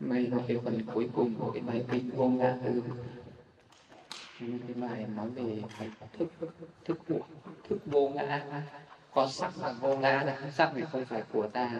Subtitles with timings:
[0.00, 2.82] May là cái phần cuối cùng của cái bài kinh vô ngã từ
[4.40, 5.62] cái bài nói về
[6.18, 6.28] thức
[6.84, 7.20] thức của,
[7.68, 8.62] thức vô ngã
[9.14, 11.70] có sắc là vô ngã là sắc thì không phải của ta.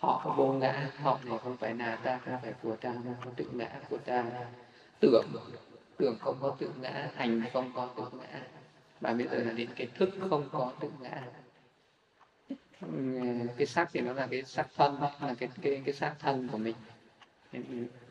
[0.00, 3.30] Thọ vô ngã thọ này không phải là ta, không phải của ta, không có
[3.36, 4.24] tự ngã của ta.
[5.00, 5.26] Tưởng
[5.96, 8.40] tưởng không có tự ngã, hành không có tự ngã.
[9.00, 11.22] Và bây giờ là đến cái thức không có tự ngã.
[13.56, 16.58] Cái sắc thì nó là cái sắc thân, là cái cái cái sắc thân của
[16.58, 16.74] mình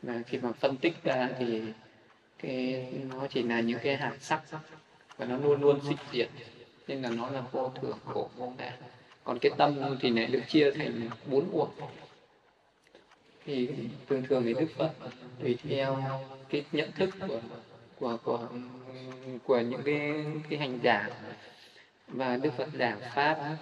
[0.01, 1.61] mà khi mà phân tích ra thì
[2.39, 4.41] cái, nó chỉ là những cái hạt sắc
[5.17, 6.29] và nó luôn luôn sinh diệt
[6.87, 8.77] nên là nó là vô thường, khổ, vô ngã.
[9.23, 11.69] Còn cái tâm thì lại được chia thành bốn uổng.
[13.45, 13.69] Thì
[14.09, 14.91] thường thường thì đức phật
[15.39, 16.03] tùy theo
[16.49, 17.41] cái nhận thức của
[17.99, 18.47] của của
[19.43, 21.09] của những cái cái hành giả.
[22.07, 23.57] Và đức phật giảng pháp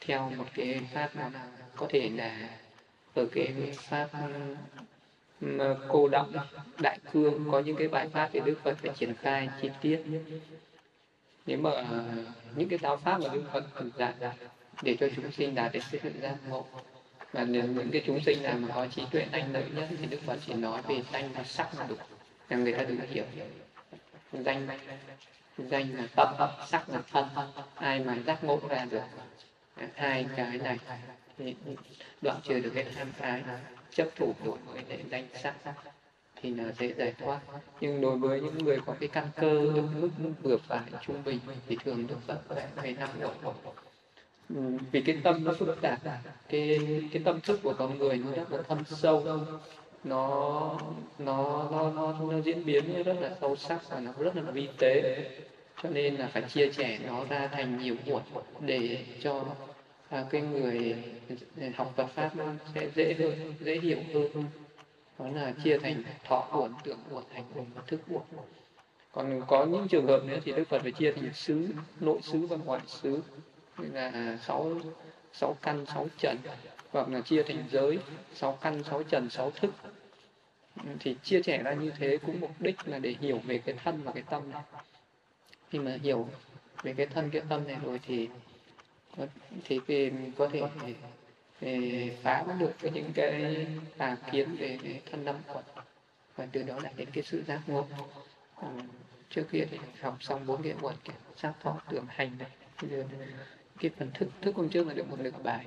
[0.00, 1.30] theo một cái pháp nào
[1.76, 2.50] có thể là
[3.14, 4.08] ở cái pháp
[5.88, 6.32] cô động
[6.78, 10.04] đại cương, có những cái bài pháp thì đức phật phải triển khai chi tiết.
[11.46, 12.04] Nếu mà ờ,
[12.56, 13.64] những cái giáo pháp mà đức phật
[13.98, 14.14] dạy
[14.82, 16.66] để cho chúng sinh đạt đến cái sự giác ngộ.
[17.32, 20.20] Và những cái chúng sinh nào mà có trí tuệ thanh lợi nhất thì đức
[20.26, 21.96] phật chỉ nói về danh và sắc là đủ,
[22.48, 23.24] là người ta được hiểu.
[24.32, 24.68] Danh
[25.58, 27.26] danh là tâm, sắc là thân.
[27.74, 29.02] Ai mà giác ngộ ra được
[29.94, 30.78] hai cái này
[31.38, 31.54] thì
[32.22, 33.42] đoạn trừ được cái tham ái
[33.90, 35.54] chấp thủ được với lễ danh sắc
[36.42, 37.40] thì là dễ giải thoát.
[37.80, 41.38] Nhưng đối với những người có cái căn cơ ở mức vừa phải trung bình
[41.68, 42.40] thì thường được phật
[42.76, 43.32] phải năm độ
[44.48, 44.56] ừ,
[44.92, 46.00] vì cái tâm nó phức tạp
[46.48, 46.78] cái
[47.12, 49.26] cái tâm thức của con người nó rất là thâm sâu.
[50.04, 50.78] Nó
[51.18, 54.68] nó nó nó, nó diễn biến rất là sâu sắc và nó rất là vi
[54.78, 55.24] tế.
[55.82, 58.22] Cho nên là phải chia sẻ nó ra thành nhiều buổi
[58.60, 59.44] để cho
[60.08, 61.04] à, cái người
[61.76, 62.30] học Phật pháp
[62.74, 64.44] sẽ dễ hơn dễ hiểu hơn.
[65.18, 68.22] Đó là chia thành thọ uẩn tưởng uẩn hành uẩn và thức uẩn.
[69.12, 71.68] Còn có những trường hợp nữa thì đức phật phải chia thành xứ
[72.00, 73.20] nội xứ và ngoại xứ.
[73.78, 74.72] Là sáu
[75.32, 76.36] sáu căn sáu trần.
[76.90, 77.98] Hoặc là chia thành giới
[78.34, 79.70] sáu căn sáu trần sáu thức.
[81.00, 84.02] Thì chia sẻ ra như thế cũng mục đích là để hiểu về cái thân
[84.02, 84.62] và cái tâm này.
[85.70, 86.28] Khi mà hiểu
[86.82, 88.28] về cái thân cái tâm này rồi thì
[89.64, 90.62] thì mình có thể
[91.60, 93.66] để phá được những cái
[93.96, 94.78] tà kiến về
[95.10, 95.64] thân năm quẩn
[96.36, 97.86] và từ đó lại đến cái sự giác ngộ.
[98.56, 98.68] À,
[99.30, 102.50] trước kia thì học xong bốn cái quẩn giác sát thọ tưởng hành này.
[102.82, 103.04] Bây giờ
[103.78, 105.66] cái phần thức thức hôm trước là được một nửa bài.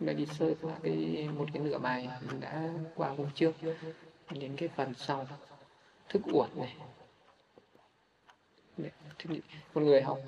[0.00, 3.52] Đã đi sơ qua cái một cái nửa bài mình đã qua hôm trước.
[4.30, 5.26] Đến cái phần sau
[6.08, 6.76] thức uẩn này.
[9.74, 10.18] Một người học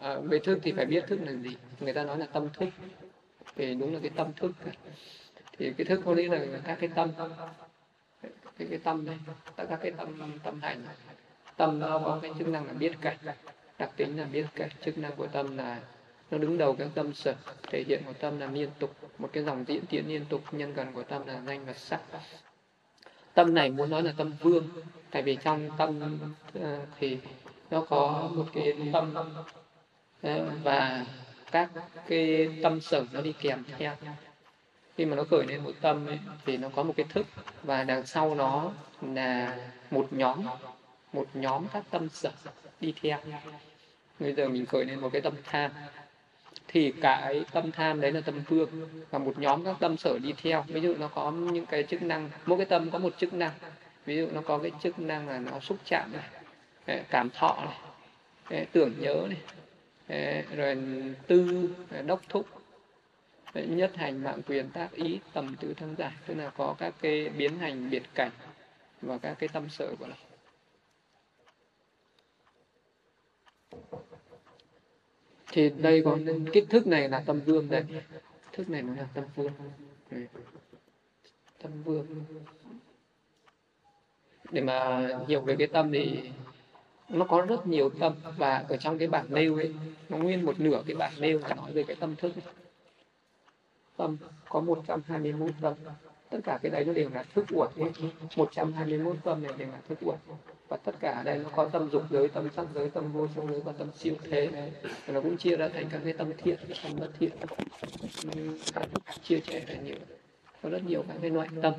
[0.00, 1.56] à, về thức thì phải biết thức là gì?
[1.80, 2.68] Người ta nói là tâm thức.
[3.56, 4.52] Thì đúng là cái tâm thức.
[5.58, 7.10] Thì cái thức có nghĩa là các cái tâm.
[8.58, 9.16] Cái cái tâm đây
[9.56, 10.86] tất cả cái tâm tâm hành.
[11.56, 13.16] Tâm nó có cái chức năng là biết cảnh
[13.78, 15.80] đặc tính là biết cảnh chức năng của tâm là
[16.30, 17.34] nó đứng đầu các tâm sở.
[17.62, 18.94] Thể hiện của tâm là liên tục.
[19.18, 20.42] Một cái dòng diễn tiến liên tục.
[20.52, 22.00] Nhân cần của tâm là danh và sắc.
[23.34, 24.68] Tâm này muốn nói là tâm vương.
[25.10, 26.18] Tại vì trong tâm
[26.58, 26.64] uh,
[26.98, 27.18] thì
[27.70, 29.14] nó có một cái tâm
[30.24, 31.06] Ờ, và
[31.52, 31.70] các
[32.08, 33.92] cái tâm sở nó đi kèm theo.
[34.96, 37.26] Khi mà nó khởi lên một tâm ấy, thì nó có một cái thức
[37.62, 38.72] và đằng sau nó
[39.14, 39.56] là
[39.90, 40.46] một nhóm
[41.12, 42.30] một nhóm các tâm sở
[42.80, 43.18] đi theo.
[44.20, 45.70] Bây giờ mình khởi lên một cái tâm tham.
[46.68, 48.68] Thì cái tâm tham đấy là tâm vương
[49.10, 50.64] và một nhóm các tâm sở đi theo.
[50.68, 53.52] Ví dụ nó có những cái chức năng mỗi cái tâm có một chức năng.
[54.06, 56.12] Ví dụ nó có cái chức năng là nó xúc chạm
[56.86, 57.66] này cảm thọ
[58.50, 59.38] này tưởng nhớ này
[60.56, 60.76] rồi
[61.26, 62.46] tư à, đốc thúc
[63.54, 66.12] nhất hành mạng quyền tác ý, tầm tứ thân giải.
[66.26, 68.30] Tức là có các cái biến hành biệt cảnh
[69.02, 70.16] và các cái tâm sở của nó.
[75.52, 76.18] Thì đây có
[76.52, 77.84] kích thước này là tâm vương đây.
[78.52, 79.52] Thức này nó là tâm vương.
[81.62, 82.06] Tâm vương.
[84.50, 86.30] Để mà hiểu về cái tâm thì
[87.08, 89.74] nó có rất nhiều tâm, và ở trong cái bản nêu ấy,
[90.08, 92.32] nó nguyên một nửa cái bản nêu là nói về cái tâm thức
[93.96, 94.16] tâm
[94.48, 95.74] có 121 tâm.
[96.30, 97.70] Tất cả cái đấy nó đều là thức uẩn
[98.36, 100.18] 121 tâm này đều là thức uẩn.
[100.68, 103.28] Và tất cả ở đây nó có tâm dục giới, tâm sắc giới, tâm vô
[103.36, 106.32] sắc giới và tâm siêu thế và nó cũng chia ra thành các cái tâm
[106.38, 107.30] thiện, tâm bất thiện.
[109.22, 109.96] Chia sẻ ra nhiều
[110.64, 111.74] có rất nhiều các cái loại tâm.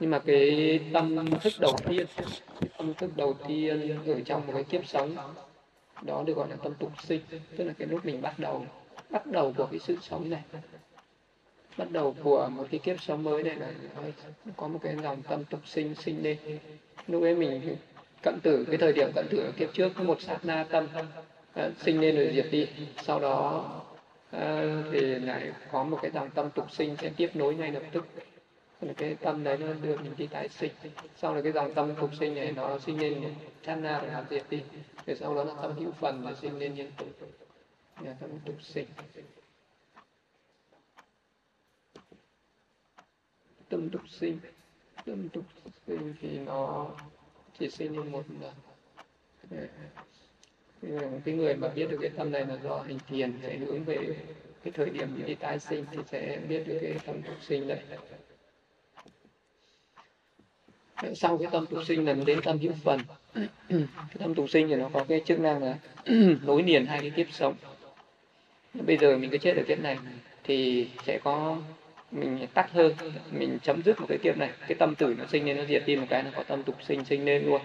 [0.00, 2.06] Nhưng mà cái tâm thức đầu tiên,
[2.60, 5.16] cái tâm thức đầu tiên ở trong một cái kiếp sống,
[6.02, 7.20] đó được gọi là tâm tục sinh,
[7.56, 8.66] tức là cái lúc mình bắt đầu
[9.10, 10.42] bắt đầu của cái sự sống này.
[11.76, 13.72] Bắt đầu của một cái kiếp sống mới này là
[14.56, 16.38] có một cái dòng tâm tục sinh sinh lên.
[17.06, 17.76] Lúc ấy mình
[18.22, 20.86] cận tử, cái thời điểm cận tử kiếp trước có một sát na tâm
[21.54, 22.66] à, sinh lên rồi diệt đi.
[23.02, 23.64] Sau đó
[24.34, 27.82] Ờ, thì lại có một cái dòng tâm tục sinh sẽ tiếp nối ngay lập
[27.92, 28.06] tức.
[28.96, 30.72] Cái tâm đấy nó đưa mình đi tái sinh.
[31.16, 34.24] Sau là cái dòng tâm tục sinh này nó sinh lên sát na rồi làm
[34.30, 34.62] diệt đi.
[35.06, 37.08] Rồi sau đó là tâm hữu phần nó sinh lên nhân tục.
[38.00, 38.86] Là tâm tục sinh.
[43.68, 44.38] Tâm tục sinh.
[45.04, 45.44] Tâm tục
[45.86, 46.90] sinh thì nó
[47.58, 48.54] chỉ sinh lên một lần.
[49.50, 49.66] Ờ,
[50.88, 53.84] Ừ, cái người mà biết được cái tâm này là do hành thiền sẽ hướng
[53.84, 53.98] về
[54.64, 57.82] cái thời điểm đi tái sinh thì sẽ biết được cái tâm tục sinh này.
[61.14, 63.00] sau cái tâm tục sinh là đến tâm hữu phần.
[63.68, 65.78] Cái tâm tục sinh thì nó có cái chức năng là
[66.42, 67.54] nối liền hai cái kiếp sống.
[68.74, 69.98] Bây giờ mình cứ chết ở kiếp này
[70.44, 71.58] thì sẽ có
[72.10, 72.92] mình tắt hơn
[73.30, 74.50] mình chấm dứt một cái kiếp này.
[74.60, 76.76] Cái tâm tử nó sinh lên, nó diệt đi một cái nó có tâm tục
[76.88, 77.60] sinh sinh lên luôn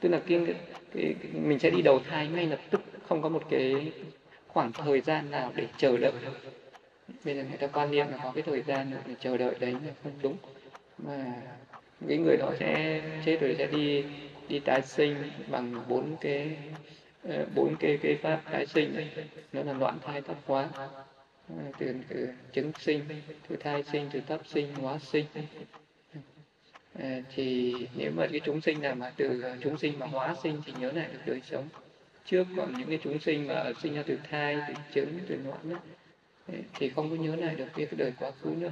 [0.00, 0.40] tức là cái,
[0.94, 3.92] cái, cái mình sẽ đi đầu thai ngay lập tức không có một cái
[4.48, 6.12] khoảng thời gian nào để chờ đợi.
[7.24, 9.72] Bây giờ người ta quan niệm là có cái thời gian để chờ đợi đấy
[9.72, 10.36] là không đúng.
[10.98, 11.42] Mà
[12.08, 14.04] cái người đó sẽ chết rồi sẽ đi
[14.48, 15.14] đi tái sinh
[15.50, 16.56] bằng bốn cái
[17.22, 19.02] ờ, bốn cái cái pháp tái sinh đó
[19.52, 20.68] nó là loạn thai thất hóa.
[21.48, 23.00] Ờ, từ, từ chứng sinh
[23.48, 25.24] từ thai sinh từ thấp sinh hóa sinh.
[26.98, 30.34] Ờ, thì nếu mà cái chúng sinh nào mà từ ờ, chúng sinh mà hóa
[30.42, 31.68] sinh thì nhớ lại được đời sống.
[32.26, 35.80] Trước còn những cái chúng sinh mà sinh ra từ thai, từ trứng từ noãn
[36.48, 38.70] ờ, thì không có nhớ lại được cái đời quá khứ nữa.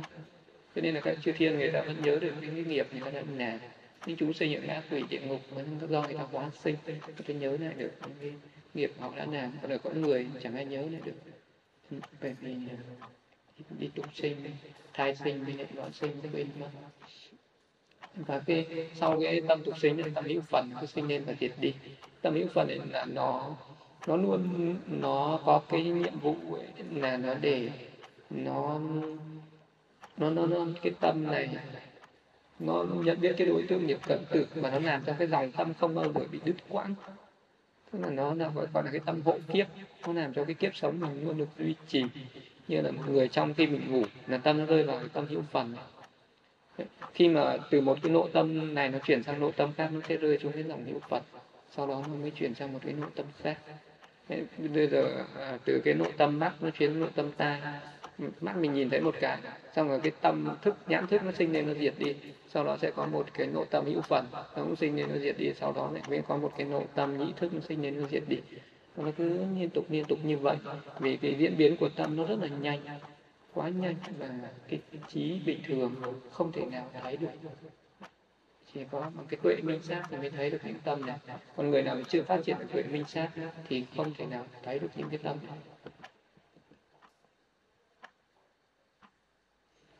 [0.74, 3.00] Cho nên là các chư thiên người ta vẫn nhớ được những cái nghiệp người
[3.00, 3.58] ta đã làm
[4.06, 6.98] những chúng sinh ở ngã quỷ địa ngục vẫn do người ta hóa sinh người
[7.28, 8.32] ta nhớ lại được những cái
[8.74, 11.12] nghiệp họ đã làm còn là có người chẳng ai nhớ lại được.
[11.90, 12.54] Ừ, bởi vì
[13.78, 14.36] đi tục sinh,
[14.92, 16.68] thai sinh với lại loạn sinh với bên mất
[18.26, 21.52] và cái sau cái tâm tục sinh tâm hữu phần cứ sinh lên và diệt
[21.60, 21.74] đi.
[22.22, 23.56] Tâm hữu phần ấy là nó
[24.06, 27.70] nó luôn nó có cái nhiệm vụ ấy, là nó để
[28.30, 28.80] nó
[30.16, 31.48] nó nó nó cái tâm này
[32.58, 35.52] nó nhận biết cái đối tượng nghiệp cận tử mà nó làm cho cái dòng
[35.52, 36.94] tâm không bao giờ bị đứt quãng.
[37.92, 39.66] Tức là nó là gọi, gọi là cái tâm hộ kiếp
[40.06, 42.04] nó làm cho cái kiếp sống mình luôn được duy trì
[42.68, 45.26] như là một người trong khi mình ngủ là tâm nó rơi vào cái tâm
[45.26, 45.76] hữu phần
[47.14, 50.00] khi mà từ một cái nội tâm này nó chuyển sang nội tâm khác, nó
[50.08, 51.22] sẽ rơi xuống cái dòng hữu phần
[51.76, 53.58] sau đó nó mới chuyển sang một cái nội tâm khác.
[54.74, 57.60] Bây giờ à, từ cái nội tâm mắt nó chuyển nội tâm tai
[58.40, 59.38] mắt mình nhìn thấy một cái,
[59.76, 62.14] xong rồi cái tâm thức, nhãn thức nó sinh lên, nó diệt đi.
[62.48, 65.18] Sau đó sẽ có một cái nội tâm hữu phần, nó cũng sinh lên, nó
[65.18, 65.52] diệt đi.
[65.60, 68.08] Sau đó lại mới có một cái nội tâm nhĩ thức nó sinh lên, nó
[68.10, 68.36] diệt đi.
[68.96, 70.56] Nó cứ liên tục liên tục như vậy.
[70.98, 72.78] Vì cái diễn biến của tâm nó rất là nhanh
[73.54, 74.28] quá nhanh và
[74.68, 75.94] cái trí bình thường
[76.32, 77.28] không thể nào thấy được.
[78.74, 81.18] Chỉ có một cái tuệ minh sát thì mới thấy được những tâm này.
[81.56, 83.30] Còn người nào chưa phát triển được tuệ minh sát
[83.68, 85.36] thì không thể nào thấy được những cái tâm.
[85.46, 85.58] Này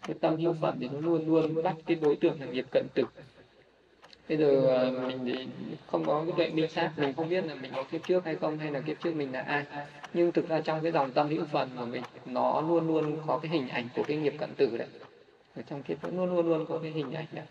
[0.03, 2.87] cái tâm hữu phận thì nó luôn luôn bắt cái đối tượng là nghiệp cận
[2.95, 3.05] tử
[4.29, 5.47] bây giờ mình thì
[5.87, 8.37] không có cái tuệ minh sát, mình không biết là mình có kiếp trước hay
[8.37, 9.65] không, hay là kiếp trước mình là ai.
[10.15, 13.39] Nhưng thực ra trong cái dòng tâm hữu phần của mình, nó luôn luôn có
[13.39, 14.89] cái hình ảnh của cái nghiệp cận tử đấy.
[15.57, 17.45] Ở trong kiếp vẫn luôn luôn luôn có cái hình ảnh đấy.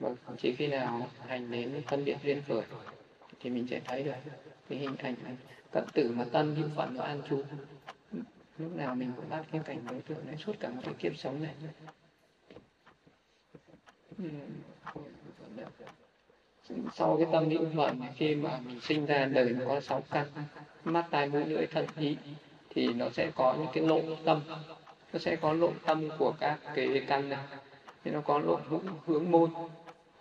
[0.00, 2.62] Và ờ, chỉ khi nào hành đến phân biệt duyên khởi
[3.40, 4.12] thì mình sẽ thấy được
[4.68, 5.14] cái hình ảnh
[5.72, 7.42] cận tử mà tân hữu phận nó an trú.
[8.58, 11.16] Lúc nào mình cũng bắt cái cảnh đối tượng này suốt cả một cái kiếp
[11.16, 11.54] sống này
[16.94, 20.26] sau cái tâm niệm vận khi mà mình sinh ra đời nó có sáu căn,
[20.84, 22.16] mắt, tai, mũi, lưỡi thân ý,
[22.70, 24.40] thì nó sẽ có những cái lộ tâm.
[25.12, 27.38] Nó sẽ có lộ tâm của các cái căn này.
[28.04, 29.50] Thì nó có lộ ngũ hướng môn.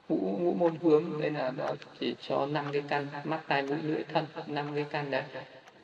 [0.10, 1.66] Ngũ ngũ môn hướng, đây là nó
[2.00, 5.24] chỉ cho năm cái căn, mắt, tai, mũi, lưỡi thân năm cái căn đấy.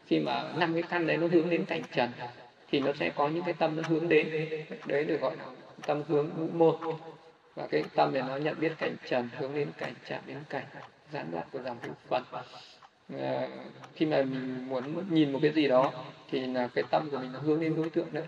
[0.05, 2.09] Khi mà năm cái căn đấy nó hướng đến cảnh trần,
[2.69, 4.49] thì nó sẽ có những cái tâm nó hướng đến.
[4.85, 5.45] Đấy được gọi là
[5.87, 6.75] tâm hướng ngũ môn
[7.57, 10.65] và cái tâm này nó nhận biết cảnh trần hướng đến cảnh chạm đến cảnh
[11.11, 12.23] gián đoạn của dòng hữu phần
[13.19, 13.47] à,
[13.95, 15.93] khi mà mình muốn nhìn một cái gì đó
[16.31, 18.23] thì là cái tâm của mình nó hướng đến đối tượng đấy.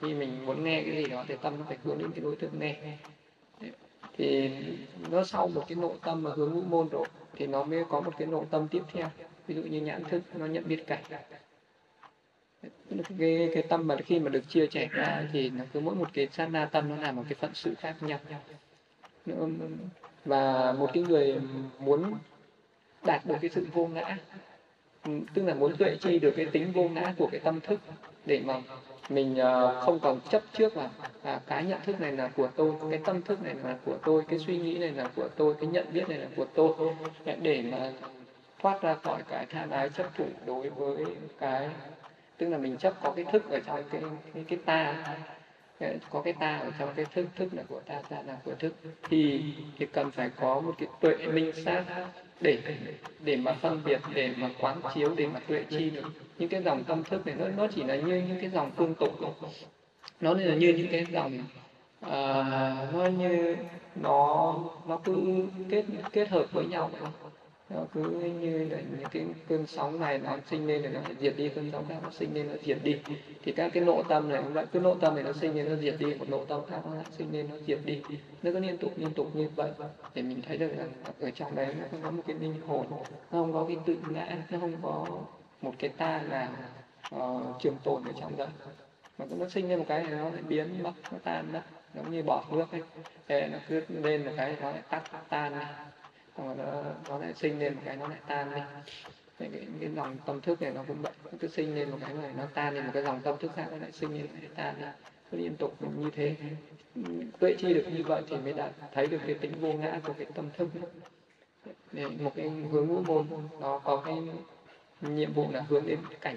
[0.00, 2.36] Khi mình muốn nghe cái gì đó thì tâm nó phải hướng đến cái đối
[2.36, 2.76] tượng nghe.
[4.16, 4.50] Thì
[5.10, 7.06] nó sau một cái nội tâm mà hướng ngũ môn rồi
[7.36, 9.10] thì nó mới có một cái nội tâm tiếp theo.
[9.46, 11.02] Ví dụ như nhãn thức nó nhận biết cảnh.
[13.18, 16.08] Cái cái tâm mà khi mà được chia sẻ ra thì nó cứ mỗi một
[16.12, 18.18] cái sát na tâm nó làm một cái phận sự khác nhau
[20.24, 21.40] và một cái người
[21.78, 22.14] muốn
[23.04, 24.16] đạt được cái sự vô ngã
[25.34, 27.80] tức là muốn tuệ chi được cái tính vô ngã của cái tâm thức
[28.26, 28.54] để mà
[29.08, 30.90] mình ờ, không còn chấp trước vào
[31.22, 34.22] à, cái nhận thức này là của tôi cái tâm thức này là của tôi
[34.28, 36.70] cái suy nghĩ này là của tôi cái nhận biết này là của tôi.
[37.42, 37.92] Để mà
[38.58, 41.04] thoát ra khỏi cái tham ái chấp thủ đối với
[41.38, 41.68] cái
[42.36, 44.00] tức là mình chấp có cái thức ở trong cái
[44.34, 45.04] cái, cái ta
[46.10, 48.74] có cái ta ở trong cái thức thức là của ta ta là của thức.
[49.10, 49.42] Thì
[49.78, 51.84] thì cần phải có một cái tuệ minh sát
[52.40, 52.58] để
[53.20, 56.08] để mà phân biệt để mà quán chiếu để mà tuệ chi được.
[56.38, 58.94] Những cái dòng tâm thức này nó nó chỉ là như những cái dòng phương
[58.94, 59.20] tục
[60.20, 61.38] nó là như những cái dòng
[62.06, 62.12] uh,
[62.94, 63.56] nó như
[63.94, 64.54] nó
[64.86, 66.90] nó cứ kết kết hợp với nhau
[67.70, 68.00] nó cứ
[68.40, 71.70] như là những cái cơn sóng này nó sinh lên rồi nó diệt đi cơn
[71.72, 72.98] sóng khác nó sinh lên nó diệt đi.
[73.42, 75.76] Thì các cái nội tâm này vậy cứ nội tâm này nó sinh lên nó
[75.76, 78.02] diệt đi một nội tâm khác nó sinh lên nó diệt đi.
[78.42, 79.70] Nó cứ liên tục liên tục như vậy.
[80.14, 80.84] Để mình thấy được là
[81.20, 82.96] ở trong đấy nó không có một cái linh hồn nó
[83.30, 85.06] không có cái tự ngã nó không có
[85.62, 86.48] một cái ta là
[87.14, 88.48] uh, ờ, trường tồn ở trong đấy.
[89.18, 91.62] Mà nó sinh lên một cái thì nó lại biến mất nó tan mất
[91.94, 92.82] giống như bỏ nước ấy.
[93.28, 95.66] Để nó cứ lên một cái nó lại tắt tan đi
[96.38, 98.60] xong rồi nó, nó lại sinh lên một cái nó lại tan đi.
[99.38, 101.12] Cái, cái, cái dòng tâm thức này nó cũng vậy.
[101.24, 103.50] Nó cứ sinh lên một cái này nó tan lên một cái dòng tâm thức
[103.56, 104.86] khác nó lại sinh lên lại tan đi.
[105.30, 106.34] Cứ liên tục như thế.
[107.38, 110.12] Tuệ chi được như vậy thì mới đạt thấy được cái tính vô ngã của
[110.18, 110.68] cái tâm thức.
[111.92, 113.26] Để một cái hướng ngũ môn
[113.60, 114.14] nó có cái
[115.00, 116.36] nhiệm vụ là hướng đến cảnh.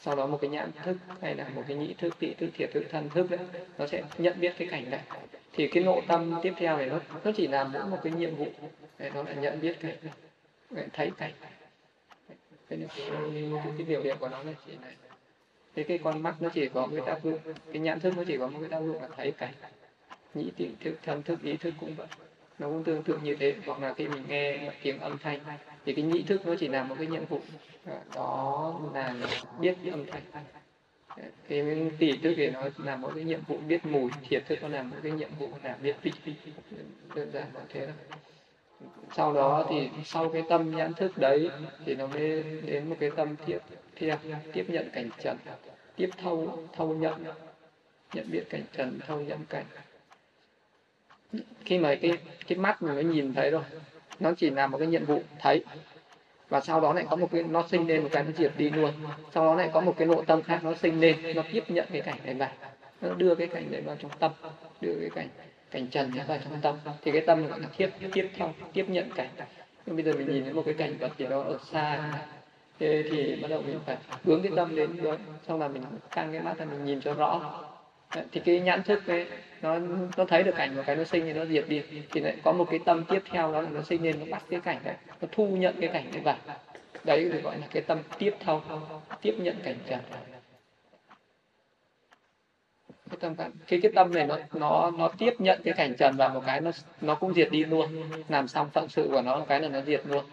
[0.00, 2.70] Sau đó một cái nhãn thức hay là một cái nhĩ thức tị thức thiệt
[2.72, 3.40] thức thân thức đấy
[3.78, 5.02] nó sẽ nhận biết cái cảnh này.
[5.52, 8.34] Thì cái nội tâm tiếp theo này nó nó chỉ làm mỗi một cái nhiệm
[8.36, 8.46] vụ
[9.04, 9.96] để nó lại nhận biết cảnh
[10.70, 11.32] để thấy cảnh.
[12.68, 13.10] Cái, cái,
[13.78, 14.94] cái biểu hiện của nó là chỉ này
[15.74, 17.38] thế cái con mắt nó chỉ có cái tác dụng
[17.72, 19.52] cái nhãn thức nó chỉ có một cái tác dụng là thấy cảnh.
[20.34, 22.06] Nhĩ tiện thức thân thức ý thức cũng vậy.
[22.58, 23.54] Nó cũng tương tự như thế.
[23.66, 25.40] Hoặc là khi mình nghe tiếng âm thanh
[25.84, 27.40] thì cái nhĩ thức nó chỉ làm một cái nhiệm vụ.
[28.14, 29.14] Đó là
[29.60, 30.22] biết âm thanh.
[31.48, 34.68] Cái tỷ thức thì nó làm một cái nhiệm vụ biết mùi thiệt thức nó
[34.68, 36.12] làm một cái nhiệm vụ là biết vị.
[37.14, 38.18] Đơn giản là thế thôi
[39.16, 41.50] sau đó thì sau cái tâm nhãn thức đấy
[41.84, 43.58] thì nó mới đến một cái tâm tiếp
[43.96, 44.16] theo
[44.52, 45.36] tiếp nhận cảnh trần,
[45.96, 47.24] tiếp thâu thâu nhận
[48.14, 49.64] nhận biết cảnh trần, thâu nhận cảnh.
[51.64, 53.62] Khi mà cái cái mắt mình mới nhìn thấy rồi,
[54.20, 55.64] nó chỉ làm một cái nhiệm vụ thấy.
[56.48, 58.70] Và sau đó lại có một cái, nó sinh lên một cái nó diệt đi
[58.70, 58.90] luôn.
[59.34, 61.86] Sau đó lại có một cái nội tâm khác nó sinh lên, nó tiếp nhận
[61.92, 62.50] cái cảnh này vào.
[63.00, 64.32] Nó đưa cái cảnh đấy vào trong tâm,
[64.80, 65.28] đưa cái cảnh
[65.74, 66.76] cảnh trần vào trong tâm.
[67.02, 69.28] Thì cái tâm gọi là tiếp tiếp theo, tiếp nhận cảnh.
[69.86, 72.12] Nhưng bây giờ mình nhìn thấy một cái cảnh vật gì đó ở xa.
[72.78, 75.16] Thế thì bắt đầu mình phải hướng cái tâm đến đó.
[75.48, 77.60] Xong là mình căng cái mắt ra, mình nhìn cho rõ.
[78.32, 79.26] Thì cái nhãn thức ấy,
[79.62, 79.78] nó
[80.16, 81.82] nó thấy được cảnh một cái, nó sinh thì nó diệt đi.
[82.12, 84.42] Thì lại có một cái tâm tiếp theo đó là nó sinh lên, nó bắt
[84.50, 84.94] cái cảnh đấy.
[85.20, 86.36] Nó thu nhận cái cảnh đấy vào.
[87.04, 88.62] Đấy được gọi là cái tâm tiếp theo,
[89.22, 90.00] tiếp nhận cảnh trần
[93.10, 93.34] cái tâm
[93.66, 96.60] cái cái tâm này nó nó nó tiếp nhận cái cảnh trần và một cái
[96.60, 96.70] nó
[97.00, 97.86] nó cũng diệt đi luôn.
[98.28, 100.24] Làm xong phận sự của nó một cái là nó diệt luôn.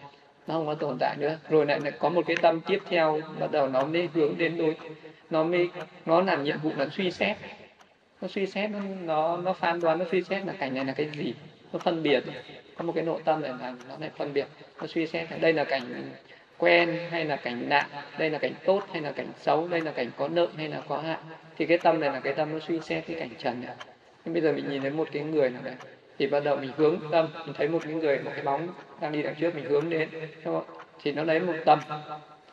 [0.46, 1.38] Nó không có tồn tại nữa.
[1.48, 4.56] Rồi lại, lại có một cái tâm tiếp theo bắt đầu nó mới hướng đến
[4.56, 4.76] đối
[5.30, 5.68] nó mới
[6.06, 7.36] nó làm nhiệm vụ là suy xét.
[8.20, 10.92] Nó suy xét nó nó, nó phán đoán nó suy xét là cảnh này là
[10.92, 11.34] cái gì.
[11.72, 12.24] Nó phân biệt.
[12.76, 14.46] Có một cái nội tâm này là nó lại phân biệt.
[14.80, 15.82] Nó suy xét là đây là cảnh
[16.58, 17.86] quen hay là cảnh nạn
[18.18, 20.82] đây là cảnh tốt hay là cảnh xấu đây là cảnh có nợ hay là
[20.88, 21.18] có hại
[21.58, 23.74] thì cái tâm này là cái tâm nó suy xét cái cảnh trần này
[24.24, 25.74] nhưng bây giờ mình nhìn thấy một cái người nào đấy,
[26.18, 27.28] thì bắt đầu mình hướng tâm.
[27.46, 28.68] Mình thấy một cái người, một cái bóng
[29.00, 30.08] đang đi đằng trước, mình hướng đến.
[31.02, 31.78] Thì nó lấy một tâm.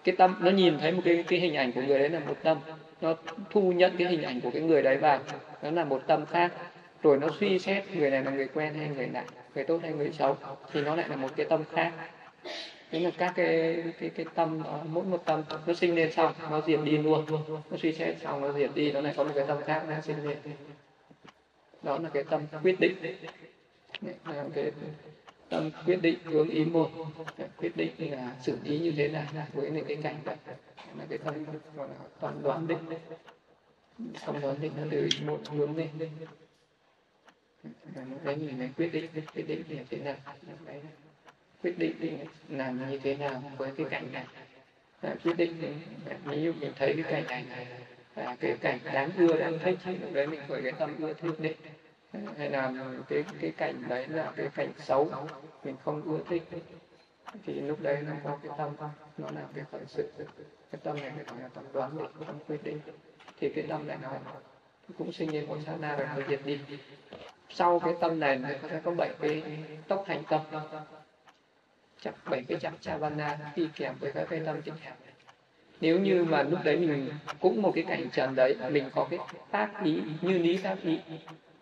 [0.04, 2.38] Cái tâm, nó nhìn thấy một cái cái hình ảnh của người đấy là một
[2.44, 2.58] tâm.
[3.02, 3.16] Nó
[3.50, 5.20] thu nhận cái hình ảnh của cái người đấy vào.
[5.62, 6.52] Nó là một tâm khác.
[7.04, 9.24] Rồi nó suy xét người này là người quen hay người lạ,
[9.56, 10.38] người tốt hay người xấu,
[10.74, 11.92] thì nó lại là một cái tâm khác
[12.92, 16.34] nên là các cái cái cái tâm đó, mỗi một tâm nó sinh lên xong
[16.52, 17.26] nó diệt đi luôn.
[17.72, 20.02] Nó suy xét xong nó diệt đi nó lại có một cái tâm khác nó
[20.02, 20.38] sinh lên.
[21.84, 22.96] Đó là cái tâm quyết định.
[24.26, 24.72] Là cái
[25.50, 26.90] tâm quyết định hướng ý một.
[27.58, 30.36] Quyết định là xử lý như thế nào với những cái cảnh vậy
[30.98, 32.80] là cái tâm gọi là toàn đoán định.
[34.26, 35.88] Xong đoán định nó từ một hướng lên.
[38.24, 40.16] Đấy mình mới quyết định quyết định để thế nào.
[40.66, 40.82] Đấy
[41.64, 44.26] quyết định làm như thế nào với cái cảnh này.
[45.02, 47.68] À, quyết định à, ví dụ mình thấy cái cảnh này
[48.16, 51.14] là à, cái cảnh đáng ưa đáng thích lúc đấy mình khởi cái tâm ưa
[51.14, 51.54] thích đi.
[52.12, 52.74] À, hay là
[53.10, 55.12] cái cái cảnh đấy là cái cảnh xấu
[55.64, 56.44] mình không ưa thích
[57.46, 58.70] thì lúc đấy nó có cái tâm
[59.18, 60.12] nó là cái khởi sự.
[60.72, 62.80] Cái tâm này gọi là tâm đoán định tâm quyết định.
[63.40, 64.10] Thì cái tâm này nó
[64.98, 66.60] cũng sinh lên một sát na rồi nó diệt đi.
[67.50, 69.44] Sau cái tâm này nó sẽ có bảy cái
[69.88, 70.42] tốc hành tâm
[72.02, 74.94] chắc bảy cái chapcha vana đi kèm với các cái tâm tiếp theo
[75.82, 79.20] nếu như mà lúc đấy mình cũng một cái cảnh trần đấy, mình có cái
[79.52, 81.00] tác ý, như lý tác ý,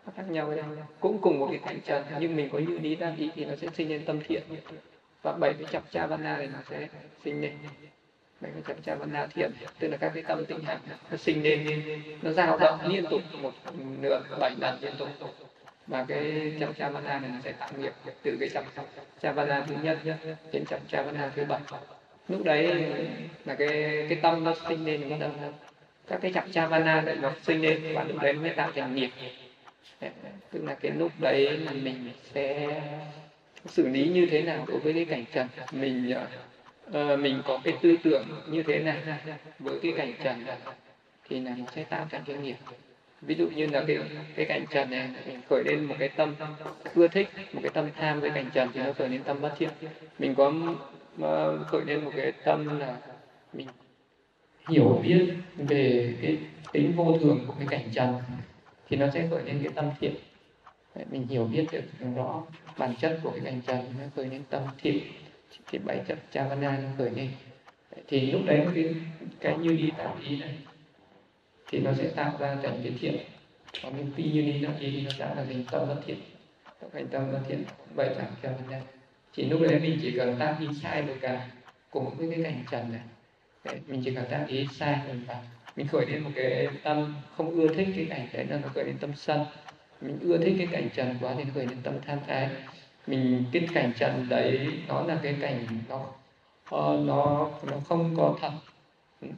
[0.06, 0.64] nó khác nhau đây
[1.00, 3.56] cũng cùng một cái cảnh trần, nhưng mình có như lý tác ý thì nó
[3.56, 4.42] sẽ sinh lên tâm thiện.
[5.22, 6.88] Và bảy cái chập cha vanna này nó sẽ
[7.24, 7.52] sinh lên
[8.40, 10.80] bảy cái chập cha vanna thiện, tức là các cái tâm tinh hạnh,
[11.10, 11.82] nó sinh lên
[12.22, 13.52] nó dao động liên tục một
[14.00, 15.08] nửa bảy lần liên tục
[15.88, 17.92] và cái chấm cha văn này nó sẽ tạo nghiệp
[18.22, 18.64] từ cái chấm
[19.22, 19.98] cha văn thứ nhất
[20.52, 21.60] đến chấm cha văn thứ bảy.
[22.28, 22.84] Lúc đấy
[23.44, 25.30] là cái cái tâm nó sinh lên bắt đầu
[26.08, 28.94] các cái chập cha vana đấy nó sinh lên và lúc đấy mới tạo thành
[28.94, 29.10] nghiệp.
[30.50, 32.68] Tức là cái lúc đấy là mình sẽ
[33.66, 35.48] xử lý như thế nào đối với cái cảnh trần?
[35.72, 36.14] Mình
[36.88, 38.96] uh, mình có cái tư tưởng như thế này
[39.58, 40.44] với cái cảnh trần
[41.28, 42.56] thì là nó sẽ tạo thành cái nghiệp
[43.22, 43.98] ví dụ như là cái
[44.36, 46.34] cái cảnh trần này, mình khởi lên một cái tâm
[46.94, 49.54] ưa thích, một cái tâm tham với cảnh trần thì nó khởi lên tâm bất
[49.58, 49.70] thiện.
[50.18, 50.52] Mình có
[51.20, 52.96] ờ, khởi lên một cái tâm là
[53.52, 53.66] mình
[54.68, 56.36] hiểu biết về cái
[56.72, 58.14] tính vô thường của cái cảnh trần
[58.88, 60.14] thì nó sẽ khởi lên cái tâm thiện.
[61.10, 61.84] Mình hiểu biết được
[62.16, 62.42] rõ
[62.78, 64.98] bản chất của cái cảnh trần nó khởi lên tâm thiện.
[65.70, 67.28] Thì bảy chất chavana nó khởi lên.
[68.08, 68.94] Thì lúc đấy cái
[69.40, 70.54] cái như đi tạo ý này
[71.68, 73.16] thì nó sẽ tạo ra thành cái thiện.
[73.82, 76.18] Còn những phi như đi tạo thì nó đã là thành tâm bất thiện.
[76.80, 78.80] Các hành tâm bất thiện vậy chẳng cho mình đây
[79.34, 81.48] thì lúc đấy mình chỉ cần tác ý sai được cả
[81.90, 83.00] cùng với cái cảnh trần này
[83.64, 85.42] đấy, mình chỉ cần tác ý sai được cả.
[85.76, 88.84] mình khởi lên một cái tâm không ưa thích cái cảnh đấy là nó khởi
[88.84, 89.44] lên tâm sân.
[90.00, 92.48] Mình ưa thích cái cảnh trần quá thì nó khởi lên tâm tham ái.
[93.06, 95.96] Mình cái cảnh trần đấy nó là cái cảnh nó
[96.76, 98.50] uh, nó nó không có thật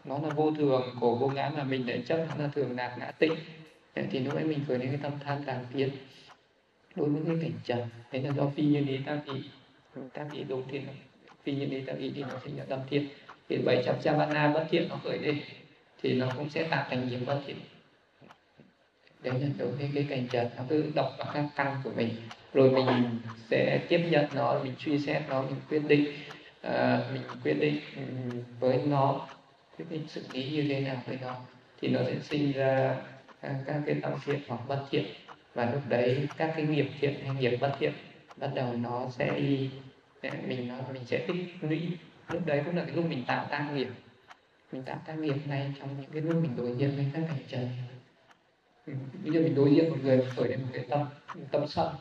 [0.04, 2.96] nó là vô thường của vô ngã mà mình lại chấp nó là thường lạc
[2.98, 3.34] ngã tịnh.
[4.10, 5.90] Thì lúc ấy mình khởi lên cái tâm tham tàng kiến.
[6.94, 9.42] Đối với cái cảnh trần đấy là do phi như lý tác ý
[10.12, 10.86] tác ý đầu tiên
[11.42, 13.08] phi như lý tác ý thì nó sinh ra tâm thiện.
[13.48, 15.40] Thì bảy trăm chavana bất thiện nó khởi lên
[16.02, 17.56] thì nó cũng sẽ tạo thành nhiều bất thiện.
[19.22, 22.10] Đấy là đối với cái cảnh trần nó cứ đọc vào các căn của mình.
[22.54, 23.20] Rồi mình
[23.50, 26.06] sẽ tiếp nhận nó mình suy xét nó mình quyết định
[26.66, 28.02] uh, mình quyết định ừ,
[28.60, 29.28] với nó
[29.88, 31.36] cái định sự lý như thế nào với nó
[31.80, 32.96] thì nó sẽ sinh ra
[33.40, 35.04] à, các cái tâm thiện hoặc bất thiện.
[35.54, 37.92] Và lúc đấy các cái nghiệp thiện hay nghiệp bất thiện
[38.36, 39.70] bắt đầu nó sẽ đi
[40.20, 41.80] à, mình nó, mình sẽ tích lũy.
[42.28, 43.88] Lúc đấy cũng là cái lúc mình tạo tác nghiệp.
[44.72, 47.44] Mình tạo tác nghiệp ngay trong những cái lúc mình đối diện với các cảnh
[47.48, 47.68] trần.
[48.86, 48.92] Ừ,
[49.24, 51.06] Bây giờ mình đối diện một người khởi lên một cái tâm
[51.50, 51.94] tâm sân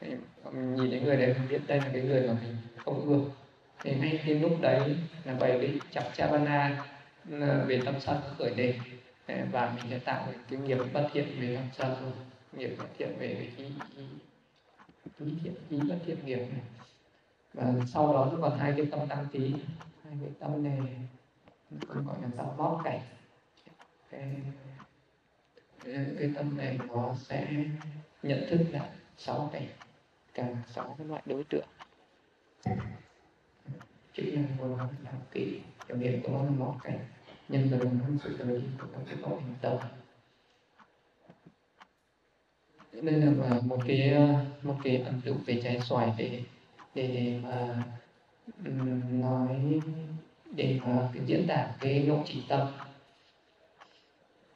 [0.00, 3.20] mình nhìn thấy người đấy, mình biết đây là cái người mà mình không ưa.
[3.82, 6.84] Thì ngay cái lúc đấy là bảy cái chặt chavana
[7.66, 8.78] về tâm sân khởi lên.
[9.26, 11.66] Ờ, và mình sẽ tạo được cái nghiệp bất thiện về tâm
[12.00, 12.12] sân
[12.52, 14.04] nghiệp bất thiện về cái ý, ý,
[15.26, 16.62] ý thiện ý bất thiện nghiệp này.
[17.54, 19.54] Và sau đó nó còn hai cái tâm đăng tí
[20.04, 20.78] hai cái tâm này
[21.88, 23.00] còn gọi là tâm bóp cảnh.
[24.10, 24.36] Cái,
[26.18, 27.64] cái tâm này nó sẽ
[28.22, 29.66] nhận thức là sáu cảnh
[30.34, 31.66] cả sáu cái loại đối tượng.
[34.12, 35.60] Chữ nhân của nó là kỹ
[35.98, 36.74] biểu hiện của nó là mót
[37.48, 39.76] nhân từ không sự đời của nó cái tội hình tâm
[42.92, 46.42] nên là một cái ờ, một cái ẩn dụ về trái xoài để
[46.94, 47.84] để mà
[49.10, 49.80] nói
[50.56, 52.68] để mà diễn tả cái lộ trình tâm.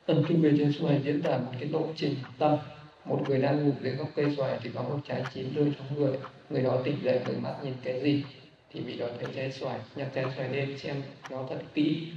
[0.06, 2.58] Ẩn dụ về trái xoài diễn tả một cái lộ trình tâm.
[3.04, 5.98] Một người đang ngủ dưới gốc cây xoài thì có một trái chín rơi trong
[5.98, 6.18] người.
[6.50, 8.24] Người đó tỉnh dậy mở mắt nhìn cái gì?
[8.74, 12.12] Thì vị đó thấy trái xoài nhặt trái xoài lên xem nó thật kỹ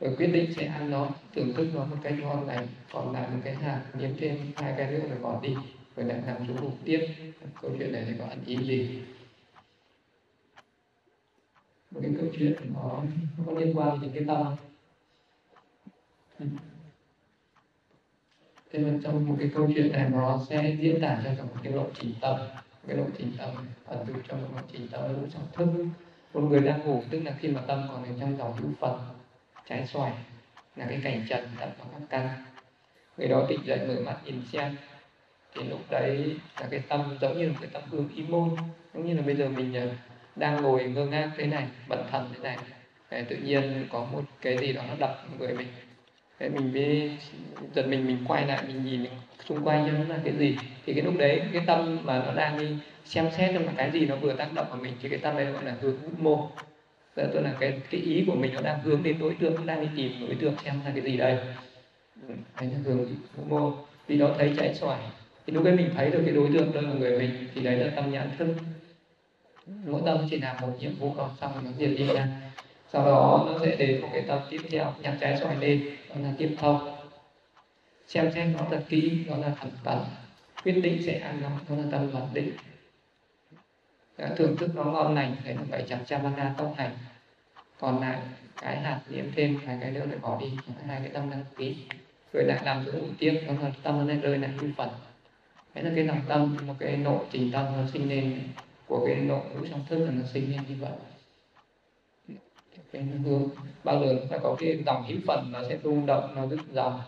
[0.00, 3.34] rồi quyết định sẽ ăn nó thưởng thức nó một cách ngon lành còn làm
[3.34, 5.56] một cái hạt nếm thêm hai cái nữa rồi bỏ đi
[5.96, 7.08] rồi lại nằm xuống ngủ tiếp.
[7.62, 9.02] Câu chuyện này thì có ăn ý gì?
[11.90, 13.02] Một cái câu chuyện nó,
[13.38, 14.56] nó có liên quan đến cái tâm.
[18.72, 21.72] Thế mà trong một cái câu chuyện này nó sẽ diễn tả cho một cái
[21.72, 22.40] lộ trình tâm
[22.86, 23.50] cái lộ trình tâm,
[23.86, 25.84] ẩn dụ trong một lộ trình tâm lúc trong thức.
[26.34, 29.00] Một người đang ngủ, tức là khi mà tâm còn ở trong dòng hữu phần,
[29.68, 30.12] trái xoài,
[30.76, 32.28] là cái cảnh trần tập vào các căn.
[33.16, 34.76] Người đó tỉnh dậy mở mắt nhìn xem.
[35.54, 38.56] Thì lúc đấy là cái tâm giống như là cái tâm hướng ý môn,
[38.94, 39.88] giống như là bây giờ mình ờ,
[40.36, 42.58] đang ngồi ngơ ngác thế này, bận thần thế này.
[43.24, 45.68] Tự nhiên có một cái gì đó nó đập người mình.
[46.40, 47.10] Đấy, mình mới
[47.74, 49.06] giật mình mình quay lại mình nhìn
[49.48, 50.56] xung quanh cho nó là cái gì.
[50.86, 52.66] Thì cái lúc đấy cái tâm mà nó đang đi
[53.04, 55.36] xem xét trong là cái gì nó vừa tác động vào mình thì cái tâm
[55.36, 56.48] đấy gọi là hướng mô
[57.16, 59.80] tức là cái cái ý của mình nó đang hướng đến đối tượng nó đang
[59.80, 61.38] đi tìm đối tượng xem là cái gì đây.
[62.28, 63.06] Ừ, đấy là hướng
[63.48, 63.72] mô
[64.06, 65.00] vì đó thấy trái xoài.
[65.46, 67.76] Thì lúc đấy mình thấy được cái đối tượng đó là người mình thì đấy
[67.76, 68.54] là tâm nhãn thức.
[69.86, 72.28] Mỗi tâm chỉ làm một nhiệm vụ xong xong nó diệt đi ra
[72.96, 76.14] sau đó, nó sẽ đến một cái tâm tiếp theo nhặt trái xoài lên đó
[76.22, 76.96] là tiếp thông
[78.06, 79.98] xem xét nó thật kỹ đó là thẩm tấn
[80.64, 82.52] quyết định sẽ ăn nó đó là tâm vật định.
[84.18, 86.90] Đã thưởng thức nó ngon lành đấy là bảy trăm trăm mana tông hành.
[87.80, 88.18] Còn lại,
[88.60, 90.52] cái hạt nhiễm thêm, hai cái nữa lại bỏ đi
[90.86, 91.76] hai cái tâm đăng ký.
[92.32, 94.88] Rồi lại làm chỗ mũi tiếp, đó là tâm nó rơi lại hư phần.
[95.74, 98.40] Đấy là cái lòng tâm, một cái nội trình tâm nó sinh lên,
[98.86, 100.92] của cái nội ngũ trong thức là nó sinh lên như vậy
[102.92, 103.48] trên hướng
[103.84, 107.00] bao giờ nó có cái dòng hữu phần nó sẽ rung động, nó rất dòng.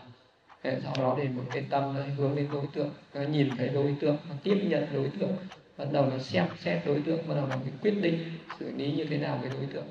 [0.63, 3.95] Sau đó thì một cái tâm nó hướng đến đối tượng, nó nhìn thấy đối
[3.99, 5.35] tượng, nó tiếp nhận đối tượng,
[5.77, 8.91] bắt đầu nó xem xét đối tượng, bắt đầu nó cái quyết định xử lý
[8.91, 9.87] như thế nào với đối tượng.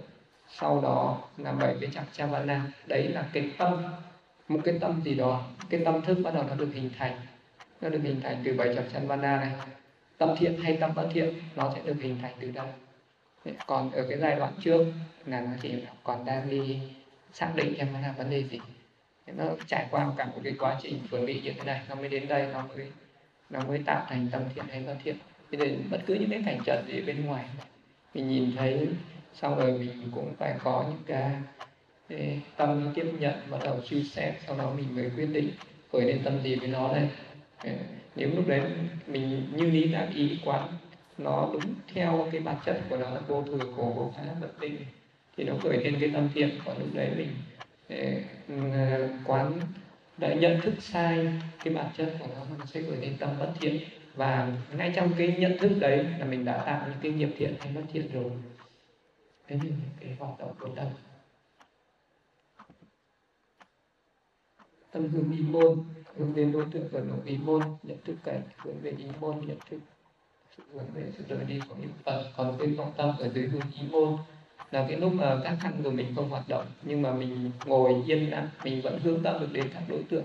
[0.49, 3.83] Sau đó là bảy cái chặt cha vana đấy là cái tâm,
[4.49, 7.17] một cái tâm gì đó, cái tâm thức bắt đầu nó được hình thành.
[7.81, 9.53] Nó được hình thành từ bảy chặt chân vana này.
[10.19, 12.67] Tâm thiện hay tâm bất thiện, nó sẽ được hình thành từ đâu?
[13.67, 14.87] Còn ở cái giai đoạn trước
[15.27, 16.81] là nó chỉ còn đang đi
[17.33, 18.61] xác định xem nó là vấn đề gì.
[19.27, 22.09] Nó trải qua cả một cái quá trình chuẩn bị như thế này nó mới
[22.09, 22.87] đến đây nó mới
[23.51, 25.17] nó mới tạo thành tâm thiện hay bất thiện.
[25.53, 27.45] Cho nên bất cứ những cái cảnh trận gì bên ngoài
[28.15, 28.89] mình nhìn thấy
[29.35, 31.33] xong rồi mình cũng phải có những cái,
[32.09, 35.51] cái tâm tiếp nhận bắt đầu suy xét sau đó mình mới quyết định
[35.93, 37.09] khởi lên tâm gì với nó đây
[37.59, 37.71] ờ,
[38.17, 38.61] nếu lúc đấy
[39.07, 40.69] mình như lý đã ý quán
[41.19, 44.61] nó đúng theo cái bản chất của nó là vô thường khổ vô phá bất
[44.61, 44.77] định.
[45.37, 47.35] Thì nó khởi lên cái tâm thiện còn lúc đấy mình
[48.49, 49.61] ừ, quán
[50.19, 51.29] đã nhận thức sai
[51.65, 53.81] cái bản chất của nó nó sẽ khởi lên tâm bất thiện.
[54.15, 57.55] Và ngay trong cái nhận thức đấy là mình đã tạo những cái nghiệp thiện
[57.61, 58.31] hay bất thiện rồi.
[59.49, 60.87] Đấy là cái hoạt động của tâm.
[64.91, 65.85] Tâm hướng ý môn,
[66.17, 69.47] hướng đến đối tượng vận động ý môn, nhận thức cảnh, hướng về ý môn,
[69.47, 69.79] nhận thức
[70.75, 73.63] hướng về sự đời đi của những phật còn cái vọng tâm ở dưới hướng
[73.81, 74.17] ý môn
[74.71, 77.95] là cái lúc mà các căn của mình không hoạt động, nhưng mà mình ngồi
[78.07, 80.25] yên lặng, mình vẫn hướng tâm được đến các đối tượng.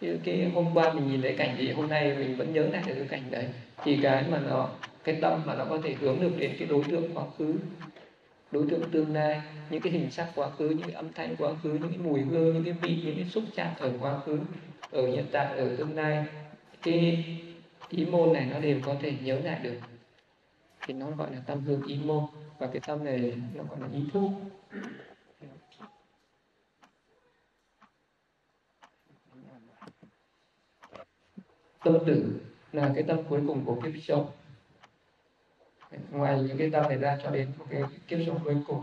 [0.00, 2.82] Như cái hôm qua mình nhìn thấy cảnh gì, hôm nay mình vẫn nhớ lại
[2.86, 3.48] được cái cảnh đấy.
[3.84, 4.68] Thì cái mà nó,
[5.04, 7.54] cái tâm mà nó có thể hướng được đến cái đối tượng quá khứ,
[8.50, 11.50] đối tượng tương lai, những cái hình sắc quá khứ, những cái âm thanh quá
[11.62, 14.38] khứ, những cái mùi hương, những cái vị, những cái xúc chạm ở quá khứ,
[14.90, 16.24] ở hiện tại, ở tương lai.
[16.82, 17.24] Cái
[17.90, 19.78] ý môn này nó đều có thể nhớ lại được.
[20.80, 22.24] Thì nó gọi là tâm hương ý môn.
[22.58, 24.22] Và cái tâm này nó gọi là ý thức.
[31.84, 32.40] Tâm tử
[32.72, 34.30] là cái tâm cuối cùng của kiếp sống.
[36.10, 38.80] Ngoài những cái tâm này ra cho đến một cái kiếp sống cuối cùng.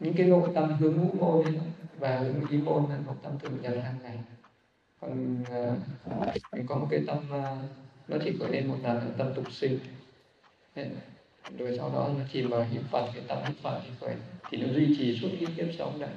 [0.00, 1.58] Những cái nội tâm hướng ngũ môn
[1.98, 4.18] và hướng ý môn là một tâm thường nhật hàng ngày.
[5.00, 7.58] Còn uh, mình có một cái tâm uh,
[8.08, 9.78] nó chỉ khởi lên một lần là tâm tục sinh
[11.58, 14.14] rồi sau đó nó chỉ vào hiệp phật, cái tâm hiệp phật thì khởi
[14.50, 16.10] thì nó duy trì suốt cái kiếp sống này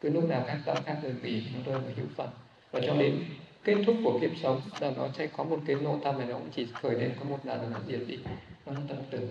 [0.00, 2.30] cứ lúc nào các tâm khác ngừng nghỉ nó rơi vào hiệp phật.
[2.70, 3.24] Và cho đến
[3.64, 6.34] kết thúc của kiếp sống, là nó sẽ có một cái nội tâm này, nó
[6.34, 8.18] cũng chỉ khởi lên có một lần là nó diệt đi.
[8.66, 9.28] Nó là tâm tử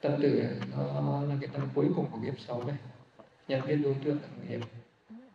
[0.00, 2.76] tâm tử nó là cái tâm cuối cùng của kiếp sống này
[3.48, 4.60] nhận biết đối tượng là nghiệp,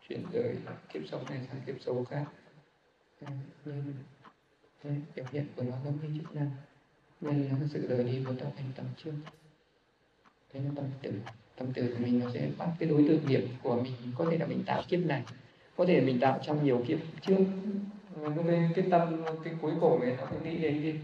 [0.10, 0.56] chuyển đời,
[0.94, 2.26] kiếp sống này sang kiếp sống khác.
[3.66, 3.94] Nhưng
[4.84, 6.52] đấy, biểu hiện của nó giống như chức năng.
[7.22, 9.12] Nên là sự rời đi của tâm thành tâm trước
[10.54, 11.14] thế là tâm tử
[11.56, 14.38] tâm tử của mình nó sẽ bắt cái đối tượng nghiệp của mình có thể
[14.38, 15.24] là mình tạo kiếp này
[15.78, 17.38] có thể mình tạo trong nhiều kiếp trước.
[18.48, 21.00] Cái, cái tâm cái cuối cùng này nó cũng nghĩ đến cái,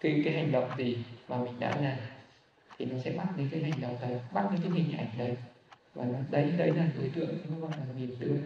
[0.00, 1.98] cái cái hành động gì mà mình đã làm.
[2.78, 5.36] Thì nó sẽ bắt đến cái hành động đấy bắt đến cái hình ảnh đấy.
[5.94, 8.38] Và nó đấy đấy là đối tượng nó gọi là nghiệp tương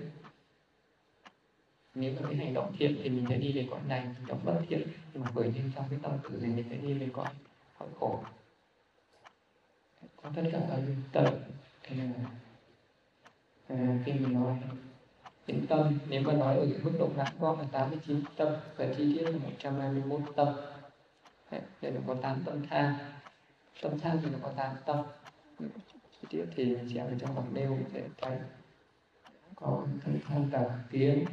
[1.95, 4.41] nếu mà cái hành động thiện thì mình sẽ đi về cõi này hành động
[4.45, 7.09] bất thiện thì mà bởi lên trong cái tâm tự thì mình sẽ đi về
[7.13, 7.29] cõi
[7.79, 8.25] cõi khổ.
[10.23, 10.81] Có tất cả các
[11.13, 11.35] tâm
[11.83, 12.05] thì là
[13.69, 14.59] à, khi mình nói
[15.47, 18.87] đến tâm nếu mà nói ở cái mức độ ngắn gọn là 89 tâm và
[18.97, 20.49] chi tiết là 121 tâm.
[21.51, 22.95] Đây là có 8 tâm tham
[23.83, 25.05] tâm tham thì nó có 8 tâm.
[26.11, 28.39] Chi tiết thì mình sẽ ở trong bảng nêu để thấy
[29.55, 31.25] có thân thân tà kiến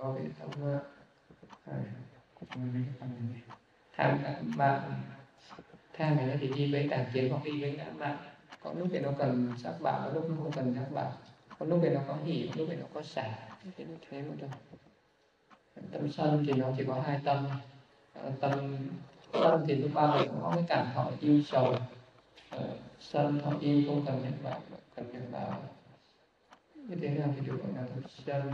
[0.00, 0.30] có cái
[3.96, 4.92] tham cảm mạng
[5.92, 8.16] tham này nó thì đi với tà kiến hoặc đi với ngã mạng
[8.62, 11.12] có lúc thì nó cần sắc bảo có lúc nó không cần sắc bảo
[11.58, 13.38] có lúc thì nó có hỉ có lúc thì nó có xả
[13.76, 14.50] thế nó thế một thôi
[15.92, 17.48] tâm sân thì nó chỉ có hai tâm
[18.40, 18.76] tâm
[19.32, 21.76] sân thì lúc bao giờ cũng có cái cảm thọ yêu sầu
[23.00, 24.60] sân họ yêu không cần nhận bảo
[24.96, 25.62] cần nhận bảo
[26.74, 28.52] như thế nào thì được gọi là tâm sân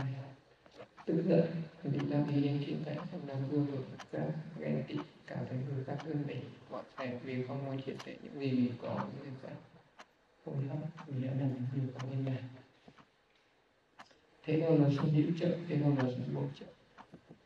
[1.05, 1.45] tức giận
[1.83, 4.23] vì làm gì anh chuyện tại trong lòng vương vực các
[4.59, 4.95] ghen tị
[5.27, 6.41] cảm thấy người khác hơn mình.
[6.71, 9.55] Mọi thể vì không muốn chia tệ những gì mình có những người khác.
[10.45, 12.43] Không lắm đã làm nhiều có bên này
[14.45, 16.65] thế nào là sự hữu trợ, thế nào là sự bổ trợ.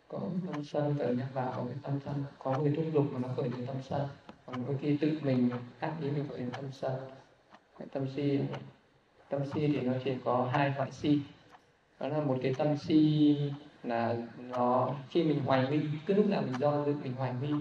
[0.08, 0.22] Có
[0.54, 2.24] tâm sân tự nhắc vào cái tâm sân.
[2.39, 4.08] Có người thúc dục mà nó khởi từ tâm sân.
[4.45, 6.93] Còn đôi khi tự mình ác ý mình khởi từ tâm sân.
[7.80, 8.39] Cái tâm si
[9.30, 11.19] tâm si thì nó chỉ có hai loại si
[11.99, 13.35] đó là một cái tâm si
[13.83, 17.53] là nó khi mình hoài nghi cứ lúc nào mình do dự mình hoài nghi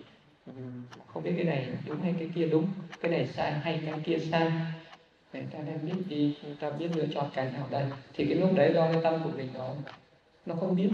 [1.07, 2.68] không biết cái này đúng hay cái kia đúng
[3.01, 4.53] cái này sai hay cái kia sai
[5.33, 7.85] để ta đem biết đi ta biết lựa chọn cái nào đây.
[8.14, 9.68] Thì cái lúc đấy do cái tâm của mình nó
[10.46, 10.90] nó không biết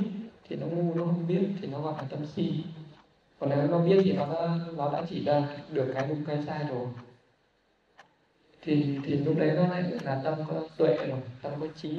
[0.48, 2.64] thì nó ngu nó không biết thì nó gọi là tâm si.
[3.38, 6.38] Còn nếu nó biết thì nó đã, nó đã chỉ ra được cái đúng cái
[6.46, 6.86] sai rồi.
[8.62, 11.98] Thì thì lúc đấy nó lại là tâm có tuệ rồi tâm có trí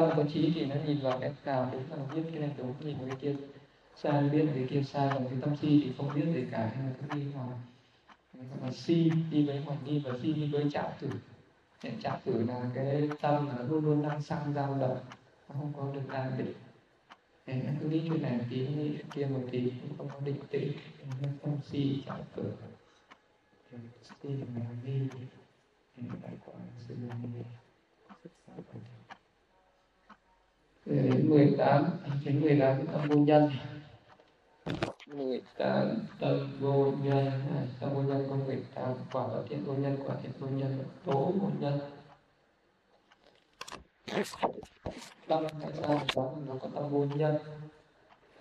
[0.00, 2.50] tâm có trí thì nó nhìn vào cái nào đúng là nó biết cái này
[2.58, 3.34] đúng nhìn vào cái kia.
[3.96, 6.86] Sai biết cái kia, sai còn cái tâm si thì không biết gì cả nên
[6.86, 7.60] là cứ đi vào
[8.62, 11.10] mà si đi với hoài nghi và si đi với chạm tử.
[11.82, 14.98] Hiện chạm tử là cái tâm mà nó luôn luôn đang sang dao động,
[15.48, 16.52] nó không có được an định.
[17.44, 18.66] Em cứ nghĩ chuyện này tí
[19.14, 20.72] kia một tí, cũng không có định tĩnh.
[21.42, 22.52] Tâm si chạm tử.
[24.02, 25.08] Si là hoài
[25.96, 26.54] thì đại quả
[26.88, 27.44] sự đến
[30.86, 31.84] 18
[32.24, 33.50] đến 18 tâm vô nhân
[35.06, 37.30] 18 tâm vô nhân
[37.80, 41.32] tâm vô nhân có 18 quả là thiện vô nhân quả thiện vô nhân tố
[41.40, 41.78] vô nhân
[45.28, 47.36] tâm tại sao đó nó có tâm vô nhân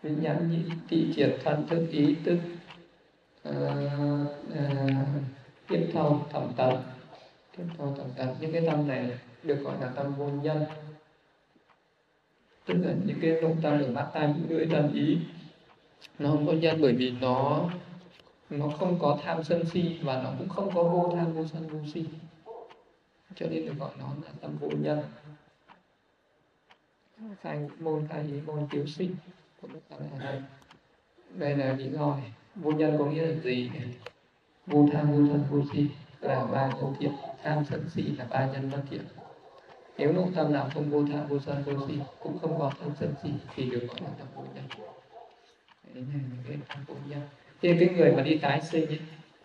[0.01, 2.37] vì nhãn nhị tị triệt thân thức ý tức
[3.49, 3.53] uh,
[4.51, 4.91] uh,
[5.67, 6.83] tiếp thâu thẩm tận
[7.57, 10.65] tiếp theo thẩm tập những cái tâm này được gọi là tâm vô nhân
[12.65, 15.17] tức là những cái động tâm ở mắt, tai mũi, lưỡi, tâm ý,
[16.19, 17.69] nó không có nhân bởi vì nó
[18.49, 21.67] nó không có tham sân si và nó cũng không có vô tham, vô sân,
[21.67, 22.05] vô si.
[23.35, 24.99] Cho nên được gọi nó là tâm vô nhân.
[27.41, 29.15] Khai môn, khai ý môn chiếu sinh.
[31.33, 32.17] Đây là lý do
[32.55, 33.71] vô nhân có nghĩa là gì?
[34.67, 35.87] Vô tham, vô sân, vô si.
[36.21, 37.11] Là ba câu thiện.
[37.43, 39.01] Tham sân si là ba nhân bất thiện
[39.97, 42.89] nếu nội tâm nào không vô tham vô sân vô si cũng không có tham
[42.99, 44.63] sân si thì được gọi là tam vô nhân.
[45.93, 47.21] Đấy là cái tam vô nhân.
[47.61, 48.99] Thì cái người mà đi tái sinh ấy,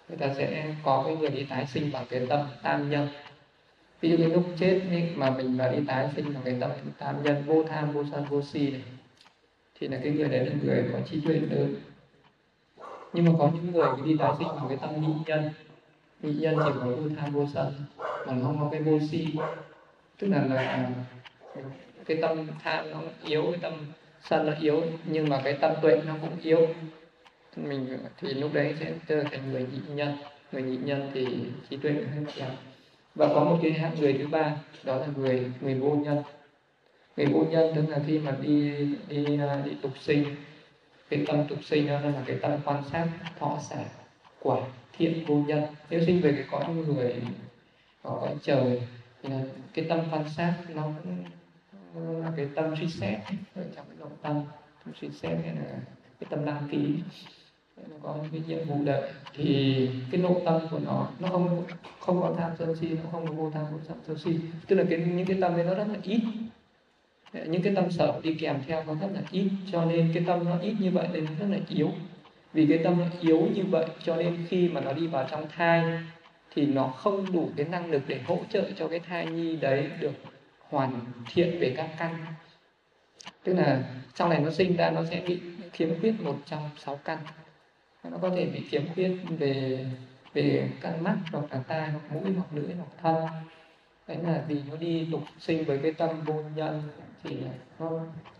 [0.09, 3.09] người ta sẽ có cái người đi tái sinh bằng cái tâm tam nhân.
[4.01, 6.71] Ví dụ như lúc chết ấy, mà mình mà đi tái sinh bằng cái tâm
[6.99, 8.83] tam nhân vô tham vô sân vô si này
[9.81, 11.75] thì là cái người đấy là người có trí tuệ lớn.
[13.13, 15.51] Nhưng mà có những người đi tái sinh bằng cái tâm nhị nhân
[16.23, 19.27] nhị nhân chỉ có vô tham vô sân mà nó không có cái vô si
[20.21, 20.91] tức là là à,
[22.07, 23.73] cái tâm tham nó yếu, cái tâm
[24.23, 26.69] sân nó yếu, nhưng mà cái tâm tuệ nó cũng yếu.
[27.57, 30.17] Mình thì lúc đấy sẽ trở thành người nhị nhân.
[30.53, 31.27] Người nhị nhân thì
[31.71, 32.51] trí tuệ hơi kém.
[33.15, 36.23] Và có một cái hạng người thứ ba, đó là người người vô nhân.
[37.17, 38.73] Người vô nhân tức là khi mà đi
[39.09, 40.25] đi à, đi tục sinh,
[41.09, 43.85] cái tâm tục sinh đó là cái tâm quan sát, thọ xả
[44.43, 44.61] quả
[44.99, 45.63] thiện vô nhân.
[45.91, 47.15] Nếu sinh về cái cõi người,
[48.03, 48.83] có cõi trời
[49.23, 49.43] thì là
[49.75, 51.25] cái tâm quan sát nó cũng
[52.21, 53.19] là ờ, cái tâm suy xét,
[53.55, 54.43] ở trong cái lòng tâm
[54.85, 55.79] tâm suy xét hay là
[56.21, 56.95] cái tâm đăng ký
[57.77, 59.13] nó có những cái nhiệm vụ đợi.
[59.35, 61.65] Thì cái nội tâm của nó nó không
[62.01, 64.39] không có tham sân si, nó không có vô tham vô sân si.
[64.67, 66.21] Tức là cái, những cái tâm đấy nó rất là ít.
[67.33, 70.45] Những cái tâm sở đi kèm theo nó rất là ít, cho nên cái tâm
[70.45, 71.91] nó ít như vậy nên nó rất là yếu.
[72.53, 75.47] Vì cái tâm nó yếu như vậy cho nên khi mà nó đi vào trong
[75.49, 76.01] thai
[76.55, 79.91] thì nó không đủ cái năng lực để hỗ trợ cho cái thai nhi đấy
[80.01, 80.13] được
[80.69, 81.01] hoàn
[81.33, 82.15] thiện về các căn.
[83.45, 83.85] Tức là
[84.15, 85.41] sau này nó sinh ra nó sẽ bị
[85.73, 87.19] khiếm khuyết một trong sáu căn.
[88.05, 89.87] Nó có thể bị khiếm khuyết về
[90.35, 93.45] về căn mắt hoặc là tai hoặc mũi hoặc lưỡi hoặc thân
[94.11, 96.83] đấy là vì nó đi tục sinh với cái tâm vô nhân,
[97.25, 97.37] thì
[97.79, 97.91] nó,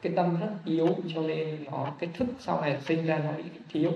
[0.03, 3.45] cái tâm rất yếu cho nên nó, cái thức sau này sinh ra nó bị
[3.69, 3.93] thiếu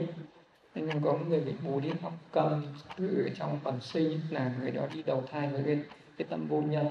[0.82, 2.66] nên có người bị bù điếc hoặc cầm
[2.98, 5.78] ở trong phần sinh là người đó đi đầu thai với cái,
[6.18, 6.86] cái tâm vô nhân.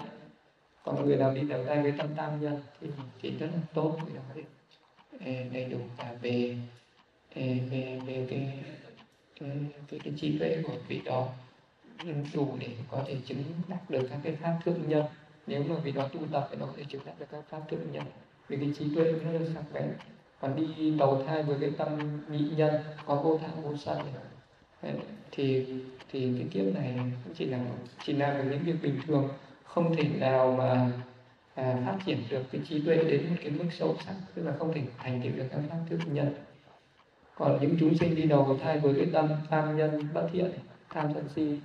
[0.84, 2.88] Còn người nào đi đầu thai với tâm tam nhân thì
[3.22, 4.44] thì rất là tốt người đó thì
[5.26, 6.58] ờ, đầy đủ cả về
[7.36, 7.42] ờ,
[7.72, 8.60] về về cái
[9.40, 9.50] cái,
[9.88, 11.30] cái, cái trí tuệ của vị đó.
[12.04, 15.06] Ừ, đủ để có thể chứng đắc được các cái pháp thượng nhân.
[15.48, 17.62] Nếu mà vị đó tu tập thì nó có thể chứng đắc được các pháp
[17.70, 18.04] thượng nhân.
[18.48, 19.94] Vì cái trí tuệ nó rất sắc bén
[20.44, 22.74] còn đi đầu thai với cái tâm nhị nhân
[23.06, 23.98] có vô tham vô sân
[25.32, 25.66] thì
[26.12, 27.60] thì cái kiếp này cũng chỉ là
[28.06, 29.30] chỉ làm được những việc bình thường
[29.64, 30.92] không thể nào mà
[31.56, 34.54] à, phát triển được cái trí tuệ đến một cái mức sâu sắc tức là
[34.60, 36.36] không thể thành tựu được các pháp thức nhân
[37.36, 40.52] còn những chúng sinh đi đầu thai với cái tâm tham nhân bất thiện
[40.90, 41.60] tham sân si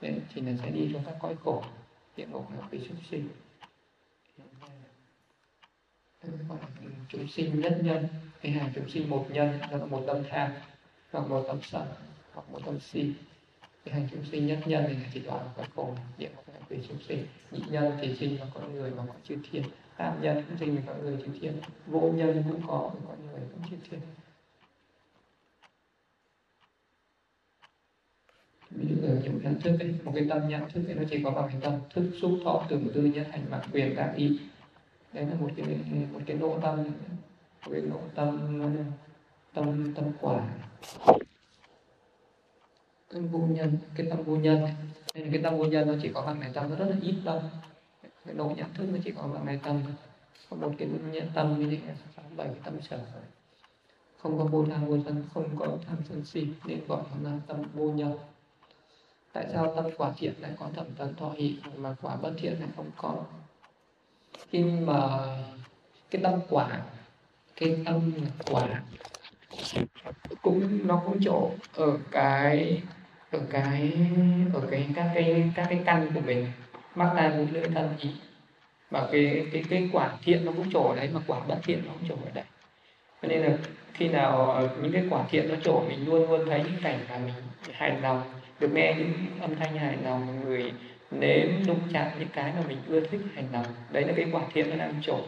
[0.00, 1.62] thì là sẽ đi trong các cõi khổ
[2.16, 3.28] địa ngục là vị chúng sinh
[7.08, 8.06] chúng sinh nhất nhân
[8.40, 10.50] hay hàng chúng sinh một nhân đó là một tâm tham
[11.12, 11.86] hoặc một tâm sân
[12.34, 13.12] hoặc một tâm si.
[13.84, 16.78] Cái hành chúng sinh nhất nhân thì chỉ đoạn các cùng địa ngục là vị
[16.88, 17.26] chúng sinh.
[17.50, 19.62] Nhị nhân thì sinh vào con người mà mọi chư thiên.
[19.96, 21.52] Tam nhân cũng sinh vào con người chư thiên.
[21.86, 24.00] Vô nhân cũng có con người cũng chư thiên.
[28.70, 31.22] Ví dụ như một nhận thức ấy, một cái tâm nhận thức ấy, nó chỉ
[31.24, 34.38] có bằng cái tâm thức xúc thọ tưởng tư nhất hành mạng quyền các ý
[35.16, 35.66] đấy là một cái
[36.12, 36.84] một cái độ tâm,
[37.64, 38.60] một cái nội tâm
[39.54, 40.48] tâm tâm quả.
[43.12, 44.66] Tâm vô nhân, cái tâm vô nhân.
[45.14, 47.14] Nên cái tâm vô nhân nó chỉ có bằng này tâm, nó rất là ít
[47.24, 47.38] tâm.
[48.24, 49.82] Cái độ nhận thức nó chỉ có bằng này tâm
[50.50, 52.98] có một cái nhận tâm như thế sáu bảy tâm sở
[54.18, 57.62] không có vô tham vô sân không có tham sân si, nên gọi là tâm
[57.74, 58.18] vô nhân.
[59.32, 62.60] Tại sao tâm quả thiện lại có thẩm tấn thọ hỷ, mà quả bất thiện
[62.60, 63.24] lại không có?
[64.50, 65.08] Khi mà
[66.10, 66.68] cái tâm quả
[67.56, 68.12] cái tâm
[68.50, 68.66] quả
[70.42, 72.82] cũng nó cũng chỗ ở cái
[73.30, 73.92] ở cái
[74.54, 76.46] ở cái các cái các cái căn của mình.
[76.94, 78.10] Mắc na mũi lưỡi thân ý.
[78.90, 81.82] Và cái cái cái quả thiện nó cũng trổ ở đấy mà quả bất thiện
[81.86, 82.44] nó cũng trổ ở đấy,
[83.22, 83.58] cho nên là
[83.94, 86.98] khi nào ờ, những cái quả thiện nó trổ mình luôn luôn thấy những cảnh
[87.08, 87.34] mà mình
[87.72, 88.22] hài lòng
[88.60, 90.72] được nghe những âm thanh hài lòng người
[91.10, 94.42] nếm đụng chạm những cái mà mình ưa thích hành động đấy là cái quả
[94.52, 95.18] thiện nó đang trổ.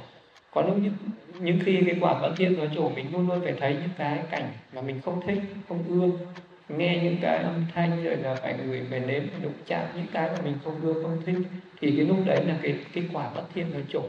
[0.51, 0.95] Có lúc những,
[1.41, 4.19] những khi cái quả bất thiện nó trổ mình luôn luôn phải thấy những cái
[4.31, 5.39] cảnh mà mình không thích
[5.69, 6.27] không ưa.
[6.69, 10.07] Nghe những cái âm thanh rồi là phải người phải nếm phải đụng chạm những
[10.13, 11.37] cái mà mình không ưa không thích.
[11.81, 14.03] Thì cái lúc đấy là cái cái quả bất thiện nó trổ.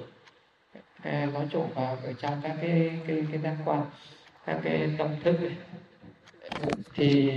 [1.03, 3.81] À, nó trổ vào ở trong các cái cái cái giác quan
[4.45, 5.51] các cái tâm thức này
[6.93, 7.31] thì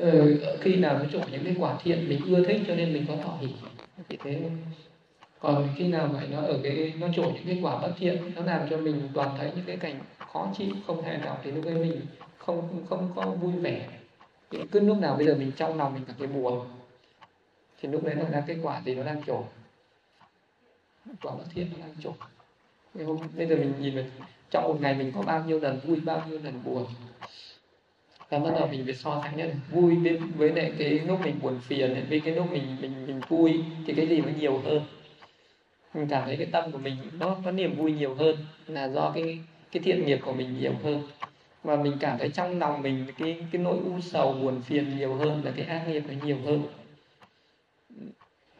[0.00, 0.08] uh,
[0.60, 3.16] khi nào nó trổ những cái quả thiện mình ưa thích cho nên mình có
[3.16, 3.48] thọ hỉ
[4.08, 4.50] chỉ thế
[5.40, 8.42] còn khi nào mà nó ở cái nó trổ những cái quả bất thiện nó
[8.42, 10.00] làm cho mình toàn thấy những cái cảnh
[10.32, 12.00] khó chịu không hài lòng thì lúc ấy mình
[12.38, 13.88] không không có vui vẻ.
[14.50, 16.66] Thì cứ lúc nào bây giờ mình trong lòng mình cảm thấy buồn
[17.80, 19.44] thì lúc đấy nó là cái quả gì nó đang trổ.
[21.22, 22.12] Quả bất thiện nó đang trổ.
[23.36, 24.10] Bây giờ mình nhìn mình
[24.54, 26.86] trong một ngày mình có bao nhiêu lần vui bao nhiêu lần buồn?
[28.28, 31.34] Và bắt đầu mình phải so sánh nhất vui với, với lại cái lúc mình
[31.42, 34.82] buồn phiền với cái lúc mình mình mình vui thì cái gì nó nhiều hơn?
[35.94, 38.36] Mình cảm thấy cái tâm của mình nó có niềm vui nhiều hơn
[38.66, 39.38] là do cái
[39.72, 41.02] cái thiện nghiệp của mình nhiều hơn.
[41.62, 45.14] Và mình cảm thấy trong lòng mình cái cái nỗi u sầu buồn phiền nhiều
[45.14, 46.62] hơn là cái ác nghiệp nó nhiều hơn.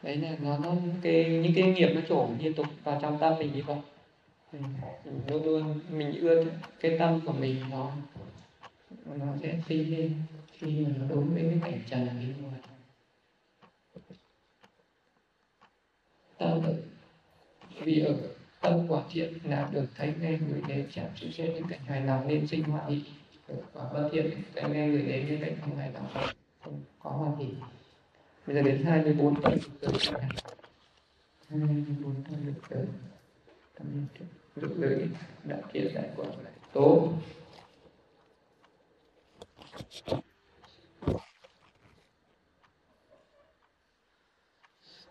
[0.03, 3.33] Đấy là nó nó cái những cái nghiệp nó trổ liên tục vào trong tâm
[3.39, 3.77] mình như vậy
[5.27, 6.43] luôn luôn mình ưa
[6.79, 7.91] cái tâm của mình nó
[9.05, 10.13] nó sẽ sinh lên
[10.51, 12.61] khi mà nó đối với cái cảnh trần bên ngoài
[16.37, 16.61] tâm
[17.79, 18.15] vì ở
[18.61, 22.01] tâm quả thiện là được thấy nghe người đến chạm chịu xét những cảnh hài
[22.01, 23.03] lòng nên sinh hoạt hỷ
[23.73, 26.07] quả bất thiện, thấy nghe người đến những cảnh không hài lòng,
[26.63, 27.53] không có hoàn hỷ
[28.47, 29.93] bây giờ đến 24 tâm tới.
[31.49, 32.85] Hai mươi bốn tâm lực tới.
[33.75, 34.07] Tâm
[34.55, 35.09] lúc đấy
[35.43, 37.13] đã kia đại quả lại tốt.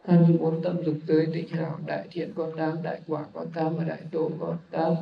[0.05, 3.51] Hai mươi bốn tâm dục tới tịnh hảo đại thiện con tám đại quả con
[3.55, 4.95] tám và đại độ con tám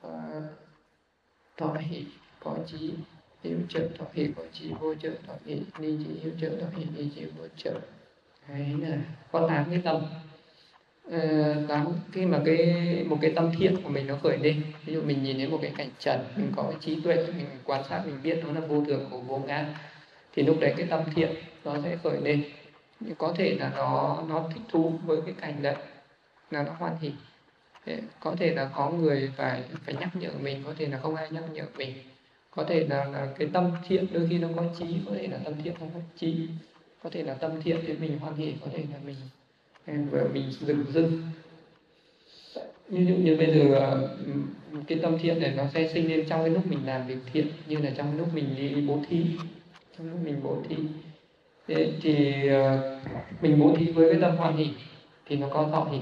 [0.00, 0.42] và
[1.56, 2.06] thọ hỷ
[2.40, 2.94] có trí
[3.42, 6.78] hữu trợ thọ hỷ có trí, vô trợ thọ hỷ, ni trí hữu trợ thọ
[6.78, 7.80] hỷ, ni trí, vô trợ.
[8.48, 8.98] Đấy là
[9.32, 10.02] con tám cái tâm.
[11.10, 12.74] Ờ, đáng khi mà cái
[13.06, 15.58] một cái tâm thiện của mình nó khởi lên ví dụ mình nhìn thấy một
[15.62, 18.60] cái cảnh trần mình có cái trí tuệ mình quan sát mình biết nó là
[18.60, 19.74] vô thường của vô ngã
[20.36, 21.30] thì lúc đấy cái tâm thiện
[21.64, 22.44] nó sẽ khởi lên.
[23.18, 25.76] Có thể là nó nó thích thú với cái cảnh đấy
[26.50, 27.12] là nó hoan hỉ.
[28.20, 31.28] Có thể là có người phải phải nhắc nhở mình có thể là không ai
[31.30, 31.92] nhắc nhở mình.
[32.50, 35.38] Có thể là, là cái tâm thiện đôi khi nó có trí có thể là
[35.44, 36.48] tâm thiện không có trí.
[37.02, 39.16] Có thể là tâm thiện thì mình hoan hỉ có thể là mình
[39.86, 41.22] và mình dừng dưng
[42.88, 44.08] như dụ như bây giờ ờ,
[44.86, 47.46] cái tâm thiện này nó sẽ sinh lên trong cái lúc mình làm việc thiện,
[47.66, 49.24] như là trong lúc mình đi bố thí.
[49.98, 50.76] Trong lúc mình bố thí.
[51.68, 52.98] Thế thì ờ,
[53.40, 54.70] mình bố thí với cái tâm hoan hỷ
[55.26, 55.98] thì nó có thọ hỷ.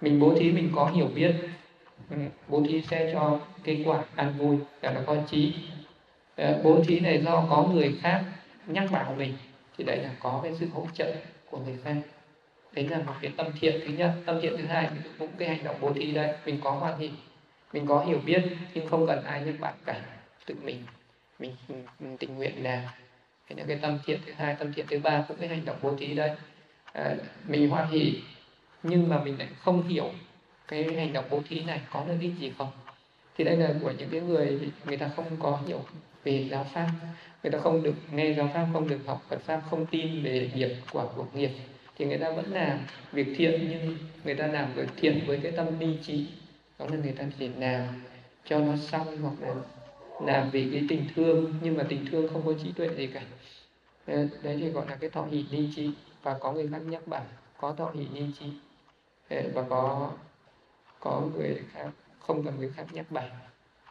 [0.00, 1.32] Mình bố thí mình có hiểu biết
[2.10, 2.16] ừ,
[2.48, 5.52] bố thí sẽ cho kết quả an vui và nó có trí.
[6.36, 8.24] Ờ, bố thí này do có người khác
[8.66, 9.32] nhắc bảo mình,
[9.78, 11.14] thì đấy là có cái sự hỗ trợ
[11.50, 11.96] của người khác
[12.72, 14.14] đấy là một cái tâm thiện thứ nhất.
[14.26, 16.36] Tâm thiện thứ hai thì cũng cái hành động bố thí đây.
[16.46, 17.10] Mình có hoan hỷ
[17.72, 18.42] mình có hiểu biết
[18.74, 20.00] nhưng không cần ai nhắc bạn cả.
[20.46, 20.82] Tự mình
[21.38, 21.56] mình,
[22.00, 22.82] mình tình nguyện làm.
[23.48, 24.54] Thế là cái tâm thiện thứ hai.
[24.54, 26.30] Tâm thiện thứ ba cũng cái hành động bố thí đây.
[26.92, 27.14] À,
[27.48, 28.22] mình hoan hỷ
[28.82, 30.10] nhưng mà mình lại không hiểu
[30.68, 32.70] cái hành động bố thí này có lợi ích gì không.
[33.36, 35.84] Thì đây là của những cái người người ta không có hiểu
[36.24, 36.88] về giáo pháp.
[37.42, 40.50] Người ta không được nghe giáo pháp không được học Phật pháp không tin về
[40.54, 41.50] nghiệp quả của nghiệp
[41.98, 42.78] thì người ta vẫn làm
[43.12, 46.26] việc thiện nhưng người ta làm việc thiện với cái tâm ni trí.
[46.78, 47.86] Đó là người ta chỉ làm
[48.44, 49.54] cho nó xong hoặc là
[50.24, 53.22] làm vì cái tình thương, nhưng mà tình thương không có trí tuệ gì cả.
[54.06, 55.90] Đấy thì gọi là cái thọ hỷ ni trí.
[56.22, 57.24] Và có người khác nhắc bảo
[57.58, 58.46] có thọ hỷ ni trí.
[59.54, 60.12] Và có
[61.00, 61.88] có người khác,
[62.20, 63.28] không cần người khác nhắc bảo.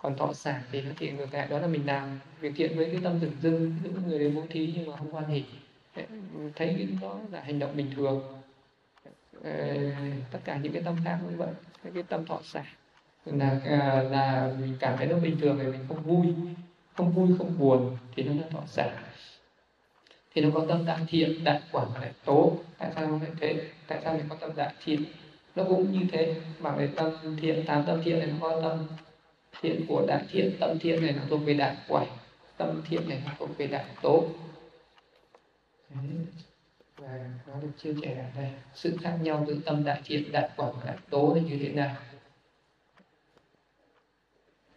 [0.01, 2.86] Còn thọ sản thì nó thì ngược lại, đó là mình làm việc thiện với
[2.86, 5.41] cái tâm dừng dưng, những người đến bố thí nhưng mà không quan hệ
[6.56, 8.24] thấy cái đó là hành động bình thường.
[9.43, 9.76] Ờ,
[10.32, 11.50] tất cả những cái tâm khác như vậy
[11.84, 12.64] cái, cái tâm thọ xả.
[13.26, 16.28] Là à, là mình cảm thấy nó bình thường thì mình không vui.
[16.93, 18.89] Không vui không buồn thì nó là thọ xả.
[20.36, 23.32] Thì nó có tâm đại thiện đại quả và đại tố tại sao nó lại
[23.39, 23.70] thế?
[23.88, 25.04] Tại sao mình có tâm đại thiện?
[25.56, 28.88] Nó cũng như thế bằng cái tâm thiện tám tâm thiện này nó có tâm
[29.62, 32.06] thiện của đại thiện tâm thiện này nó thuộc về đại quả
[32.58, 34.28] tâm thiện này nó thuộc về đại tố
[36.98, 38.52] và nó được chia sẻ ở đây.
[38.76, 41.70] Sự khác nhau giữa tâm đại thiện, đại quả và đại tố là như thế
[41.70, 41.96] nào?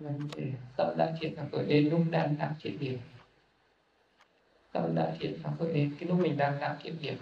[0.01, 2.99] Vâng, Vấn đề tâm đại thiện là khởi lên lúc đang làm thiện điểm.
[4.73, 7.17] Tâm đại thiện là khởi lên cái lúc mình đang làm thiện điểm.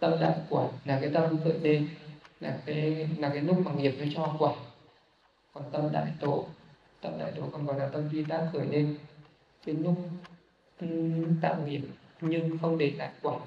[0.00, 1.88] Tâm đại quả là cái tâm khởi lên,
[2.40, 4.52] là cái là cái lúc mà nghiệp nó cho quả.
[5.52, 6.46] Còn tâm đại tố,
[7.00, 8.98] tâm đại tố còn gọi là tâm duy tác khởi lên.
[9.66, 9.98] Cái lúc
[10.80, 10.86] ừ,
[11.42, 11.80] tạo nghiệp
[12.30, 13.38] nhưng không để lại quả.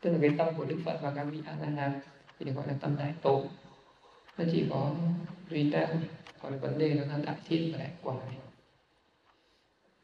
[0.00, 2.00] Tức là cái tâm của đức phật và các vị a la hán
[2.38, 3.44] thì gọi là tâm đại tổ
[4.38, 4.94] nó chỉ có
[5.50, 5.86] duy ta
[6.42, 8.14] còn vấn đề nó là đại thiện và đại quả.
[8.14, 8.36] Này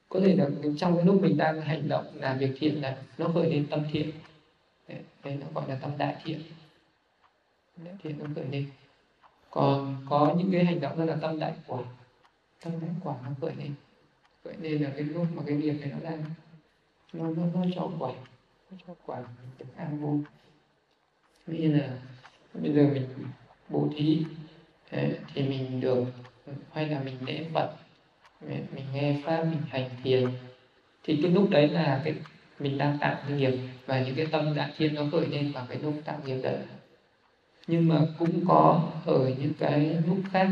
[0.08, 0.46] có thể là
[0.78, 3.84] trong cái lúc mình đang hành động làm việc thiện là nó khởi lên tâm
[3.92, 4.10] thiện.
[5.24, 6.42] Đấy, nó gọi là tâm đại thiện.
[7.84, 8.66] Đại thiện nó khởi lên.
[9.50, 11.78] Còn có những cái hành động đó là tâm đại quả.
[12.64, 13.74] Tâm đại quả nó khởi lên.
[14.44, 16.24] Khởi lên là cái lúc mà cái việc này nó đang
[17.14, 18.12] nó nó, nó cho quả
[18.70, 19.22] nó cho quả
[19.58, 20.20] được an vui
[21.46, 21.88] như là
[22.54, 23.06] bây giờ mình
[23.68, 24.24] bố thí
[25.34, 26.04] thì mình được
[26.72, 27.74] hay là mình lễ bật
[28.48, 30.28] mình nghe pháp mình hành thiền.
[31.04, 32.14] Thì cái lúc đấy là cái
[32.58, 35.78] mình đang tạo nghiệp và những cái tâm đại thiên nó khởi lên vào cái
[35.78, 36.58] lúc tạo nghiệp đấy.
[37.66, 40.48] Nhưng mà cũng có ở những cái lúc khác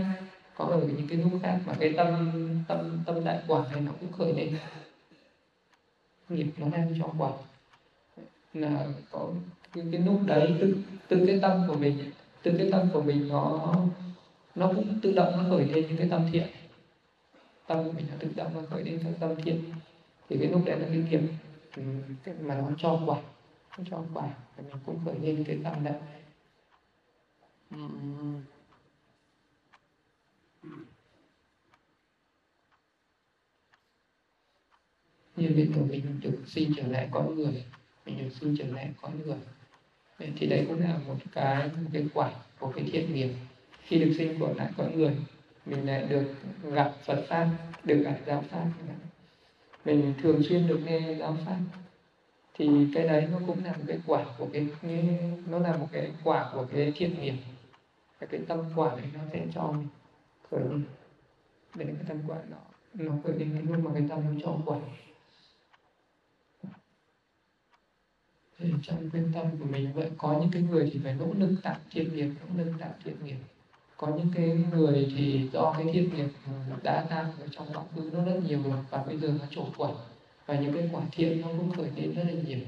[0.55, 2.31] có ở những cái lúc khác mà cái tâm
[2.69, 4.57] tâm tâm đại quả này nó cũng khởi lên
[6.35, 7.31] nghiệp nó đang cho quả
[8.55, 9.31] là có
[9.73, 10.77] cái, cái lúc đấy từ
[11.09, 12.11] từ cái tâm của mình
[12.43, 13.75] từ cái tâm của mình nó
[14.55, 16.49] nó cũng tự động nó khởi lên những cái tâm thiện.
[17.67, 19.65] Tâm của mình nó tự động nó khởi lên các tâm thiện.
[20.29, 21.21] Thì cái lúc đấy là cái nghiệp
[21.77, 21.83] ừ,
[22.41, 23.23] mà nó cho quả
[23.79, 25.95] nó cho quả thì mình cũng khởi lên cái tâm đấy
[35.43, 37.65] như viên của mình được sinh trở lại con người
[38.07, 39.37] mình được sinh trở lại con người.
[40.37, 43.31] Thì đấy cũng là một cái một cái quả của cái thiện nghiệp.
[43.83, 45.17] Khi được sinh trở lại con người
[45.67, 46.25] mình lại được
[46.73, 47.49] gặp Phật pháp
[47.85, 48.67] được gặp giáo pháp.
[49.85, 51.59] Mình thường xuyên được nghe giáo pháp.
[52.55, 54.67] Thì cái đấy nó cũng là một cái quả của cái
[55.47, 57.35] nó là một cái quả của cái thiện nghiệp.
[58.21, 59.89] Cái, cái tâm quả đấy nó sẽ cho mình.
[60.51, 60.63] Khởi
[61.75, 62.57] để cái tâm quả nó
[62.95, 64.79] nó khởi lên cái lúc mà cái tâm nó cho quả.
[68.63, 71.57] Thì trong cái tâm của mình vậy có những cái người thì phải nỗ lực
[71.63, 73.37] tạo thiện nghiệp nỗ lực tạo thiện nghiệp.
[73.97, 76.29] Có những cái người thì do cái thiện nghiệp
[76.83, 79.67] đã tạo ở trong quá khứ nó rất nhiều rồi và bây giờ nó trổ
[79.77, 79.91] quả.
[80.47, 82.59] Và những cái quả thiện nó cũng khởi lên rất là nhiều.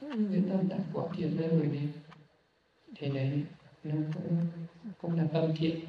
[0.00, 1.88] Cái tâm đã quả thiện nó khởi lên
[2.96, 3.44] thì đấy
[3.84, 4.46] nó cũng
[5.02, 5.80] cũng là tâm thiện.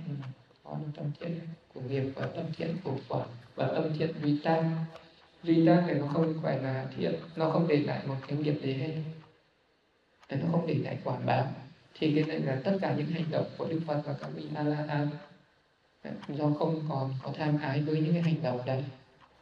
[0.64, 1.40] Có là tâm thiện
[1.74, 4.86] của nghiệp và tâm thiện của quả và tâm thiện duy tăng
[5.44, 8.60] duy tăng thì nó không phải là thiện nó không để lại một cái nghiệp
[8.64, 8.94] gì hết.
[10.30, 11.48] Nó không để lại quả báo
[12.00, 14.44] thì cái này là tất cả những hành động của đức phật và các vị
[14.56, 15.10] a la hán
[16.28, 18.84] do không còn có tham ái với những cái hành động đấy.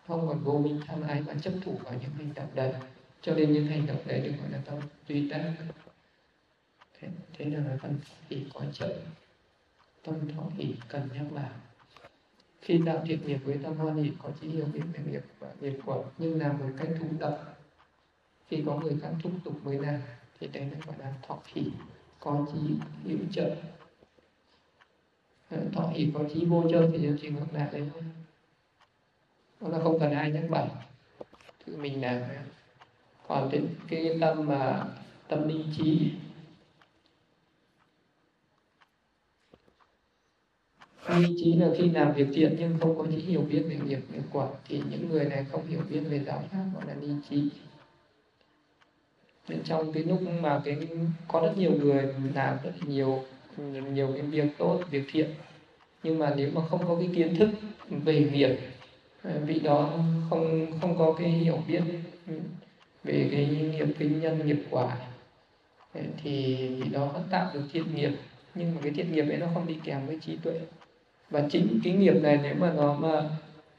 [0.08, 2.74] Không còn vô minh tham ái và chấp thủ vào những hành động đấy.
[3.22, 5.54] Cho nên những hành động đấy được gọi là tâm duy tác.
[7.00, 7.96] Thế, thế là văn
[8.30, 8.98] thì có trợ.
[10.04, 11.50] Tâm thọ hỷ cần nhắc bảo
[12.62, 15.48] khi tạo thiện nghiệp với tâm hoan hỷ có trí hiểu biết về nghiệp và
[15.62, 17.40] nghiệp quả nhưng làm một cách thụ động
[18.48, 20.00] khi có người khác thúc tục mới làm
[20.40, 21.64] thì đấy là gọi là thọ hỷ
[22.20, 22.60] có trí
[23.04, 23.56] hữu trợ.
[25.50, 27.90] Ờ, thọ hỷ có trí vô trợ thì chỉ ngược lại đấy
[29.62, 30.68] đó là không cần ai nhắc bảo
[31.66, 32.22] tự mình làm.
[33.28, 34.86] Còn đến cái tâm mà
[35.28, 36.12] tâm linh trí
[41.18, 44.00] ni trí là khi làm việc thiện nhưng không có chỉ hiểu biết về nghiệp
[44.14, 47.08] nghiệp quả, thì những người này không hiểu biết về giáo pháp gọi là ni
[47.30, 47.50] trí.
[49.48, 50.78] Nên trong cái lúc mà cái,
[51.28, 53.24] có rất nhiều người làm rất nhiều
[53.94, 55.30] nhiều cái việc tốt, việc thiện,
[56.04, 57.50] nhưng mà nếu mà không có cái kiến thức
[57.90, 58.58] về nghiệp
[59.24, 60.00] ờ, vị đó
[60.30, 61.82] không không có cái hiểu biết
[63.04, 64.98] về cái nghiệp kinh nhân, nghiệp quả,
[66.24, 68.12] thì vị đó vẫn tạo được thiện nghiệp.
[68.56, 70.60] Nhưng mà cái thiện nghiệp ấy nó không đi kèm với trí tuệ
[71.30, 73.30] và chính cái nghiệp này nếu mà nó mà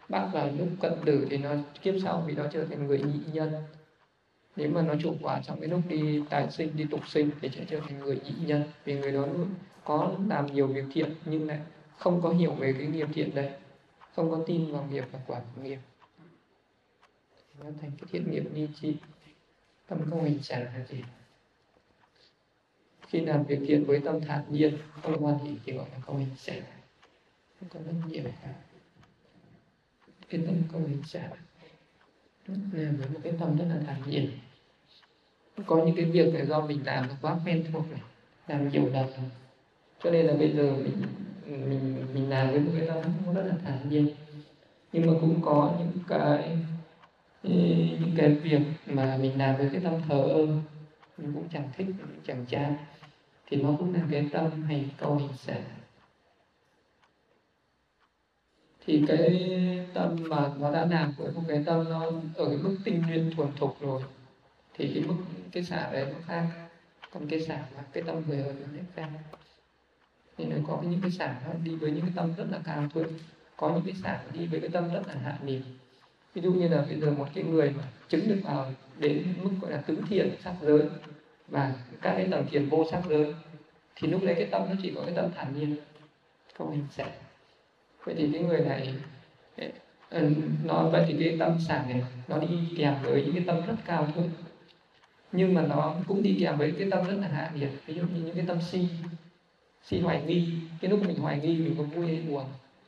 [0.09, 1.51] bắt vào lúc cận tử thì nó
[1.83, 3.53] kiếp sau vì nó trở thành người nhị nhân.
[4.57, 7.49] Nếu mà nó chủ quả trong cái lúc đi tài sinh, đi tục sinh thì
[7.49, 8.63] sẽ trở thành người nhị nhân.
[8.85, 9.27] Vì người đó
[9.85, 11.61] có làm nhiều việc thiện nhưng lại
[11.99, 13.51] không có hiểu về cái nghiệp thiện đây.
[14.15, 15.79] Không có tin vào nghiệp và quả của nghiệp.
[17.61, 18.97] Nó thành cái thiện nghiệp ni chi.
[19.89, 21.03] Tâm không hình trả là gì?
[23.09, 26.19] Khi làm việc thiện với tâm thản nhiên, không quan hệ thì gọi là không
[26.19, 26.55] hình trả
[27.69, 28.55] có rất nhiều cả
[30.29, 31.31] cái tâm cầu hình trả
[32.47, 34.31] với một cái tâm rất là thản nhiên
[35.67, 38.01] có những cái việc này do mình làm nó quá quen thuộc này,
[38.49, 39.07] làm nhiều lần
[40.05, 41.03] cho nên là bây giờ mình
[41.47, 44.15] mình mình làm với một cái tâm cũng rất là thản nhiên
[44.93, 46.59] nhưng mà cũng có những cái
[47.43, 47.51] ừ,
[48.01, 50.47] những cái việc mà mình làm với cái tâm thờ ơ,
[51.19, 52.77] mình cũng chẳng thích, mình chẳng chán,
[53.47, 55.63] thì nó cũng là cái tâm hành câu hình sản
[58.91, 59.49] thì cái
[59.95, 62.05] tâm mà nó đã làm với một cái tâm nó
[62.37, 64.03] ở cái mức tinh nguyên thuần thục rồi,
[64.75, 65.15] thì cái mức,
[65.53, 66.47] cái xả đấy nó khác.
[67.13, 69.09] Còn cái xả mà cái tâm người ở nó khác.
[70.39, 72.89] Thì nó có những cái xả nó đi với những cái tâm rất là cao
[72.95, 73.13] thượng
[73.57, 75.63] có những cái xả đi với cái tâm rất là hạ niệm
[76.35, 79.51] ví dụ như là bây giờ một cái người mà chứng được vào đến mức
[79.63, 80.83] gọi là tứ thiện sắc giới
[81.49, 83.35] và các cái tầng thiền vô sắc giới,
[83.97, 85.77] thì lúc đấy cái tâm nó chỉ có cái tâm thản nhiên.
[86.59, 87.07] Không hình sẽ
[88.05, 88.95] vậy thì cái người này
[90.11, 90.31] ừ,
[90.65, 93.75] nó, vậy thì cái tâm sản này, nó đi kèm với những cái tâm rất
[93.87, 94.31] cao thôi.
[95.33, 98.03] Nhưng mà nó cũng đi kèm với cái tâm rất là hạ nhiệt, ví dụ
[98.03, 98.89] như những cái tâm si
[99.85, 100.53] si hoài nghi.
[100.81, 102.45] Cái lúc mình hoài nghi mình có vui hay buồn,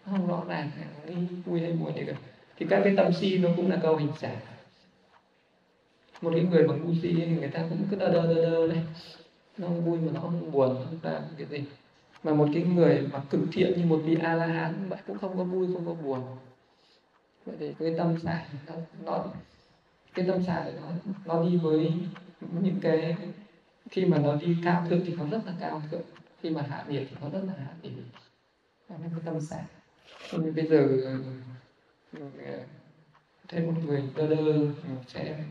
[0.06, 0.70] nó không rõ ràng
[1.06, 2.12] nghi vui hay buồn gì cả.
[2.58, 4.40] Thì các cái tâm si nó cũng là câu hình giả
[6.22, 8.66] một cái người mà ngu si thì người ta cũng cứ đơ đơ đơ đơ
[8.66, 8.84] này
[9.58, 11.64] nó không vui mà nó không buồn, nó không làm cái gì
[12.22, 15.18] mà một cái người mà cực thiện như một vị a la hán vậy cũng
[15.18, 16.22] không có vui không có buồn.
[17.46, 19.24] Vậy thì cái tâm xả nó, nó
[20.14, 21.92] cái tâm xả nó nó đi với
[22.60, 23.16] những cái
[23.90, 26.02] khi mà nó đi cao thượng thì nó rất là cao thượng
[26.42, 27.92] khi mà hạ nhiệt thì nó rất là hạ nhiệt
[28.88, 29.64] nó cái tâm xả
[30.32, 30.88] nhưng bây giờ
[32.12, 32.64] ờ,
[33.48, 35.44] thêm một người đơ đơ ờ, sẽ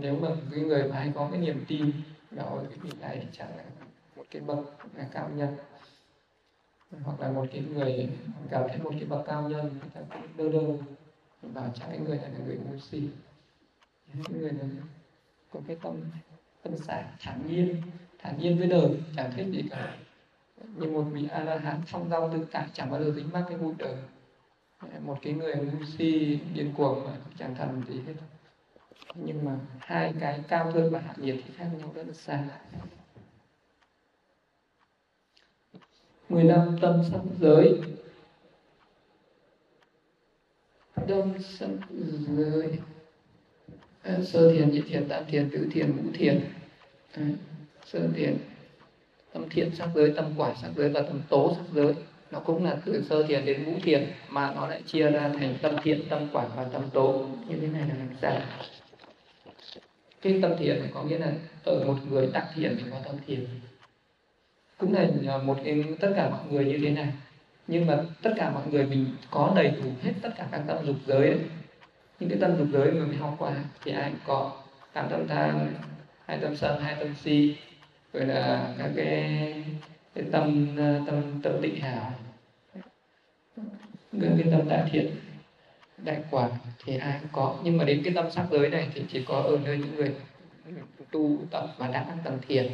[0.00, 1.92] nếu mà cái người mà hay có cái niềm tin
[2.30, 3.64] vào cái vị này thì chẳng là
[4.16, 4.58] một cái bậc
[4.96, 5.56] ờ, cao nhân
[7.02, 8.08] hoặc là một cái người
[8.50, 10.76] gặp thấy một cái bậc cao nhân, người ta cũng đơ đơ.
[11.42, 13.08] Và chắc cái người này là người ngu si.
[14.14, 14.68] Cái người này
[15.52, 15.94] có cái tâm
[16.62, 17.82] tâm xả thản nhiên
[18.18, 19.96] thản nhiên với đời chẳng thích gì cả.
[20.76, 23.44] Như một vị a la hán phong dao tự tại chẳng bao giờ dính mắc
[23.48, 23.94] cái bụi đời.
[25.04, 28.14] Một cái người ngu si, điên cuồng mà chẳng thần gì hết.
[29.14, 32.44] Nhưng mà hai cái cao hơn và hạ nhiệt thì khác nhau rất là xa.
[36.28, 37.80] Mười năm tâm sắc giới.
[41.08, 41.68] Tâm sắc
[42.36, 42.78] giới.
[44.02, 46.40] À, sơ thiền nhị thiền tam thiền tứ thiền ngũ thiền.
[47.12, 47.22] À,
[47.86, 48.36] sơ thiền.
[49.32, 51.94] Tâm thiện sắc giới tâm quả sắc giới và tâm tố sắc giới.
[52.30, 55.58] Nó cũng là từ sơ thiền đến ngũ thiền mà nó lại chia ra thành
[55.62, 57.26] tâm thiện tâm quả và tâm tố.
[57.48, 58.40] Như thế này là làm sao?
[60.22, 61.32] Cái tâm thiện có nghĩa là
[61.64, 63.46] ở một người tác thiền thì có tâm thiện
[64.78, 67.12] cũng là à, một cái tất cả mọi người như thế này.
[67.66, 70.86] Nhưng mà tất cả mọi người mình có đầy đủ hết tất cả các tâm
[70.86, 71.38] dục giới ấy.
[72.20, 73.52] những cái tâm dục giới mà mình học qua
[73.84, 74.52] thì ai cũng có.
[74.92, 75.68] Tám tâm tham
[76.26, 77.56] hai tâm sân hai tâm si
[78.12, 79.54] rồi là các cái,
[80.14, 82.12] cái tâm à, tâm tâm tịnh hảo.
[84.20, 85.10] Cái, cái tâm đại thiện
[85.98, 86.48] đại quả
[86.84, 87.56] thì ai cũng có.
[87.62, 90.14] Nhưng mà đến cái tâm sắc giới này thì chỉ có ở nơi những người
[91.12, 92.72] tu tập và đã tầng thiền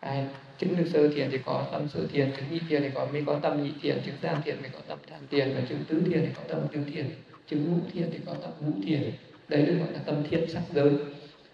[0.00, 0.26] ai
[0.58, 3.22] chứng được sơ thiền thì có tâm sơ thiền chứng nhị thiền thì có mới
[3.26, 6.02] có tâm nhị thiền chứng tam thiền mới có tâm tam thiền và chứng tứ
[6.06, 7.10] thiền thì có tâm tứ thiền
[7.46, 9.12] chứng ngũ thiền thì có tâm ngũ thiền
[9.48, 10.90] đấy được gọi là tâm thiện sắc giới.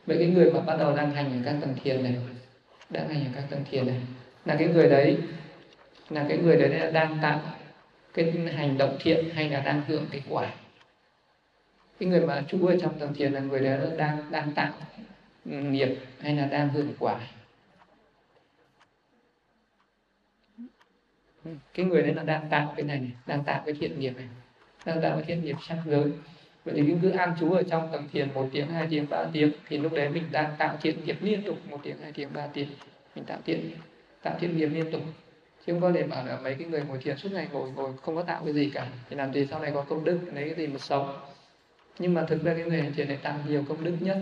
[0.07, 2.17] Vậy cái người mà bắt đầu đang hành ở các tầng thiền này,
[2.91, 4.01] đang hành ở các tầng thiền này,
[4.45, 5.19] là cái người đấy,
[6.11, 7.41] là cái người đấy đang tạo
[8.15, 10.55] cái hành động thiện hay là đang hưởng cái quả.
[12.01, 14.73] Cái người mà trú ở trong tầng thiền là người đấy đang đang tạo
[15.45, 17.21] nghiệp hay là đang hưởng quả
[20.59, 20.65] ừ,
[21.47, 24.13] Ừ, cái người đấy là đang tạo cái này, này đang tạo cái thiện nghiệp
[24.17, 24.27] này
[24.87, 26.05] đang tạo cái thiện nghiệp sắc giới.
[26.65, 29.53] Vậy thì cứ an trú ở trong tầng thiền một tiếng hai tiếng ba tiếng
[29.69, 32.47] thì lúc đấy mình đang tạo thiện nghiệp liên tục một tiếng hai tiếng ba
[32.47, 32.69] tiếng
[33.17, 33.71] mình tạo thiện
[34.23, 35.01] tạo thiện nghiệp liên tục.
[35.67, 37.91] Chứ không có để bảo là mấy cái người ngồi thiền suốt ngày ngồi ngồi
[38.03, 38.89] không có tạo cái gì cả.
[39.11, 41.17] Thì làm gì sau này có công đức lấy cái gì mà sống.
[41.99, 44.19] Nhưng mà thực ra cái người thiền này tạo nhiều công đức nhất.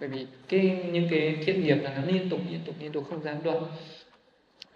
[0.00, 3.04] Bởi vì cái những cái thiện nghiệp là nó liên tục liên tục liên tục
[3.10, 3.62] không gián đoạn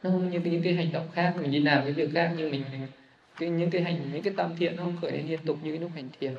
[0.02, 2.50] nó không như những cái hành động khác mình đi làm cái việc khác nhưng
[2.50, 2.86] mình, mình
[3.38, 5.70] cái những cái hành những cái tâm thiện nó không khởi lên liên tục như
[5.70, 6.34] cái lúc hành thiền.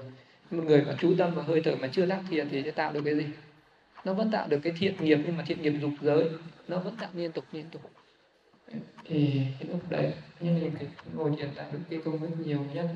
[0.51, 2.93] Một người mà chú tâm và hơi thở mà chưa đắc thiền thì sẽ tạo
[2.93, 3.25] được cái gì?
[4.05, 6.29] Nó vẫn tạo được cái thiện nghiệp nhưng mà thiện nghiệp dục giới
[6.67, 7.81] nó vẫn tạo liên tục liên tục.
[9.05, 10.71] Thì cái lúc đấy nhưng mình
[11.15, 12.87] ngồi thiền tạo được cái công đức nhiều nhất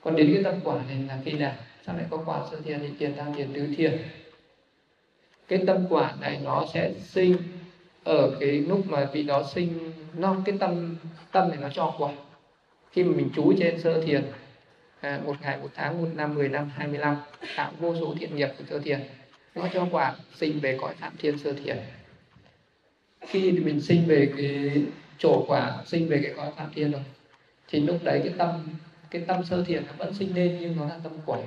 [0.00, 1.54] còn đến cái tâm quả này là khi nào?
[1.86, 3.98] Sao lại có quả sơ thiền thì thiền tam thiền tứ thiền?
[5.48, 7.36] Cái tâm quả này nó sẽ sinh
[8.08, 10.96] ở cái lúc mà vị đó sinh nó cái tâm
[11.32, 12.12] tâm này nó cho quả.
[12.92, 14.24] Khi mà mình chú trên sơ thiền
[15.00, 17.16] à, một ngày một tháng một năm mười năm hai mươi năm
[17.56, 19.00] tạo vô số thiện nghiệp của sơ thiền.
[19.54, 21.78] Nó cho quả sinh về cõi phạm thiên sơ thiền.
[23.20, 24.82] Khi mình sinh về cái
[25.18, 27.02] chỗ quả sinh về cái cõi phạm thiên rồi
[27.68, 28.68] thì lúc đấy cái tâm
[29.10, 31.38] cái tâm sơ thiền nó vẫn sinh lên nhưng nó là tâm quả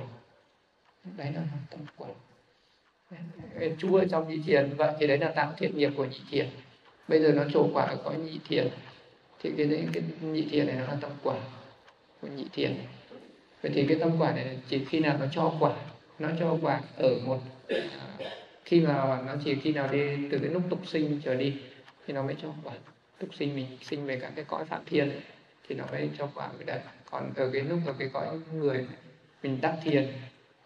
[1.16, 2.10] đấy là tâm quẩn
[3.78, 6.46] chua trong nhị thiền vậy thì đấy là tạo thiện nghiệp của nhị thiền.
[7.08, 8.68] Bây giờ nó trổ quả ở cõi nhị thiền.
[9.42, 11.36] Thì cái, cái, cái nhị thiền này nó là tâm quả
[12.20, 12.76] của nhị thiền
[13.62, 15.76] vậy thì cái tâm quả này chỉ khi nào nó cho quả
[16.18, 17.38] nó cho quả ở một.
[17.68, 17.80] À,
[18.64, 21.54] khi mà nó chỉ khi nào đi từ cái lúc tục sinh trở đi
[22.06, 22.74] thì nó mới cho quả
[23.18, 25.10] tục sinh mình sinh về các cái cõi phạm thiên.
[25.10, 25.20] Ấy,
[25.68, 28.86] thì nó mới cho quả cái đấy còn ở cái lúc ở cái cõi người
[29.42, 30.12] mình đắc thiền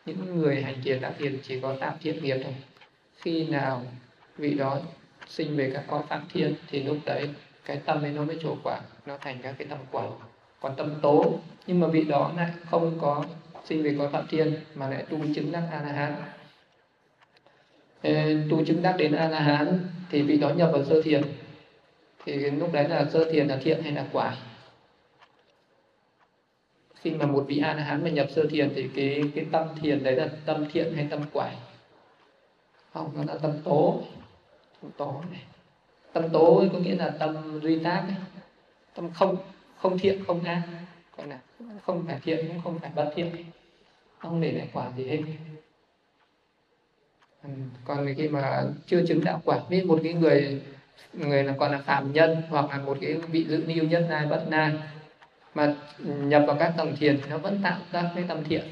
[0.06, 2.54] những người hành thiền đã thiền chỉ có tạm thiện nghiệp thôi.
[3.16, 3.82] Khi nào
[4.38, 4.78] vị đó
[5.28, 7.28] sinh về các cõi phạm thiên thì lúc đấy
[7.64, 10.04] cái tâm ấy nó mới trổ quả, nó thành các cái tâm quả,
[10.60, 11.38] còn tâm tố.
[11.66, 13.24] Nhưng mà vị đó lại không có
[13.64, 16.14] sinh về cõi phạm thiên mà lại tu chứng đắc a la hán
[18.02, 18.10] ờ,
[18.50, 21.22] tu chứng đắc đến a la hán thì vị đó nhập vào sơ thiền.
[22.24, 24.36] Thì lúc đấy là sơ thiền là thiện hay là quả?
[27.06, 29.68] Khi mà một vị a la hán mà nhập sơ thiền thì cái cái tâm
[29.80, 31.50] thiền đấy là tâm thiện hay tâm quả
[32.94, 34.02] không, nó là tâm tố.
[34.82, 35.42] Tâm tố này.
[36.12, 38.16] Tâm tố có nghĩa là tâm duy tác ấy.
[38.94, 39.36] tâm không
[39.76, 40.62] không thiện, không ác
[41.16, 41.38] gọi là
[41.82, 43.30] không phải thiện cũng không phải bất thiện.
[44.18, 45.22] Không để lại quả gì hết.
[47.42, 47.48] Ừ,
[47.84, 50.62] còn khi mà chưa chứng đạo quả, biết một cái người
[51.12, 54.26] người là còn là phạm nhân hoặc là một cái vị dự niu nhất nai
[54.26, 54.72] bất nai
[55.56, 55.74] mà
[56.06, 58.62] nhập vào các tầng thiền thì nó vẫn tạo ra cái tâm thiện.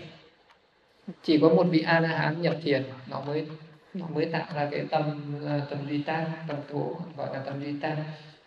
[1.22, 3.46] Chỉ có một vị a la hán nhập thiền, nó mới
[3.94, 5.02] nó mới tạo ra cái tâm
[5.46, 7.96] à, tâm duy tan tâm thủ gọi là tâm duy tan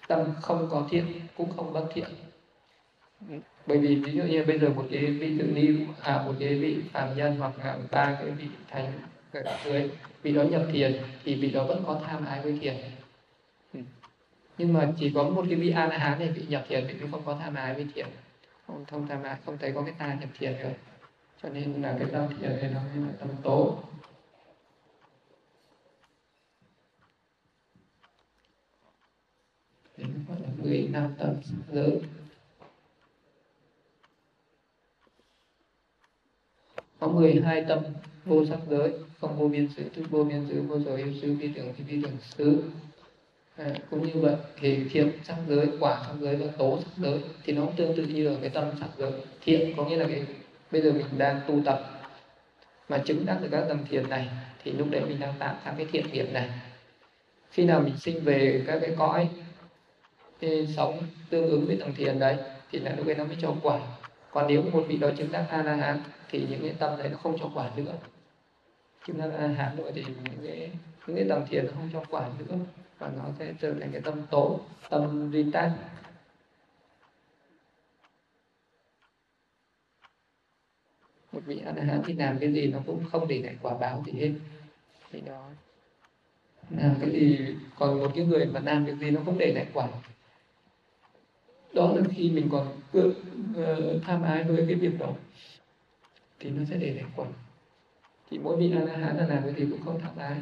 [0.08, 1.06] tâm không có thiện,
[1.38, 2.08] cũng không bất thiện.
[3.68, 5.68] Bởi vì ví dụ như bây giờ một cái vị tự ni
[6.02, 8.92] à một cái vị phạm nhân hoặc là ba cái vị thánh
[9.34, 9.90] ở dưới,
[10.22, 12.76] vị đó nhập thiền thì vị đó vẫn có tham ái với thiền.
[14.58, 16.96] Nhưng mà chỉ có một cái vị a la hán này vị nhập thiền vị
[17.12, 18.06] không có tham ái với thiền
[18.68, 20.76] không thông tham ái không thấy có cái ta nhập thiền rồi
[21.43, 23.84] cho nên là cái tâm thiền này nó mới là tâm tố.
[29.97, 31.36] Thì nó gọi là mười năm tâm
[31.72, 32.01] giới
[36.99, 37.80] có 12 tâm
[38.26, 41.34] vô sắc giới không vô biên xứ tức vô biên xứ vô sở yêu xứ
[41.34, 42.72] vi tưởng thì vi tưởng xứ
[43.58, 47.20] à, cũng như vậy thì thiện sắc giới quả sắc giới và tố sắc giới
[47.43, 49.12] thì nó cũng tương tự như là cái tâm sắc giới.
[49.41, 50.26] Thiện có nghĩa là cái
[50.72, 51.91] bây giờ mình đang tu tập
[52.89, 54.28] mà chứng đắc được các tầng thiền này
[54.64, 56.49] thì lúc đấy mình đang tạo ra cái thiện nghiệp này.
[57.51, 59.30] Khi nào mình sinh về các cái cõi
[60.39, 62.36] cái sống tương ứng với tầng thiền đấy
[62.72, 63.80] thì là lúc đấy nó mới cho quả.
[64.32, 65.99] Còn nếu một vị đó chứng đắc a la hán
[66.30, 67.93] thì những cái tâm đấy nó không cho quả nữa
[69.08, 69.26] chúng ta
[69.58, 70.72] a nội thì những cái
[71.08, 72.58] những cái đồng thiền nó không cho quả nữa
[72.97, 75.72] và nó sẽ trở thành cái tâm tố tâm duy tan.
[81.32, 83.78] Một vị a la hán thì làm cái gì nó cũng không để lại quả
[83.78, 84.32] báo gì hết.
[85.12, 85.49] Thì đó.
[86.70, 89.68] Làm cái gì còn một cái người mà làm việc gì nó không để lại
[89.74, 89.88] quả.
[91.74, 93.16] Đó là khi mình còn cứ
[93.51, 95.14] uh, tham ái với cái việc đó
[96.39, 97.28] thì nó sẽ để lại quả
[98.30, 100.38] thì mỗi vị a la hán là làm cái gì cũng không tham ái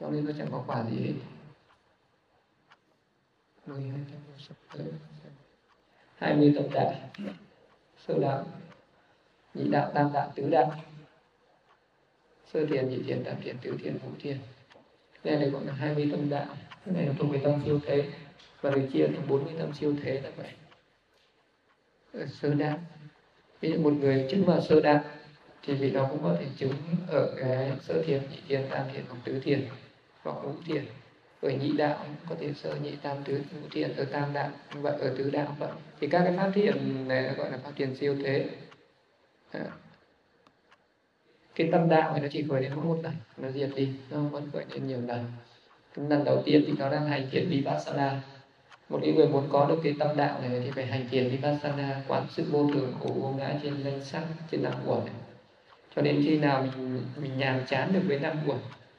[0.00, 1.14] cho nên nó chẳng có quả gì hết.
[6.16, 6.94] Hai mươi tổng đạo
[8.06, 8.46] sơ đạo.
[9.54, 10.74] Nhị đạo, tam đạo, tứ đạo.
[12.52, 14.38] Sơ thiền, nhị thiền, tam thiền, tứ thiền, ngũ thiền.
[15.24, 16.46] Đây này gọi là hai mươi tâm đạo.
[16.84, 18.10] Cái này là thuộc về tâm siêu thế.
[18.60, 20.50] Và được chia thành bốn mươi tâm siêu thế là vậy.
[22.28, 22.78] Sơ đạo
[23.60, 25.04] ví dụ một người chứng vào sơ đạo
[25.66, 26.72] thì vị đó cũng có thể chứng
[27.08, 29.68] ở cái sơ thiền, nhị thiền, tam thiền hoặc tứ thiền
[30.22, 30.84] hoặc ngũ thiền.
[31.40, 34.50] Ở nhị đạo cũng có thể sơ nhị tam tứ ngũ thiền, ở tam đạo
[34.74, 35.70] vậy, ở tứ đạo vậy.
[36.00, 38.48] Thì các cái pháp thiền này gọi là pháp thiền siêu thế.
[39.50, 39.66] À.
[41.54, 44.20] cái tâm đạo này nó chỉ khởi đến mỗi một lần, nó diệt đi, nó
[44.20, 45.24] vẫn khởi đến nhiều lần.
[45.96, 48.22] Lần đầu tiên thì nó đang hành thiền vipassana.
[48.88, 52.02] Một cái người muốn có được cái tâm đạo này thì phải hành thiền vipassana,
[52.08, 55.00] quán sự vô thường của vô ngã trên danh sắc trên năm uẩn
[55.96, 58.58] cho đến khi nào mình mình nhàm chán được với năm uẩn,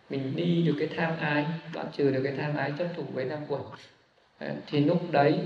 [0.09, 3.25] mình đi được cái tham ái, đoạn trừ được cái tham ái chấp thủ với
[3.25, 3.61] năm uẩn
[4.37, 5.39] à, thì lúc đấy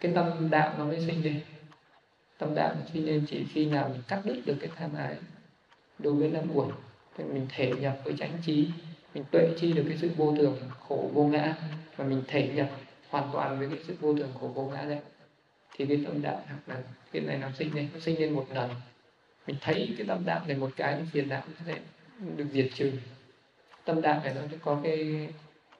[0.00, 1.40] cái tâm đạo nó mới sinh lên.
[2.38, 5.16] Tâm đạo nó sinh lên chỉ khi nào mình cắt đứt được cái tham ái
[5.98, 6.68] đối với năm uẩn,
[7.16, 8.68] thì mình thể nhập với chánh trí,
[9.14, 11.54] mình tuệ chi được cái sự vô thường, khổ, vô ngã,
[11.96, 12.70] và mình thể nhập
[13.08, 14.98] hoàn toàn với cái sự vô thường, khổ, vô ngã đấy.
[15.76, 16.76] Thì cái tâm đạo là
[17.12, 18.70] cái này nó sinh lên, nó sinh lên một lần
[19.46, 21.78] mình thấy cái tâm đạo này một cái phiền não sẽ
[22.36, 22.92] được diệt trừ.
[23.84, 25.28] Tâm đạo này nó có cái,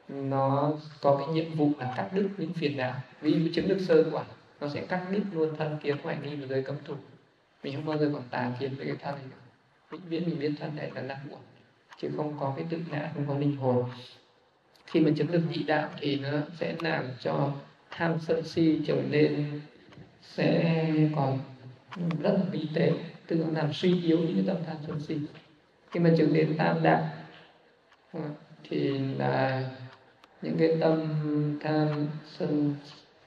[0.09, 3.79] nó có cái nhiệm vụ là cắt đứt những phiền não ví dụ chứng được
[3.81, 4.25] sơ quả,
[4.61, 6.95] nó sẽ cắt đứt luôn thân kiến ngoại nghi và giới cấm thủ.
[7.63, 9.37] Mình không bao giờ còn tà kiến với cái thân này nữa.
[9.91, 11.39] Vĩnh viễn mình biết thân này là nặng buồn
[12.01, 13.85] chứ không có cái tự ngã, không có linh hồn.
[14.87, 17.53] Khi mà chứng được nhị đạo thì nó sẽ làm cho
[17.91, 19.61] tham sân si trở nên
[20.23, 20.87] sẽ
[21.17, 21.39] còn
[22.23, 22.93] rất là vi tế
[23.27, 25.19] tức là làm suy yếu những cái tâm tham sân si.
[25.91, 27.09] Khi mà chứng đến tam đạo
[28.13, 28.21] à,
[28.71, 29.65] thì là
[30.43, 31.15] những cái tâm
[31.61, 32.07] tham
[32.39, 32.75] sân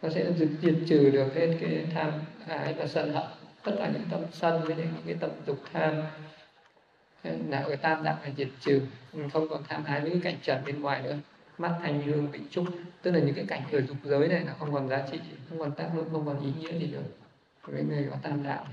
[0.02, 2.12] nó sẽ diệt, diệt trừ được hết cái tham
[2.48, 3.28] ái và sân hận.
[3.64, 6.04] Tất cả những tâm sân với những cái tâm dục tham
[7.24, 8.82] là cái tam đạo phải diệt trừ
[9.14, 11.16] ừ, không còn tham ái với cái cảnh trần bên ngoài nữa.
[11.58, 12.66] Mắt thành hương vị trúc
[13.02, 15.20] tức là những cái cảnh ở dục giới này là không còn giá trị
[15.50, 17.04] không còn tác dụng không còn ý nghĩa gì nữa.
[17.64, 18.66] Với người có tam đạo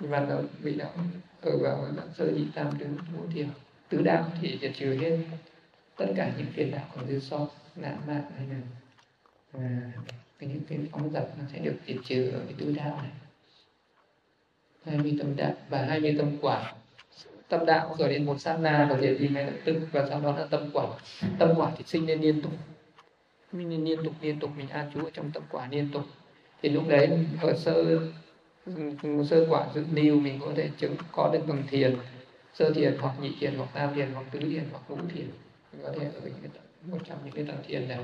[0.00, 0.92] mà nó bị đạo
[1.40, 3.48] ở vào đoạn sơ nhị tam tứ ngũ thiền
[3.88, 5.18] tứ đạo thì diệt trừ hết.
[5.96, 7.46] Tất cả những phiền đạo còn dư sót
[7.76, 8.56] nạn mạn hay là
[9.52, 9.92] à,
[10.38, 13.10] cái những cái phóng dật nó sẽ được diệt trừ ở cái tứ đạo này.
[14.86, 16.74] Hai mươi tâm đạo và hai mươi tâm quả.
[17.48, 20.20] Tâm đạo khởi đến một sát na và diệt đi ngay lập tức và sau
[20.20, 20.86] đó là tâm quả.
[21.38, 22.52] Tâm quả thì sinh lên liên tục.
[23.52, 24.50] Mình liên tục liên tục.
[24.56, 26.02] Mình an trú ở trong tâm quả liên tục.
[26.62, 27.98] Thì lúc đấy ở sơ
[29.30, 31.96] sơ quả dự niu mình có thể chứng, có được bằng thiền.
[32.54, 35.26] Sơ thiền hoặc nhị thiền hoặc tam thiền hoặc tứ thiền hoặc ngũ thiền.
[35.72, 37.98] Mình có thể ở những cái một trong những cái tầng thiền này.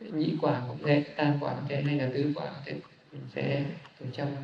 [0.00, 2.80] Nhị quả cũng thế, tam quả cũng thế, hay là tứ quả cũng thế.
[3.12, 3.64] Mình sẽ
[4.00, 4.36] ở trong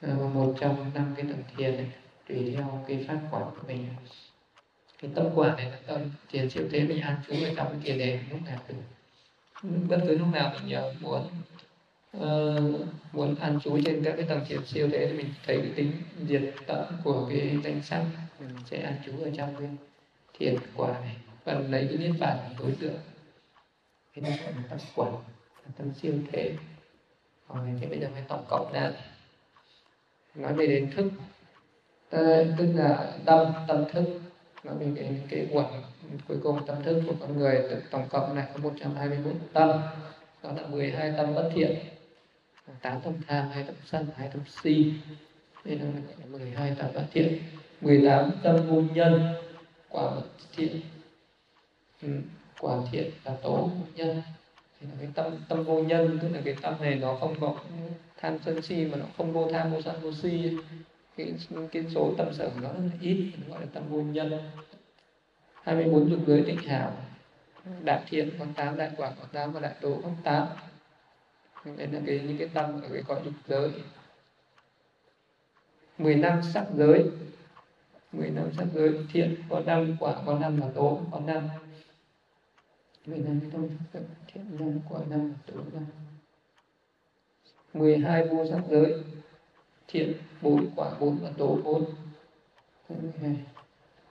[0.00, 1.90] ờ, một trong năm cái tầng thiền này,
[2.28, 3.86] tùy theo cái phát quả của mình.
[5.02, 6.00] Cái tâm quả này là tâm
[6.30, 8.82] thiền siêu thế, mình an trú ở trong cái thiền này lúc nào cũng
[9.88, 11.28] bất cứ lúc nào mình nhớ muốn
[12.18, 12.80] uh,
[13.12, 15.92] muốn an trú trên các cái tầng thiền siêu thế thì mình thấy cái tính
[16.28, 18.04] diệt tận của cái danh sắc
[18.40, 19.68] mình sẽ an trú ở trong cái
[20.38, 21.16] thiền quả này.
[21.44, 22.98] Và lấy cái niết bàn làm đối tượng.
[24.14, 25.08] Cái đó là tâm quả
[25.78, 26.52] tâm siêu thế.
[27.48, 28.92] Rồi thế bây giờ mới tổng cộng ra.
[30.34, 31.12] Nói về đến thức.
[32.10, 34.20] Ờ, tức là tâm tâm thức.
[34.64, 35.66] Nó về cái cái quẩn
[36.28, 39.70] cuối cùng tâm thức của con người tổng cộng này có 121 tâm.
[40.42, 41.78] Đó là 12 tâm bất thiện.
[42.82, 44.92] 8 tâm tham hai tâm sân hai tâm si.
[45.64, 45.86] Đây là
[46.30, 47.42] 12 tâm bất thiện.
[47.80, 49.34] 18 tâm vô nhân
[49.88, 50.22] quả bất
[50.56, 50.80] thiện.
[52.02, 52.08] Ừ,
[52.60, 54.22] quả thiện là tố nhân.
[54.80, 57.54] Thì là cái tâm tâm vô nhân tức là cái tâm này nó không có
[58.20, 60.56] tham sân si mà nó không vô tham vô sân vô si.
[61.16, 61.34] Cái
[61.72, 64.38] cái số tâm sở của nó rất là ít gọi là tâm vô nhân.
[65.62, 66.92] 24 dục giới tịnh hảo
[67.84, 70.46] đại thiện con tám đại quả con tám và đại tố con tám
[71.64, 73.70] đây là cái, những cái tâm ở cái cõi dục giới.
[75.98, 77.10] 10 năm sắc giới.
[78.12, 79.06] 10 năm sắc giới.
[79.12, 81.48] Thiện có năm quả có năm là tố, có năm.
[83.06, 83.68] 10 năm tâm
[84.26, 85.86] thiện năm quả, năm là tố, năm.
[87.74, 89.02] 12 vô sắc giới.
[89.88, 91.84] Thiện, bốn, quả, bốn và tố, bốn.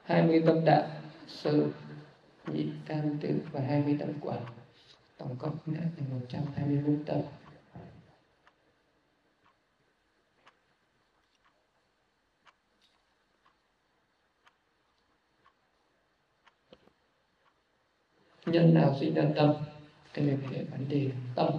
[0.03, 0.23] Hai.
[0.23, 0.87] Mươi tâm đạo
[1.27, 1.67] sơ,
[2.47, 4.37] nhị, tam, tứ và hai mươi tâm quả
[5.17, 6.97] tổng cộng đã là một trăm hai mươi
[18.45, 19.53] nhân nào sinh ra tâm?
[20.13, 21.49] Cái này phải vấn đề tâm.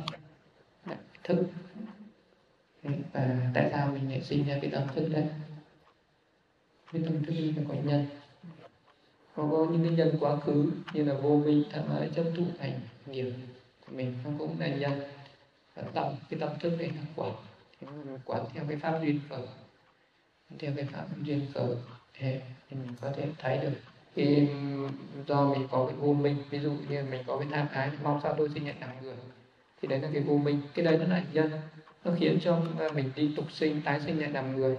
[1.24, 1.46] Thức.
[3.12, 5.26] Và tại sao mình lại sinh ra cái tâm thức đấy
[6.92, 8.06] cái tâm thức là có nhân
[9.38, 12.44] có, có những cái nhân quá khứ như là vô minh tham ái chấp thụ
[12.58, 13.32] thành nghiệp
[13.86, 15.00] của mình nó cũng là nhân
[15.74, 17.30] và tâm cái tâm thức này là quả
[18.24, 19.46] quán theo cái pháp duyên khởi.
[20.58, 21.76] Theo cái pháp duyên khởi.
[22.18, 22.26] Thì
[22.70, 23.72] mình có thể thấy được
[24.14, 24.48] khi
[25.26, 28.20] do mình có cái vô minh ví dụ như mình có cái tham ái mong
[28.22, 29.16] sao tôi sinh nhận làm người.
[29.82, 30.60] Thì đấy là cái vô minh.
[30.74, 31.50] Cái đấy nó là nhân.
[32.04, 34.76] Nó khiến cho à, mình đi tục sinh tái sinh lại làm người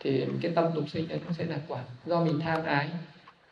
[0.00, 2.88] thì cái tâm tục sinh ấy cũng sẽ là quả do mình tham ái.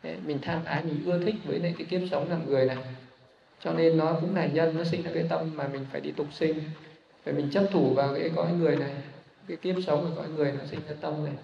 [0.02, 2.76] Mình tham ái, mình ưa thích với lại cái kiếp sống làm người này.
[3.60, 6.12] Cho nên nó cũng là nhân, nó sinh ra cái tâm mà mình phải đi
[6.12, 6.60] tục sinh.
[7.24, 8.94] Phải mình chấp thủ vào cái cõi người này.
[9.48, 11.34] Cái kiếp sống của cõi người nó sinh ra tâm này.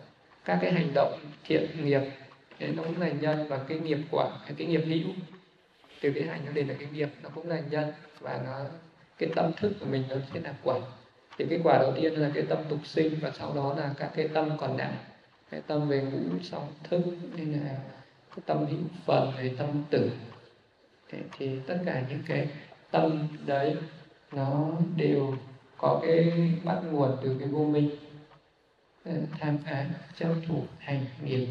[0.45, 2.01] Các cái hành động thiện nghiệp,
[2.59, 5.15] đấy, nó cũng là nhân và cái nghiệp quả, cái nghiệp hữu.
[6.01, 7.93] Từ cái hành nó đến là cái nghiệp, nó cũng là nhân.
[8.21, 8.65] Và nó,
[9.19, 10.79] cái tâm thức của mình nó sẽ là quả
[11.39, 14.11] thì cái quả đầu tiên là cái tâm tục sinh và sau đó là các
[14.17, 14.97] cái tâm còn nặng,
[15.51, 17.01] cái tâm về ngũ song thức
[17.37, 17.79] nên là
[18.31, 20.11] cái tâm hữu phần về tâm tử.
[21.09, 22.49] Thì, thì tất cả những cái
[22.91, 23.77] tâm đấy
[24.33, 25.37] nó đều
[25.79, 26.33] có cái
[26.65, 27.91] bắt nguồn từ cái vô minh.
[29.41, 29.87] Tham ái
[30.19, 31.49] chấp thủ hành nghiệp.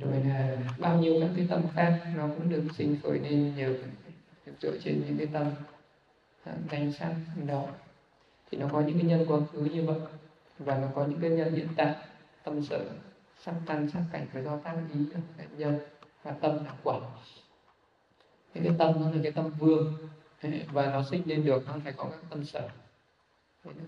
[0.00, 3.74] Rồi là bao nhiêu các cái tâm khác nó cũng được sinh khởi nên nhờ
[4.62, 5.46] dựa trên những cái tâm
[6.44, 7.14] à, danh sắc
[7.46, 7.68] đó
[8.50, 9.98] thì nó có những cái nhân quá khứ như vậy.
[10.58, 11.94] Và nó có những cái nhân hiện tại.
[12.44, 12.84] Tâm sở
[13.44, 15.78] sắc căn sắc cảnh phải do tác ý là nhân
[16.22, 17.00] và tâm là quả.
[18.54, 19.94] Thế cái tâm nó là cái tâm vương.
[20.72, 22.68] Và nó sinh lên được, nó phải có các tâm sở.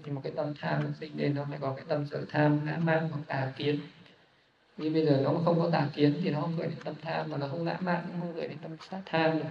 [0.04, 2.60] Thì một cái tâm tham nó sinh lên, nó phải có cái tâm sở tham,
[2.64, 3.80] ngã mạn hoặc tà kiến.
[4.76, 7.30] Như bây giờ nó không có tà kiến thì nó không gửi đến tâm tham,
[7.30, 9.44] mà nó không ngã mạn cũng không gửi đến tâm sát tham được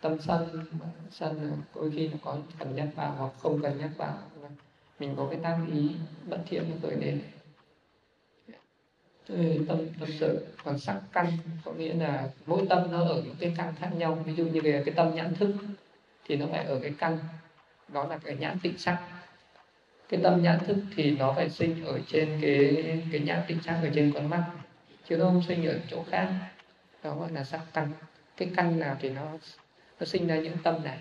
[0.00, 0.64] tâm sân
[1.10, 4.18] sân đôi khi nó có cần nhắc vào hoặc không cần nhắc vào.
[4.98, 5.90] Mình có cái tác ý
[6.26, 7.22] bất thiện nó khởi lên.
[9.68, 11.26] Tâm tâm sự còn sắc căn,
[11.64, 14.22] có nghĩa là mỗi tâm nó ở những cái căn khác nhau.
[14.26, 15.54] Ví dụ như về cái tâm nhãn thức
[16.24, 17.18] thì nó phải ở cái căn,
[17.88, 19.02] đó là cái nhãn tịnh sắc.
[20.08, 23.80] Cái tâm nhãn thức thì nó phải sinh ở trên cái cái nhãn tịnh sắc
[23.82, 24.44] ở trên con mắt,
[25.08, 26.32] chứ nó không sinh ở chỗ khác.
[27.02, 27.92] Đó gọi là sắc căn.
[28.36, 29.22] Cái căn nào thì nó
[30.00, 30.98] nó sinh ra những tâm này.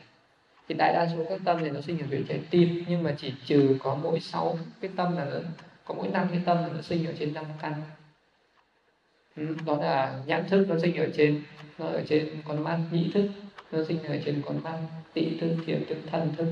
[0.68, 3.16] Thì đại đa số các tâm này nó sinh ở dưới trái tim nhưng mà
[3.18, 5.40] chỉ trừ có mỗi sáu cái tâm là nó
[5.86, 7.74] có mỗi năm cái tâm là nó sinh ở trên năm căn.
[9.36, 11.44] Ừ, đó là nhãn thức nó sinh ở trên
[11.78, 13.30] nó ở trên con mắt nhĩ thức
[13.72, 14.78] nó sinh ở trên con mắt
[15.14, 16.48] tị thức thiệt thức thân thức.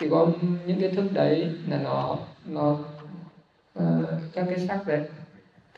[0.00, 0.28] Chỉ có
[0.66, 2.78] những cái thức đấy là nó nó
[3.78, 3.84] uh,
[4.32, 5.08] các cái sắc đấy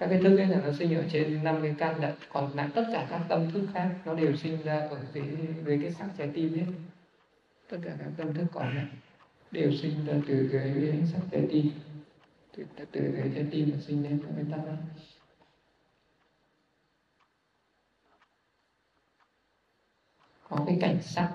[0.00, 2.68] các cái thức ấy là nó sinh ở trên năm cái căn đấy còn lại
[2.74, 5.24] tất cả các tâm thức khác nó đều sinh ra ở dưới
[5.64, 6.66] dưới cái sắc trái tim hết.
[7.68, 8.86] Tất cả các tâm thức còn lại
[9.50, 11.70] đều sinh ra từ cái sắc trái tim.
[12.56, 14.76] Từ, từ cái trái tim mà sinh lên các cái tâm ấy.
[20.48, 21.32] Có cái cảnh sắc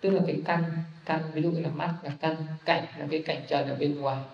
[0.00, 0.64] tức là cái căn
[1.04, 4.00] căn ví dụ như là mắt là căn cảnh là cái cảnh trần ở bên
[4.00, 4.24] ngoài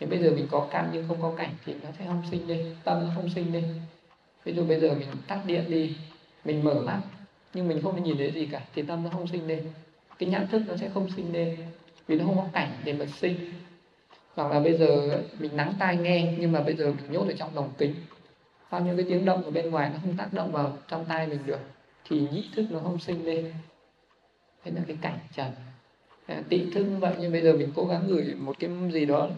[0.00, 2.48] thì bây giờ mình có căn nhưng không có cảnh thì nó sẽ không sinh
[2.48, 3.64] lên tâm nó không sinh lên
[4.44, 5.96] ví dụ bây giờ mình tắt điện đi,
[6.44, 7.00] mình mở mắt,
[7.54, 9.64] nhưng mình không nhìn thấy gì cả thì tâm nó không sinh lên
[10.18, 11.56] cái nhận thức nó sẽ không sinh lên
[12.06, 13.36] vì nó không có cảnh để mà sinh.
[14.34, 17.32] Hoặc là bây giờ mình nắng tai nghe, nhưng mà bây giờ mình nhốt ở
[17.38, 17.94] trong lồng kính.
[18.70, 21.26] Bao nhiêu cái tiếng động ở bên ngoài nó không tác động vào trong tai
[21.26, 21.60] mình được,
[22.04, 23.52] thì nhĩ thức nó không sinh lên
[24.64, 25.50] thế là cái cảnh trần.
[26.26, 29.04] Ờ, tị thức như vậy, nhưng bây giờ mình cố gắng gửi một cái gì
[29.04, 29.28] đó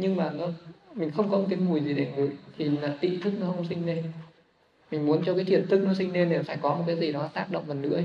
[0.00, 0.46] nhưng mà nó,
[0.94, 3.66] mình không có một cái mùi gì để ngửi, thì là tị thức nó không
[3.68, 4.04] sinh lên.
[4.90, 7.12] Mình muốn cho cái thiệt thức nó sinh lên thì phải có một cái gì
[7.12, 8.02] đó tác động vào nữa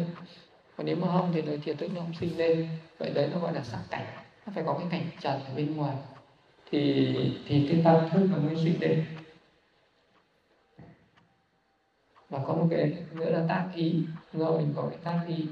[0.77, 2.67] còn nếu mà không thì lời thiệt thức nó không sinh lên.
[2.97, 4.05] Vậy đấy nó gọi là sắc cảnh.
[4.45, 5.95] Nó phải có cái cảnh trần ở bên ngoài.
[6.71, 7.15] Thì
[7.47, 9.05] thì cái tâm thức nó mới sinh lên.
[12.29, 13.95] Và có một cái nữa là tác ý.
[14.33, 15.45] Do mình có cái tác ý.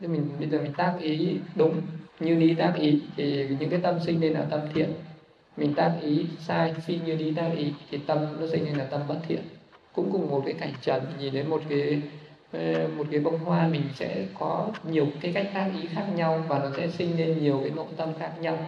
[0.00, 1.80] Thì mình, bây giờ mình tác ý đúng
[2.20, 4.92] như lý tác ý, thì những cái tâm sinh lên là tâm thiện
[5.56, 8.84] mình tác ý sai phi như lý tác ý, thì tâm nó sinh lên là
[8.84, 9.42] tâm bất thiện.
[9.92, 12.02] Cũng cùng một cái cảnh trần nhìn đến một cái
[12.52, 16.44] ờ, một cái bông hoa, mình sẽ có nhiều cái cách tác ý khác nhau
[16.48, 18.58] và nó sẽ sinh lên nhiều cái nội tâm khác nhau.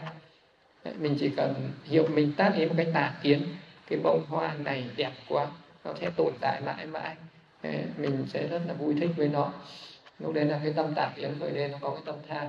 [0.98, 3.42] Mình chỉ cần hiểu mình tác ý một cách tà kiến,
[3.90, 5.46] cái bông hoa này đẹp quá,
[5.84, 7.16] nó sẽ tồn tại mãi mãi.
[7.96, 9.52] Mình sẽ rất là vui thích với nó.
[10.18, 12.46] Lúc đấy là cái tâm tạp kiến khởi lên nó có cái tâm tham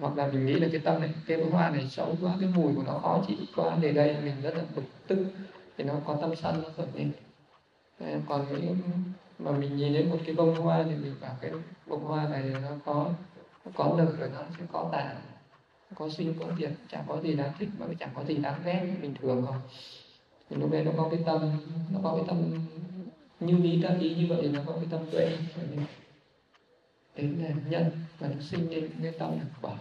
[0.00, 2.48] hoặc là mình nghĩ là cái tâm này, cái bông hoa này xấu quá cái
[2.54, 5.18] mùi của nó khó chịu quá, để đây mình rất là bực tức,
[5.78, 7.12] thì nó có tâm sân, nó khởi lên.
[8.28, 8.74] Còn nếu
[9.38, 11.50] mà mình nhìn đến một cái bông hoa thì mình bảo cái
[11.86, 13.10] bông hoa này nó có
[13.64, 15.16] nó có lực rồi nó sẽ có tàn
[15.94, 18.94] có sinh có diệt chẳng có gì đáng thích, mà chẳng có gì đáng ghét
[19.02, 19.60] bình thường không
[20.50, 21.50] thì lúc đấy nó có cái tâm,
[21.92, 22.66] nó có cái tâm
[23.40, 25.38] như lý tâm ý như vậy, nó có cái tâm tuệ
[27.16, 27.90] đấy là nhân
[28.22, 29.74] và nó sinh lên cái tâm là quả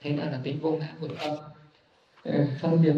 [0.00, 1.36] thế nào là tính vô ngã của tâm?
[2.24, 2.94] Ờ, phân biệt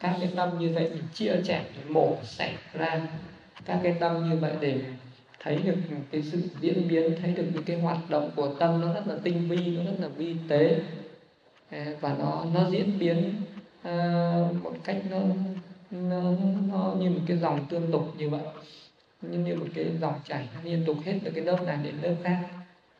[0.00, 3.08] các cái tâm như vậy mình chia sẻ mổ xẻ ra
[3.64, 4.80] các cái tâm như vậy để
[5.40, 5.76] thấy được
[6.10, 9.14] cái sự diễn biến thấy được những cái hoạt động của tâm nó rất là
[9.22, 10.80] tinh vi nó rất là vi tế.
[11.70, 13.32] Ờ, và nó nó diễn biến
[13.80, 15.18] uh, một cách nó,
[15.90, 16.32] nó
[16.72, 18.42] nó như một cái dòng tương tục như vậy.
[19.22, 22.14] Như, như một cái dòng chảy liên tục hết từ cái lớp này đến lớp
[22.24, 22.40] khác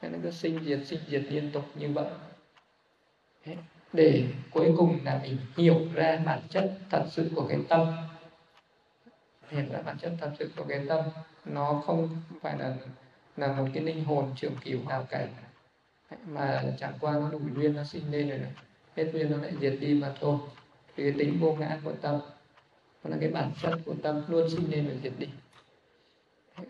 [0.09, 2.07] nên cứ sinh diệt sinh diệt liên tục như vậy.
[3.93, 7.97] Để cuối cùng là mình hiểu ra bản chất thật sự của cái tâm.
[9.49, 11.05] Hiểu ra bản chất thật sự của cái tâm,
[11.45, 12.09] nó không
[12.43, 12.77] phải là
[13.37, 15.29] là một cái linh hồn trường cửu nào cả.
[16.27, 18.53] Mà chẳng qua nó đủ duyên nó sinh lên rồi này.
[18.97, 20.39] hết duyên nó lại diệt đi mà thôi.
[20.97, 22.21] Thì cái tính vô ngã của tâm,
[23.05, 25.29] nó là cái bản chất của tâm luôn sinh lên rồi diệt đi.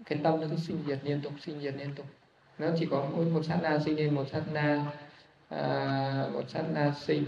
[0.05, 2.07] Cái tâm nó cứ sinh diệt liên tục, sinh diệt liên tục
[2.59, 4.93] nó chỉ có mỗi một sát na sinh lên một sát na
[5.49, 7.25] à, một sát na sinh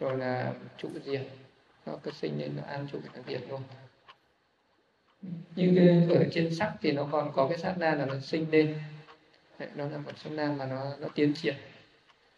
[0.00, 1.22] rồi là trụ diệt.
[1.86, 3.60] Nó cứ sinh lên nó ăn trụ nó diệt luôn.
[5.56, 8.50] Như cái ở trên sắc thì nó còn có cái sát na là nó sinh
[8.50, 8.74] lên.
[9.58, 11.56] Đấy, nó là một sát na mà nó nó tiến triển.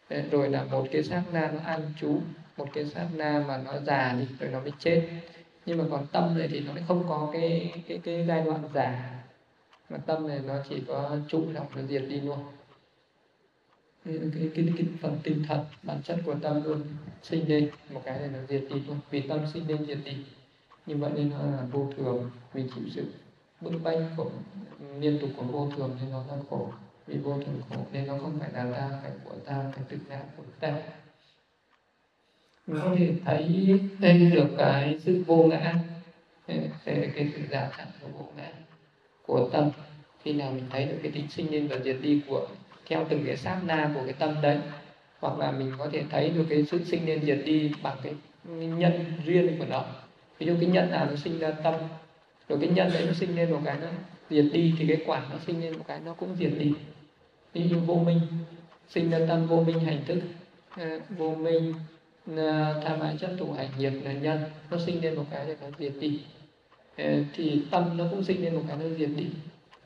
[0.09, 2.21] Đấy, rồi là một cái sát na nó an trú
[2.57, 5.09] một cái sát na mà nó già đi rồi nó mới chết.
[5.65, 8.63] Nhưng mà còn tâm này thì nó lại không có cái cái cái giai đoạn
[8.73, 9.18] già
[9.89, 12.39] mà tâm này nó chỉ có trụ lọc nó diệt đi luôn.
[14.05, 16.83] Cái, cái, cái, cái phần tinh thần bản chất của tâm luôn
[17.23, 18.99] sinh lên một cái này nó diệt đi luôn.
[19.09, 20.17] Vì tâm sinh lên diệt đi
[20.85, 22.31] như vậy nên nó là vô thường.
[22.53, 23.05] Vì chịu sự
[23.61, 24.31] bức bách của
[24.99, 26.71] liên tục của vô thường nên nó là khổ.
[27.07, 29.97] Vì vô thường khổ nên nó không phải là ta phải của ta phải tự
[30.09, 30.81] ngã của ta.
[32.67, 35.75] Mình có thể thấy thêm được cái sự vô ngã
[36.47, 38.51] cái, cái sự giả tạo của vô ngã
[39.29, 39.69] của tâm.
[40.23, 42.47] Khi nào mình thấy được cái tính sinh lên và diệt đi của
[42.87, 44.57] theo từng cái sát na của cái tâm đấy
[45.19, 48.13] hoặc là mình có thể thấy được cái sự sinh lên diệt đi bằng cái
[48.45, 49.85] nhân duyên của nó.
[50.39, 51.73] Ví dụ cái nhân nào nó sinh ra tâm
[52.49, 53.87] rồi cái nhân đấy nó sinh lên một cái nó
[54.29, 56.73] diệt đi thì cái quả nó sinh lên một cái nó cũng diệt đi.
[57.53, 58.19] Ví dụ vô minh
[58.89, 60.19] sinh ra tâm vô minh hành thức
[60.69, 61.73] à, vô minh
[62.37, 65.53] ờ, tham ái chấp thủ hành nghiệp là nhân nó sinh lên một cái thì
[65.61, 66.19] nó diệt đi.
[66.99, 69.29] Ờ, thì tâm nó cũng sinh lên một cái nó diệt đi,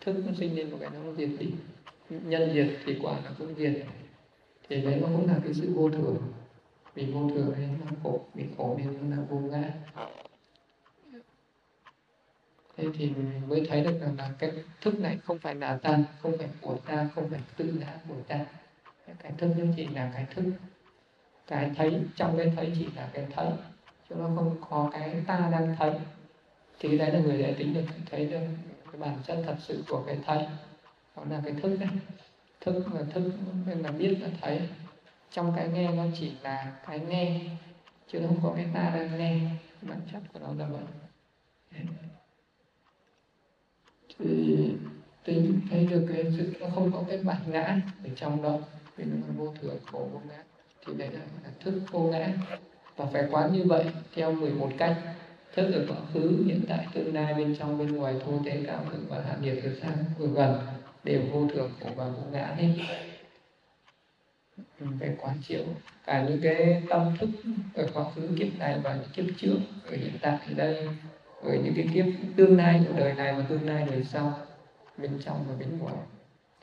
[0.02, 1.54] thức cũng sinh lên một cái nó diệt đi,
[2.10, 3.86] nhân diệt thì quả nó cũng diệt.
[4.70, 6.18] Thì đấy nó cũng là cái sự vô thường.
[6.94, 9.72] Vì vô thường nên nó khổ vì khổ nên nó là vô ngã.
[12.78, 14.52] Thế thì mình mới thấy được rằng là cái
[14.82, 18.16] thức này không phải là ta không phải của ta, không phải tự ngã của
[18.28, 18.46] ta.
[19.24, 20.44] Cái thức nó chỉ là cái thức.
[21.48, 23.48] Cái thấy, trong cái thấy chỉ là cái thấy,
[24.10, 25.92] chứ nó không có cái ta đang thấy
[26.84, 28.42] thì đấy là người để tính được thấy được
[28.92, 30.46] cái bản chất thật sự của cái thấy
[31.16, 31.90] đó là cái thức đấy.
[32.62, 33.32] Thức là thức
[33.66, 34.62] nên là biết là thấy.
[35.32, 37.42] Trong cái nghe nó chỉ là cái nghe
[38.08, 39.40] chứ không có cái ta đang nghe.
[39.82, 40.82] Bản chất của nó là vậy.
[44.20, 44.74] Thì
[45.24, 48.58] tính thấy được cái sự nó không có cái bản ngã ở trong đó.
[48.96, 50.44] Vì nó là vô thường khổ vô ngã.
[50.86, 52.34] Thì đấy là, là thức vô ngã.
[52.96, 54.98] Và phải quán như vậy theo 11 cách
[55.56, 58.86] thức ở quá khứ hiện tại tương lai bên trong, bên ngoài thô tế cao
[58.92, 60.60] thượng và hạ nhiệt từ xa vừa gần
[61.04, 62.70] đều vô thường, khổ và vô ngã hết.
[64.58, 65.64] Ừ, về phải quán chiếu,
[66.06, 67.30] cả những cái tâm thức
[67.74, 70.88] ở quá khứ, kiếp này và những kiếp trước, ở hiện tại ở đây,
[71.42, 74.40] ở những cái kiếp tương lai của đời này và tương lai đời sau,
[74.98, 75.96] bên trong và bên ngoài.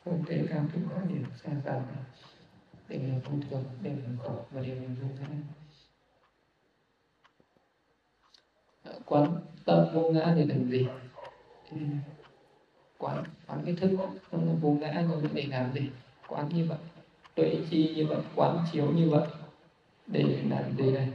[0.05, 1.83] Không thể cao thượng hóa điểm xa gần
[2.89, 5.27] đều là vô thường đều là khổ và đều là vô ngã.
[9.05, 10.87] Quán tâm vô ngã để làm gì?
[11.71, 11.77] Ừ.
[12.99, 13.91] Quán quán cái thức
[14.33, 15.91] nó là vô ngã rồi để làm gì?
[16.29, 16.79] Quán như vậy,
[17.35, 19.29] tuệ chi như vậy, quán chiếu như vậy.
[20.07, 21.09] Để làm gì này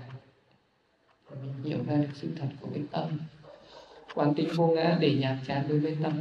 [1.42, 3.20] mình hiểu ra được sự thật của cái tâm.
[4.16, 6.14] Quán tính vô ngã để nhàm chán đối với tâm.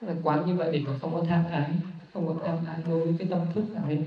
[0.00, 1.70] Tức là quán như vậy để mà không có tham ái,
[2.12, 3.98] không có tham ái đối với cái tâm thức nào hết.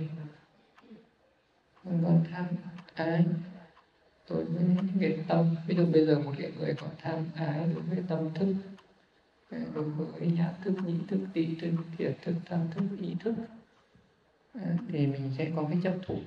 [1.84, 2.46] Không có tham
[2.96, 3.26] ái
[4.28, 5.56] tôi với những cái tâm.
[5.68, 8.56] Ví dụ bây giờ một cái người có tham ái đối với tâm thức
[9.76, 13.36] đối với nhãn thức nhĩ thức tị thức, thiệt thức tham thức ý thức
[14.54, 16.20] à, thì mình sẽ có cái chấp thủ.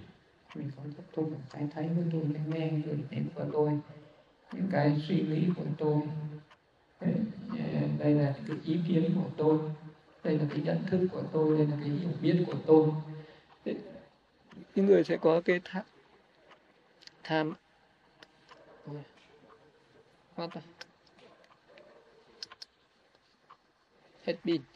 [0.54, 3.70] Mình có chấp thủ cái thấy của tôi, cái nghe gửi đến của tôi,
[4.52, 6.02] những cái suy nghĩ của tôi.
[6.98, 7.08] À,
[7.98, 9.58] đây là cái ý kiến của tôi.
[10.24, 12.90] Đây là cái nhận thức của tôi, đây là cái hiểu biết của tôi.
[14.74, 15.84] Những người sẽ có cái tham
[17.22, 17.54] tham
[20.36, 20.62] Hadi.
[24.26, 24.66] Etmeyin.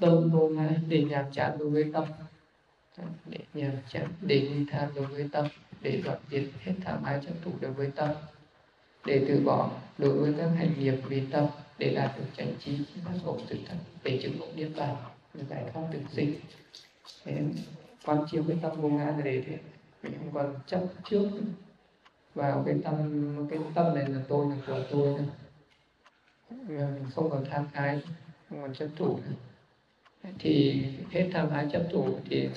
[0.00, 2.04] Tâm vô ngã, để nhàm chán đối với tâm.
[3.26, 5.46] Để nhàm chán, để ly tham đối với tâm,
[5.80, 8.10] để đoạn diệt hết tham ái chấp thủ đối với tâm.
[9.04, 11.46] Để từ bỏ đối với các hành nghiệp vì tâm,
[11.78, 14.96] để đạt được chánh trí giác ngộ sự thật để chứng ngộ niết bàn
[15.50, 16.34] giải thoát tự sinh.
[17.24, 17.42] Thế
[18.04, 19.52] quan chiếu cái tâm vô ngã để thì
[20.02, 20.80] mình không còn chấp
[21.10, 21.28] trước.
[22.34, 25.24] Vào cái tâm cái tâm này là tôi là của tôi nữa
[26.50, 28.02] mình không còn tham ái,
[28.48, 29.49] không còn chấp thủ nữa
[30.38, 32.48] thì hết tham ái chấp thủ thì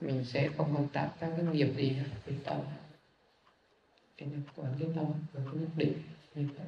[0.00, 2.60] mình sẽ không còn tạo các cái nghiệp gì nữa với tâm
[4.16, 5.92] cái quán cái tâm và cái nhất định
[6.34, 6.66] như vậy.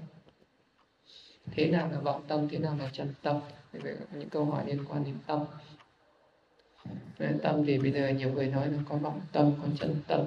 [1.50, 3.40] Thế nào là vọng tâm, thế nào là chân tâm?
[3.72, 5.44] Thì vậy những câu hỏi liên quan đến tâm.
[7.18, 10.26] Về tâm thì bây giờ nhiều người nói là có vọng tâm, có chân tâm.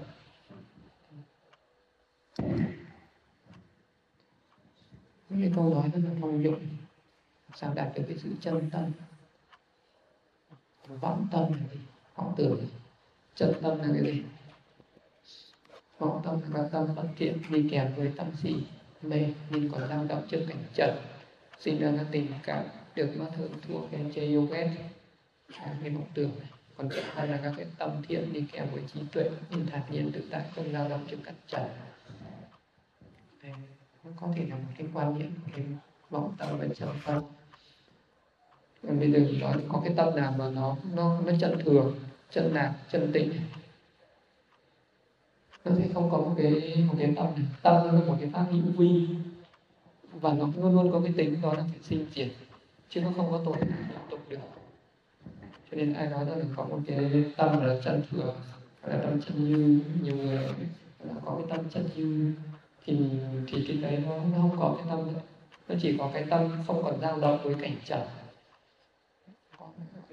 [5.29, 6.59] Những cái câu nói rất là thông dụng
[7.55, 8.91] sao đạt được cái sự chân tâm
[10.87, 11.79] vọng tâm là gì?
[12.15, 12.65] Vọng tưởng
[13.35, 14.23] chân tâm là cái gì?
[15.99, 18.55] Vọng tâm là tâm bất thiện đi kèm với tâm si
[19.01, 19.33] mê.
[19.49, 20.97] Nhưng còn dao động trước cảnh trần.
[21.59, 22.65] Sinh ra các tình cảm
[22.95, 24.75] được mất thượng thua, khen chê yêu ghét.
[25.53, 26.49] À, cái vọng tưởng này.
[26.77, 29.81] Còn thứ hai là các cái tâm thiện đi kèm với trí tuệ, nhưng thản
[29.89, 31.67] nhiên tự tại, không dao động trước cảnh trần.
[34.03, 35.65] Nó có thể là một cái quan niệm cái
[36.09, 37.23] vọng tâm và chân tâm
[38.93, 41.95] mình đừng nói có cái tâm nào mà nó nó nó chân thường
[42.31, 43.31] chân lạc chân tịnh
[45.65, 47.45] nó sẽ không có một cái một cái tâm này.
[47.61, 49.07] Tâm là một cái pháp hữu vi.
[50.13, 52.27] Và nó luôn luôn có cái tính đó là phải sinh diệt
[52.89, 53.71] chứ nó không có tồn liên
[54.09, 54.37] tục được.
[55.71, 58.35] Cho nên ai nói là có một cái tâm là chân thường
[58.83, 60.35] là tâm chân như nhiều người
[61.03, 62.33] là có cái tâm chân như
[62.85, 62.97] thì
[63.47, 65.19] thì cái đấy nó, nó không có cái tâm nữa
[65.67, 68.05] nó chỉ có cái tâm không còn dao động với cảnh trở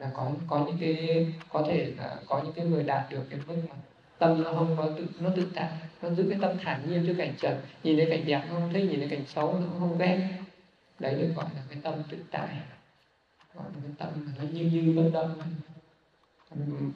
[0.05, 3.41] là có có những cái, có thể là có những cái người đạt được cái
[3.47, 3.77] mức mà
[4.19, 5.69] tâm nó không có tự, nó tự tại
[6.03, 8.73] nó giữ cái tâm thản nhiên trước cảnh trần, nhìn thấy cảnh đẹp nó không
[8.73, 10.29] thích, nhìn thấy cảnh xấu nó không ghét.
[10.99, 12.49] Đấy được gọi là cái tâm tự tại,
[13.55, 15.43] gọi là cái tâm nó như như bất động.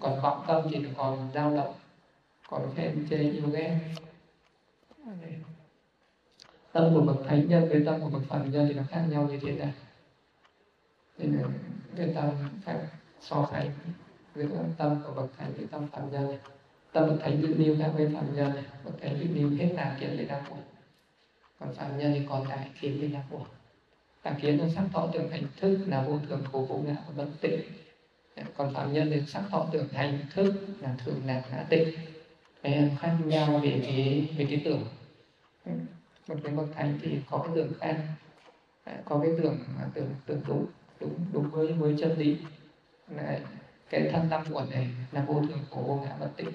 [0.00, 1.74] Còn vọng tâm thì nó còn dao động,
[2.48, 3.78] còn khen chê yêu ghét.
[6.72, 9.28] Tâm của bậc thánh nhân với tâm của bậc phàm nhân thì nó khác nhau
[9.30, 9.72] như thế nào
[11.18, 11.48] nên là
[11.96, 12.30] cái tâm
[12.64, 12.78] khác
[13.20, 13.70] so sánh
[14.34, 14.46] giữa
[14.78, 16.38] tâm của bậc thánh với tâm phạm nhân
[16.92, 18.52] tâm bậc thánh dự niu khác với phạm nhân
[18.84, 20.58] bậc thánh dự niu hết tà kiến để đắc quả
[21.60, 23.40] còn phạm nhân thì còn đại kiến để đắc quả
[24.22, 27.24] tà kiến là sắc thọ tưởng hành thức là vô thường khổ vô ngã và
[27.24, 27.60] bất tịnh.
[28.56, 31.88] Còn phạm nhân thì sắc thọ tưởng hành thức là thường lạc ngã tịnh.
[32.62, 34.84] Cái khác nhau về cái về cái tưởng.
[36.28, 37.96] Một cái bậc thánh thì có cái tưởng khác
[39.04, 39.58] có cái tưởng
[39.94, 40.66] tưởng tưởng đúng
[41.00, 42.36] đúng đúng với với chân lý.
[43.16, 43.40] Đấy.
[43.90, 46.52] cái thân tâm uẩn này là vô thường khổ vô ngã bất tịnh.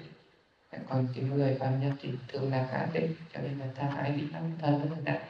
[0.88, 4.12] Còn cái người phạm nhân thì thường là khá tịnh, cho nên là ta hãy
[4.12, 5.22] bị năm thân rất là nặng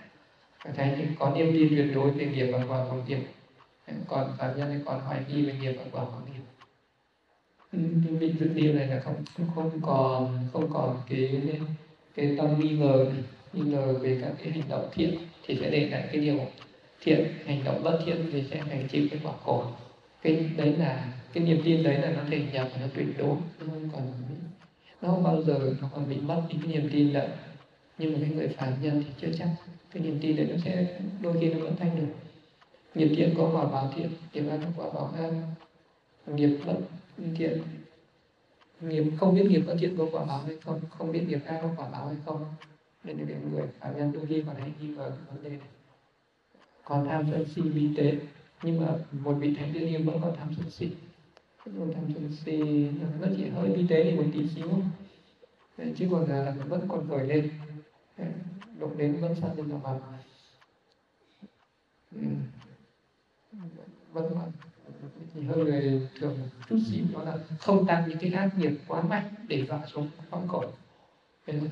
[0.64, 3.18] và thấy có niềm tin tuyệt đối về nghiệp và quả của nghiệp.
[4.08, 6.40] Còn phạm nhân thì còn hoài nghi về nghiệp và quả của nghiệp.
[7.72, 9.24] Ừ, nhưng mình tự điều này là không
[9.54, 11.42] không còn không còn cái
[12.14, 13.12] cái tâm nghi ngờ
[13.52, 16.38] nghi ngờ về các cái hành động thiện thì sẽ để lại cái điều
[17.00, 19.64] thiện, hành động bất thiện thì sẽ phải chịu cái quả khổ
[20.24, 23.66] cái đấy là, cái niềm tin đấy là nó thành nhập, nó tuyệt đối, nó
[23.66, 24.12] không còn,
[25.02, 27.28] nó không bao giờ nó còn bị mất đi cái niềm tin đấy
[27.98, 29.48] nhưng mà cái người phàm nhân thì chưa chắc
[29.92, 32.12] cái niềm tin đấy nó sẽ, đôi khi nó vẫn thanh được.
[32.94, 35.32] Nghiệp thiện có quả báo thiện nghiệp ác có quả báo ác
[36.26, 36.76] nghiệp bất
[37.36, 37.62] thiện.
[38.80, 41.58] Nghiệp, không biết nghiệp bất thiện có quả báo hay không không biết nghiệp ác
[41.62, 42.44] có quả báo hay không.
[43.04, 45.68] Nên là người phạm nhân đôi khi còn hay nghi ngờ vấn đề này.
[46.84, 48.12] Còn tham sân si bi tế
[48.64, 50.90] nhưng mà một vị thánh Thiên nghiêm vẫn còn tham sân si.
[51.64, 52.88] Còn tham sân si
[53.20, 54.70] nó chỉ hơi vi tế thì một tí xíu.
[55.96, 57.50] Chứ còn là vẫn còn nổi lên.
[58.78, 59.98] Đụng đến vẫn sân lên mặt.
[62.12, 62.20] Ừ.
[64.12, 64.52] Vẫn còn
[65.34, 66.38] thì hơn người thường
[66.68, 70.08] chút xíu đó là không tăng những cái ác nghiệp quá mạnh để dọa xuống
[70.30, 70.62] võng cổ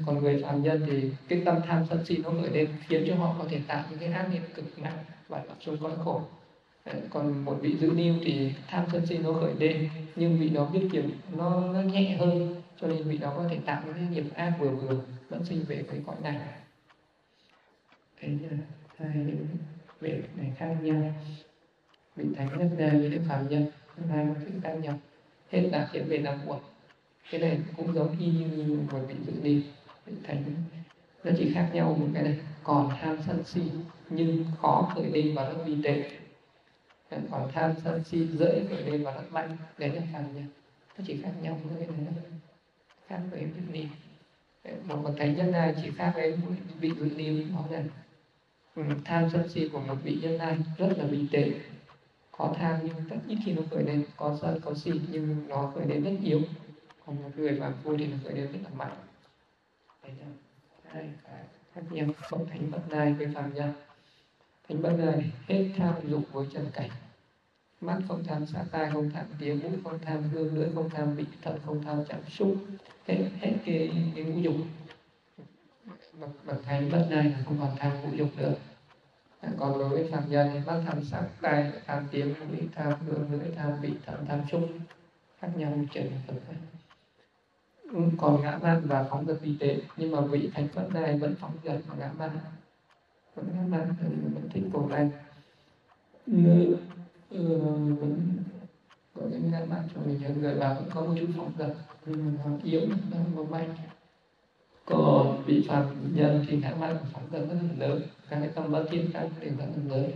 [0.07, 3.17] còn người phạm nhân thì cái tâm tham sân si nó khởi lên, khiến cho
[3.17, 4.99] họ có thể tạo những cái ác nghiệp cực nặng
[5.29, 6.23] và dọa xuống cõi khổ
[7.11, 10.71] còn một vị giữ niu thì tham sân si nó khởi lên nhưng vị đó
[10.73, 14.07] biết kiểm nó, nó nhẹ hơn cho nên vị đó có thể tạo những cái
[14.11, 16.37] nghiệp ác vừa vừa vẫn sinh về cái cõi này.
[18.21, 18.57] Thế ờ,
[18.97, 19.47] hai những
[20.01, 21.15] việc này khác nhau.
[22.17, 23.67] Vị thánh nhất ra với đức phạm nhân
[24.11, 24.99] hai một sự khác nhau.
[25.51, 26.61] Hết là khiến về làm uẩn
[27.31, 29.65] cái này cũng giống y như một vị dự đi
[30.07, 30.45] vị thánh
[31.25, 32.37] nó chỉ khác nhau một cái này.
[32.63, 33.61] Còn tham sân si
[34.11, 35.75] nhưng khó khởi lên và rất vi
[37.13, 39.57] tế còn tham sân si dễ khởi lên và rất mạnh.
[39.79, 40.47] Đấy là phàm nhân.
[40.99, 42.25] Nó chỉ khác nhau với cái thôi
[43.07, 43.89] khác với vị niệm.
[44.85, 46.39] Một bậc thánh nhân này chỉ khác với
[46.81, 47.83] vị vị niệm đó là
[49.05, 51.53] tham sân si của một vị nhân này rất là bình tĩnh.
[52.31, 55.73] Có tham nhưng rất ít khi nó khởi lên, có sân, có si, nhưng nó
[55.75, 56.41] khởi lên rất yếu.
[57.07, 58.97] Còn một người phàm phu thì nó khởi lên rất là mạnh.
[60.03, 60.27] Đấy là
[60.89, 61.35] hai cái
[61.75, 62.07] khác nhau.
[62.31, 63.73] Bậc thánh bậc này với phàm nhân
[64.69, 66.91] thành bậc này hết tham dục với chân cảnh.
[67.81, 71.17] Mắt không tham sát tai không tham tiếng mũi không tham hương lưỡi không tham
[71.17, 72.57] vị thân không tham chạm xúc
[73.07, 74.55] hết hết cái, cái ngũ dục.
[76.21, 78.55] Bậc bậc thánh bất này là không còn tham ngũ dục nữa.
[79.59, 83.33] Còn đối với phạm nhân thì mắt tham sắc tai tham tiếng mũi tham hương
[83.33, 84.69] lưỡi tham vị thân tham xúc
[85.41, 86.37] khác nhau trần phần
[88.19, 89.81] còn ngã man và phóng dật vi tế.
[89.97, 92.31] Nhưng mà vị thánh phật này vẫn phóng dật và ngã man
[93.37, 93.95] mạn
[94.35, 95.11] vẫn thích cổ lành
[96.27, 96.77] ừ,
[98.01, 98.39] vẫn
[99.15, 101.77] có cái ngã mạn cho mình những người vào vẫn có một chút phóng dật
[102.07, 102.81] nhưng mà yếu
[103.11, 103.75] đang có mạnh
[104.85, 108.03] còn vị phạm nhân thì ngã mạn của phóng dật rất là lớn
[108.33, 110.11] các cái tâm bất thiên khác đều rất là lớn.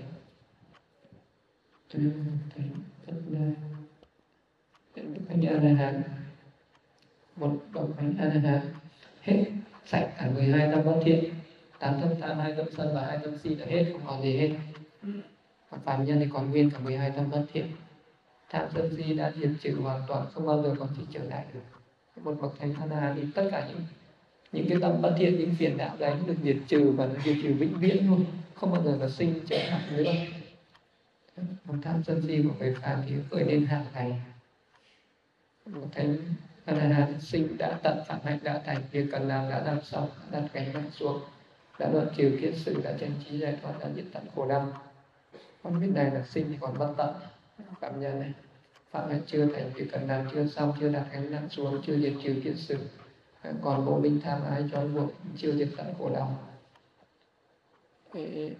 [1.88, 2.64] Cho nên thầy
[3.06, 3.50] rất là
[4.96, 6.02] đức thánh a la hán
[7.36, 8.60] một bậc thánh a la hán
[9.20, 9.44] hết
[9.86, 11.34] sạch cả 12 tâm bất thiện
[11.78, 14.36] tám tâm tham hai tâm sân và hai tâm si đã hết không còn gì
[14.38, 14.50] hết.
[15.70, 17.66] Còn phàm nhân thì còn nguyên cả 12 tâm bất thiện.
[18.50, 21.44] Tham sân si đã diệt trừ hoàn toàn không bao giờ còn chỉ trở lại
[21.54, 21.60] được.
[22.22, 23.80] Một bậc thánh la hán thì tất cả những
[24.52, 27.36] những cái tâm bất thiện những phiền não đấy được diệt trừ và nó diệt
[27.42, 28.24] trừ vĩnh viễn luôn.
[28.54, 30.12] Không bao giờ nó sinh trở lại nữa.
[31.64, 34.20] Một tham sân si của người phàm thì khởi lên hàng ngày.
[35.66, 36.16] Một thánh
[36.66, 40.08] la hán sinh đã tận phạm hạnh đã thành việc cần làm đã làm xong
[40.30, 41.20] đã đặt gánh nặng xuống
[41.78, 44.72] đã đoạn trừ kiết sự đã chân trí giải thoát, đã diệt tận khổ đau.
[45.62, 47.14] Con biết này là sinh thì còn bất tận.
[47.80, 48.32] Cảm nhân này.
[48.90, 51.98] Phạm hạnh chưa thành việc cần làm chưa xong, chưa đạt gánh nặng xuống, chưa
[51.98, 52.78] diệt trừ kiết sự.
[53.62, 56.38] Còn bộ minh tham ái trói buộc, chưa diệt tận khổ đau.
[58.14, 58.54] Để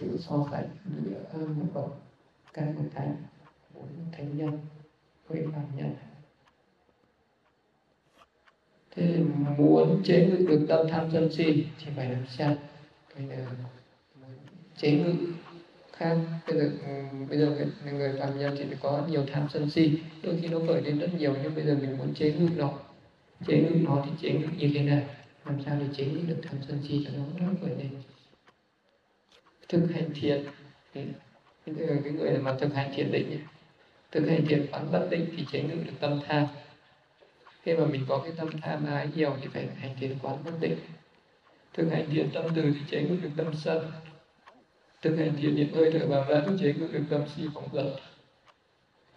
[0.00, 0.68] sự ừ, so sánh
[1.04, 1.90] giữa một bậc
[2.52, 3.16] căn thánh
[3.74, 4.58] bốn thánh nhân
[5.28, 5.94] huệ phạm nhân
[8.98, 9.16] thế
[9.58, 11.44] muốn chế ngự được tâm tham sân si
[11.78, 12.56] thì phải làm sao?
[13.16, 13.36] Bây giờ
[14.76, 15.14] chế ngự
[15.92, 16.16] khác.
[16.46, 16.72] Ừ,
[17.28, 19.98] bây giờ bây giờ người, người phạm nhân thì có nhiều tham sân si.
[20.22, 22.72] Đôi khi nó khởi lên rất nhiều nhưng bây giờ mình muốn chế ngự nó.
[23.46, 25.02] Chế ngự nó thì chế ngự như thế nào?
[25.46, 27.90] Làm sao để chế ngự được tham sân si cho nó nó khởi lên?
[29.68, 30.44] Thực hành thiền.
[30.94, 31.04] Cái
[32.12, 33.38] người mà thực hành thiền định
[34.12, 36.46] thực hành thiền quán bất định thì chế ngự được tâm tham
[37.68, 40.50] khi mà mình có cái tâm tham ái nhiều thì phải hành thiền quán bất
[40.60, 40.78] định
[41.72, 43.92] thực hành thiền tâm từ thì chế ngự được tâm sân.
[45.02, 47.68] Thực hành thiền niệm hơi thở vào ra thì chế ngự được tâm si phóng
[47.72, 47.86] dật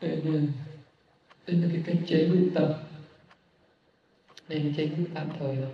[0.02, 0.42] đây là,
[1.48, 2.72] đây là cái cách chế ngự tâm
[4.48, 5.74] đây là chế ngự tạm thời rồi.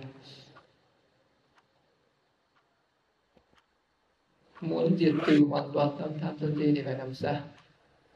[4.60, 7.40] Muốn diệt trừ hoàn toàn tâm tham sân si thì phải làm sao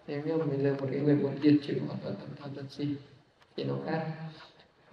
[0.07, 2.67] nếu như mình là một cái người muốn diệt trừ hoàn toàn tâm tham sân
[2.71, 2.87] si
[3.57, 4.17] thì nó khác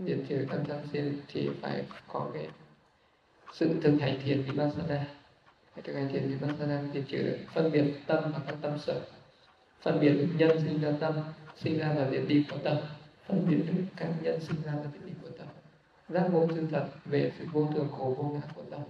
[0.05, 2.47] diệt trừ tâm sân si thì phải có cái
[3.53, 5.07] sự thực hành thiền vipassana.
[5.83, 9.01] Thực hành thiền vipassana diệt trừ được phân biệt tâm và các tâm sở.
[9.81, 11.13] Phân biệt được nhân sinh ra tâm,
[11.57, 12.77] sinh ra và diệt đi của tâm.
[13.27, 15.47] Phân biệt được các nhân sinh ra và diệt đi của tâm.
[16.09, 18.81] Giác ngộ sự thật về sự vô thường khổ vô ngã của tâm.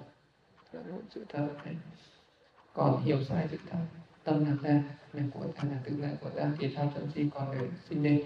[0.73, 1.75] Giác ngộ sự thật này.
[2.73, 3.77] Còn hiểu sai sự thật,
[4.23, 4.83] tâm là ta,
[5.13, 8.03] là của ta, là tự ngã của ta, thì tham sân si còn để sinh
[8.03, 8.25] lên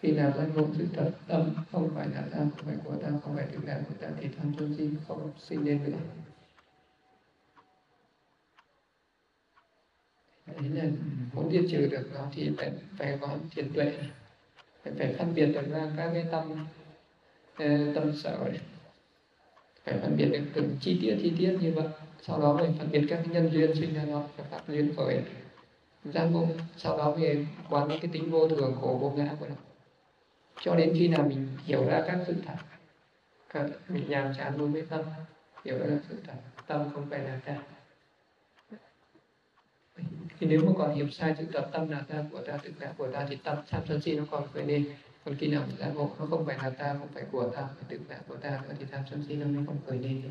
[0.00, 3.08] khi nào lên ngôn sự thật tâm không phải là ta không phải của ta
[3.24, 5.98] không phải tự ngã của ta thì tham sân si không sinh lên nữa.
[10.46, 10.84] Đấy là
[11.32, 13.92] muốn diệt trừ được nó thì phải phải có thiền tuệ
[14.82, 16.66] phải, phải phân biệt được ra các cái tâm
[17.56, 18.38] ờ, tâm sở.
[18.44, 18.60] Này
[19.84, 21.86] phải phân biệt được từng chi tiết chi tiết như vậy.
[22.26, 25.22] Sau đó mình phân biệt các nhân duyên sinh ra nó các pháp duyên khởi
[26.04, 26.46] giác ngộ
[26.76, 29.54] sau đó về quán cái tính vô thường khổ vô ngã của nó
[30.60, 32.56] cho đến khi nào mình hiểu ra các sự thật
[33.48, 35.00] các, mình nhàm chán đối với tâm
[35.64, 36.34] hiểu ra các sự thật
[36.66, 37.62] tâm không phải là ta.
[40.40, 42.92] Thì nếu mà còn hiểu sai sự thật tâm là ta của ta tự ngã
[42.98, 44.88] của ta thì tâm tham sân si nó còn khởi lên.
[45.24, 47.84] Còn khi nào giác ngộ nó không phải là ta không phải của ta phải
[47.88, 50.22] tự ngã của ta nữa thì tham sân si nó mới không khởi lên.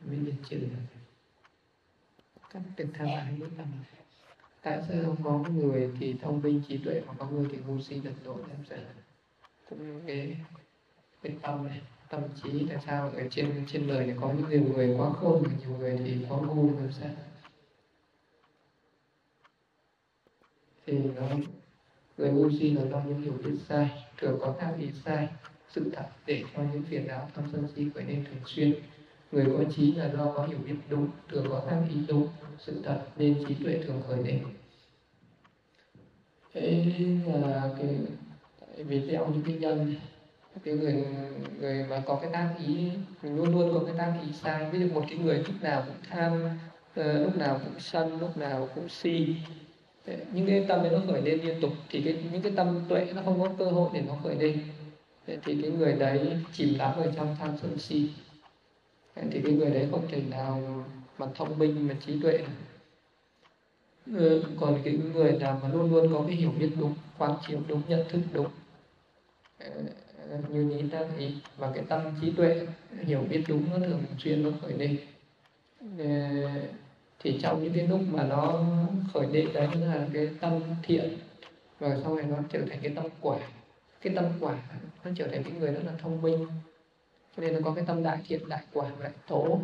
[0.00, 0.60] Mới được trừ
[2.50, 3.66] các từng tham ái với tâm.
[4.62, 8.00] Tại sao có người thì thông minh trí tuệ mà có người thì ngu si
[8.04, 8.78] đần độn tham sao
[10.06, 10.36] cái
[11.22, 11.80] cái tâm này,
[12.10, 15.78] tâm trí tại sao ở trên trên đời này có những người quá khôn nhiều
[15.78, 17.10] người thì quá ngu, làm sao?
[20.86, 21.28] Thì nó
[22.16, 25.28] người ngu si là do những hiểu biết sai thường có các ý sai,
[25.70, 28.74] sự thật để cho những phiền não trong sân si khởi nên thường xuyên.
[29.32, 32.28] Người có trí là do có hiểu biết đúng thường có các ý đúng,
[32.58, 34.44] sự thật nên trí tuệ thường khởi lên.
[36.52, 36.94] Thế
[37.26, 37.98] là cái
[38.76, 39.94] vì gieo những cái nhân
[40.64, 41.04] cái người
[41.60, 42.90] người mà có cái tam ý
[43.22, 45.96] luôn luôn có cái tam ý sai, ví dụ một cái người lúc nào cũng
[46.10, 46.48] tham
[46.94, 49.36] ờ, lúc nào cũng sân, lúc nào cũng si
[50.06, 52.80] ờ, những cái tâm ấy nó khởi lên liên tục, thì cái, những cái tâm
[52.88, 54.58] tuệ nó không có cơ hội để nó khởi lên.
[55.26, 58.10] Ờ, thì cái người đấy chìm đắm ở trong tham sân si.
[59.30, 60.84] Thì cái người đấy không thể nào
[61.18, 62.38] mà thông minh, mà trí tuệ
[64.60, 67.82] còn cái người nào mà luôn luôn có cái hiểu biết đúng quan chiếu đúng,
[67.88, 68.46] nhận thức đúng
[69.58, 69.70] Ờ,
[70.48, 72.66] như thế ta thấy và cái tâm trí tuệ,
[73.02, 74.98] hiểu biết đúng nó thường xuyên nó khởi lên.
[75.98, 76.06] Ờ,
[77.20, 78.64] thì trong những cái lúc mà nó
[79.14, 81.18] khởi lên đấy là cái tâm thiện
[81.78, 83.38] và sau này nó trở thành cái tâm quả.
[84.00, 84.54] Cái tâm quả
[85.04, 86.46] nó trở thành cái người rất là thông minh.
[87.36, 89.60] Cho nên nó có cái tâm đại thiện, đại quả, đại tố.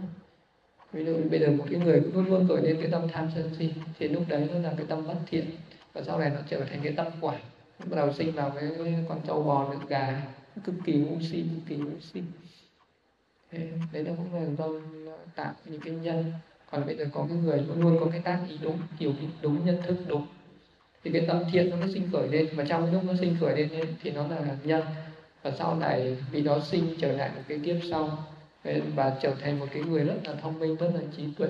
[0.93, 3.51] Ví dụ bây giờ một cái người luôn luôn khởi lên cái tâm tham sân
[3.59, 5.45] si, thì lúc đấy nó là cái tâm bất thiện,
[5.93, 7.39] và sau này nó trở thành cái tâm quả
[7.85, 8.71] bắt đầu sinh vào cái
[9.09, 10.23] con trâu bò được gà.
[10.65, 12.23] Cực kỳ ngu si, cực kỳ ngu si.
[13.93, 14.69] Đấy là cũng là do
[15.35, 16.33] tạo những cái nhân.
[16.71, 19.13] Còn bây giờ có cái người luôn luôn có cái tác ý đúng hiểu
[19.43, 20.27] đúng nhận thức đúng.
[21.05, 22.49] Thì cái tâm thiện nó mới sinh khởi lên.
[22.55, 24.83] Và trong cái lúc nó sinh khởi lên thì nó là nhân.
[25.43, 28.25] Và sau này vì nó sinh trở lại một cái kiếp sau
[28.95, 31.49] và trở thành một cái người rất là thông minh, rất là trí tuệ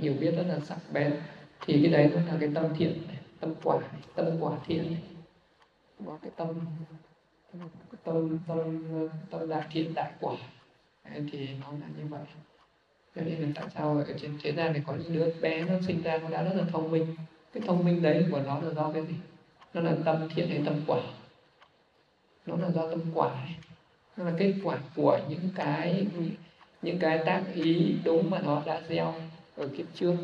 [0.00, 1.14] hiểu biết, rất là sắc bén,
[1.66, 3.02] thì cái đấy nó là cái tâm thiện
[3.40, 3.78] tâm quả
[4.14, 4.96] tâm quả thiện
[6.06, 6.48] có cái tâm
[8.04, 8.78] tâm tâm
[9.30, 10.34] tâm đại thiện đại quả.
[11.32, 12.20] Thì nó là như vậy.
[13.16, 15.74] Cho nên là tại sao ở trên thế gian này có những đứa bé nó
[15.86, 17.16] sinh ra nó đã rất là thông minh.
[17.52, 19.14] Cái thông minh đấy của nó là do cái gì?
[19.74, 21.00] Nó là tâm thiện hay tâm quả?
[22.46, 23.54] Nó là do tâm quả ấy.
[24.16, 26.06] nó là kết quả của những cái
[26.82, 29.14] những cái tác ý đúng mà nó đã gieo
[29.56, 30.14] ở kiếp trước.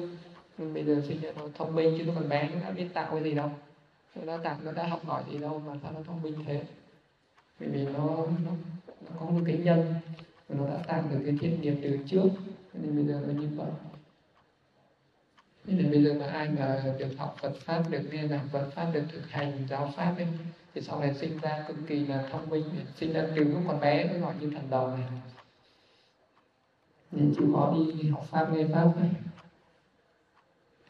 [0.58, 3.10] Bây giờ sinh ra nó thông minh chứ nó còn bé nó đã biết tạo
[3.10, 3.50] cái gì đâu
[4.16, 6.62] nó đã đạt nó đã học hỏi gì đâu mà sao nó thông minh thế?
[7.60, 8.50] Bởi vì nó, nó,
[9.00, 9.94] nó có một cái nhân
[10.48, 12.28] và nó đã tạo được cái thiên nghiệp từ trước.
[12.72, 13.70] Nên bây giờ nó như vậy.
[15.64, 18.90] Nên bây giờ mà ai mà được học Phật pháp được nghe giảng Phật pháp
[18.94, 20.26] được thực hành giáo pháp ấy
[20.74, 22.64] thì sau này sinh ra cực kỳ là thông minh.
[22.96, 25.08] Sinh ra từ lúc còn bé mới gọi như thần đầu này.
[27.12, 29.10] Nên chịu khó đi học pháp nghe pháp ấy.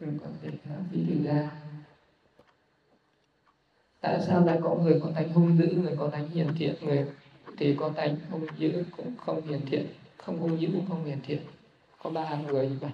[0.00, 0.50] Đừng có thể
[0.90, 1.50] phí từ ra
[4.00, 7.04] tại sao lại có người có tánh hung dữ, người có tánh hiền thiện, người
[7.58, 9.86] thì có tánh hung dữ cũng không hiền thiện,
[10.16, 11.38] không hung dữ cũng không hiền thiện.
[12.02, 12.90] Có ba người như vậy.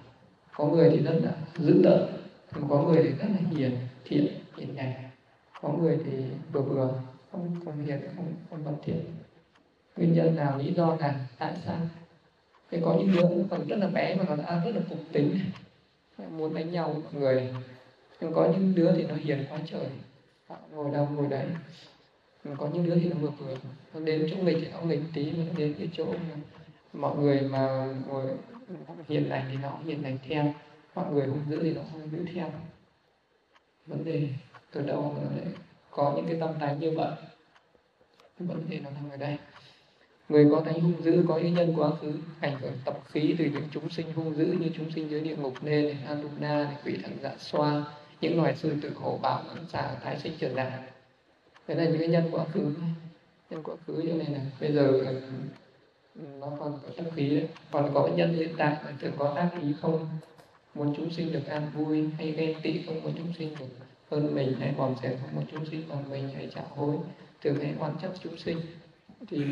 [0.55, 2.23] Có người thì rất là dữ tợn
[2.69, 4.27] có người thì rất là hiền thiện,
[4.57, 4.93] hiền nhàn.
[5.61, 6.11] Có người thì
[6.51, 6.93] vừa vừa
[7.31, 8.99] không không hiền, không không bất thiện.
[9.97, 11.77] Nguyên nhân nào, lý do nào, tại sao?
[12.71, 15.39] Thì có những đứa còn rất là bé mà nó đã rất là cục tính.
[16.37, 17.53] Muốn đánh nhau mọi người.
[18.21, 19.85] Nhưng có những đứa thì nó hiền quá trời
[20.71, 21.47] ngồi đâu, ngồi đấy.
[22.57, 23.55] Có những đứa thì nó vừa vừa
[23.93, 26.35] nó đến chỗ nghịch thì nó nghịch tí nó đến cái chỗ mà
[26.93, 28.25] mọi người mà ngồi
[29.07, 30.53] hiền lành thì nó hiền lành theo.
[30.95, 32.51] Mọi người hung dữ thì nó hung dữ theo.
[33.87, 34.29] Vấn đề
[34.71, 35.53] từ đâu mà lại
[35.91, 37.11] có những cái tâm thái như vậy?
[38.39, 39.37] Vấn đề nó nằm ở đây.
[40.29, 43.45] Người có tánh hung dữ, có những nhân, quá khứ, ảnh hưởng tập khí từ
[43.45, 46.75] những chúng sinh hung dữ như chúng sinh dưới địa ngục nê này anuna này,
[46.85, 47.83] quỷ thần dạ xoa
[48.23, 50.73] những loài sư tử hổ bạo ấn xà tái sinh trở đạt.
[51.67, 52.73] Thế là những cái nhân quá khứ
[53.49, 54.87] nhân quá khứ như này này, bây giờ
[56.15, 57.47] ừ, nó còn có tác khí đấy.
[57.71, 60.07] Còn có nhân hiện tại là thường có tác ý không,
[60.75, 63.65] muốn chúng sinh được an vui hay ghen tị, không muốn chúng sinh được
[64.11, 66.95] hơn mình, hay còn sẽ không muốn chúng sinh bằng mình, hay trả hối
[67.43, 68.57] thường hay quan chấp chúng sinh.
[69.29, 69.45] Thì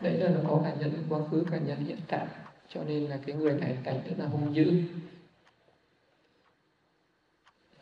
[0.00, 2.26] đấy là nó có cả nhân quá khứ, cả nhân hiện tại.
[2.74, 4.72] Cho nên là cái người này cảnh rất là hung dữ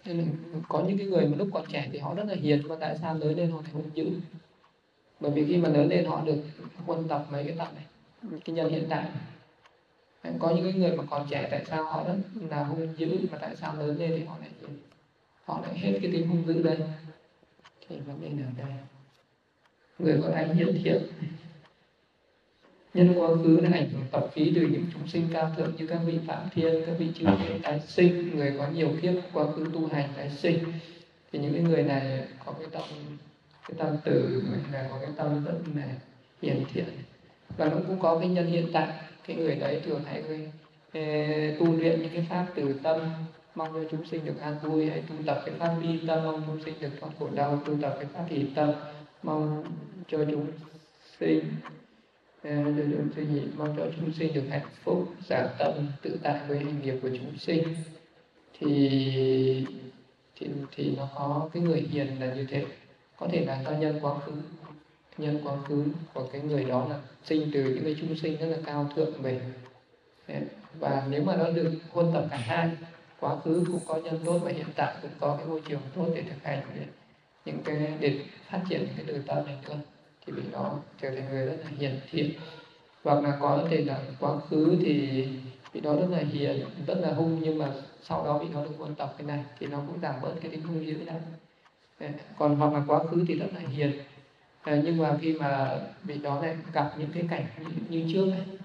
[0.04, 0.24] nên là
[0.68, 2.96] có những cái người mà lúc còn trẻ thì họ rất là hiền mà tại
[3.02, 4.10] sao lớn lên họ lại hung dữ?
[5.20, 6.36] Bởi vì khi mà lớn lên họ được
[6.86, 7.84] quân tập mấy cái tập này,
[8.44, 9.06] cái nhân hiện tại.
[10.38, 12.16] Có những cái người mà còn trẻ tại sao họ rất
[12.50, 14.50] là hung dữ mà tại sao lớn lên thì họ lại
[15.44, 16.78] họ lại hết cái tính hung dữ đây
[17.88, 18.72] thì vấn đề ở đây,
[19.98, 21.02] người có anh hiền thiện
[22.94, 25.86] nhân quá khứ đã ảnh hưởng tập khí từ những chúng sinh cao thượng như
[25.86, 29.46] các vị phạm thiên, các vị chư thiên tái sinh, người có nhiều kiếp, quá
[29.56, 30.58] khứ tu hành tái sinh.
[31.32, 32.82] Thì những cái người này có cái tâm
[33.68, 34.42] cái tâm từ,
[34.72, 35.88] là có cái tâm rất là
[36.42, 36.84] hiền thiện.
[37.56, 38.88] Và nó cũng có cái nhân hiện tại.
[39.26, 40.22] Cái người đấy thường hay
[41.58, 43.00] tu luyện những cái pháp từ tâm,
[43.54, 46.42] mong cho chúng sinh được an vui hãy tu tập cái pháp bi tâm, mong
[46.46, 48.70] chúng sinh được thoát khổ đau, tu tập cái pháp hỷ tâm,
[49.22, 49.64] mong
[50.08, 50.46] cho chúng
[51.20, 51.44] sinh
[52.42, 56.58] cho chúng sinh mong cho chúng sinh được hạnh phúc giả tâm, tự tại với
[56.58, 57.62] hành nghiệp của chúng sinh.
[58.58, 59.66] Thì
[60.36, 60.46] thì
[60.76, 62.64] thì nó có cái người hiền là như thế.
[63.16, 64.32] Có thể là do nhân quá khứ.
[65.18, 68.46] Nhân quá khứ của cái người đó là sinh từ những cái chúng sinh rất
[68.46, 69.40] là cao thượng về.
[70.78, 72.70] Và nếu mà nó được huân tập cả hai,
[73.20, 76.06] quá khứ cũng có nhân tốt và hiện tại cũng có cái môi trường tốt
[76.14, 76.62] để thực hành
[77.44, 78.20] những cái để
[78.50, 79.76] phát triển những cái từ tâm này nữa
[80.26, 82.30] thì vị đó trở thành người rất là hiền thiện.
[83.04, 85.28] Hoặc là có thể là quá khứ thì
[85.72, 87.72] vị đó rất là hiền rất là hung nhưng mà
[88.02, 90.50] sau đó vị đó được huân tập cái này thì nó cũng giảm bớt cái
[90.50, 91.12] tính hung dữ đó
[92.38, 93.92] còn hoặc là quá khứ thì rất là hiền.
[94.66, 98.58] Nhưng mà khi mà vị đó lại gặp những cái cảnh như, như trước ấy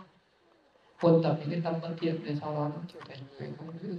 [1.02, 3.68] quân tập những cái tâm bất thiện thì sau đó nó trở thành người không
[3.82, 3.96] dữ.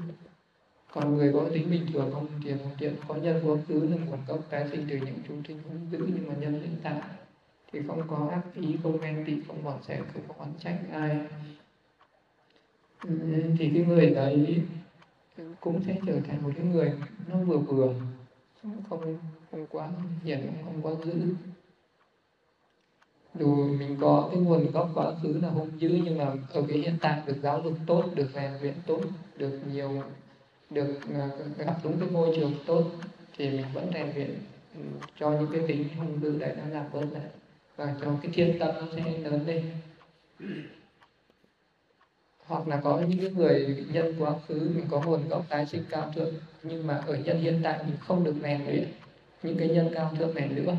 [0.93, 3.97] Còn người có tính bình thường không thiện không thiện có nhân quá khứ là
[4.07, 7.01] nguồn gốc tái sinh từ những chúng sinh không dữ nhưng mà nhân hiện tại
[7.73, 10.79] thì không có ác ý, không ganh tị, không bỏ rẻ, không có oán trách
[10.93, 11.21] ai.
[13.05, 13.11] Ừ,
[13.59, 14.63] thì cái người đấy
[15.61, 16.93] cũng sẽ trở thành một cái người
[17.29, 17.95] nó vừa vừa,
[18.63, 19.17] không
[19.51, 19.91] không quá
[20.25, 21.35] hiền cũng không quá dữ.
[23.35, 26.79] Dù mình có cái nguồn gốc quá khứ là hung dữ, nhưng mà ở cái
[26.79, 29.01] hiện tại được giáo dục tốt, được rèn luyện tốt,
[29.37, 30.03] được nhiều,
[30.71, 32.85] được ờ, gặp đúng cái môi trường tốt,
[33.37, 34.39] thì mình vẫn rèn luyện
[34.75, 34.81] ừ,
[35.19, 37.31] cho những cái tính hung dữ đấy nó giảm bớt lại
[37.79, 39.71] và cho cái thiên tâm nó sẽ lớn lên
[42.47, 45.85] hoặc là có những cái người nhân quá khứ, mình có nguồn gốc tái sinh
[45.91, 48.89] cao thượng, nhưng mà ở nhân hiện tại mình không được rèn luyện
[49.43, 50.77] những cái nhân cao thượng này nữa.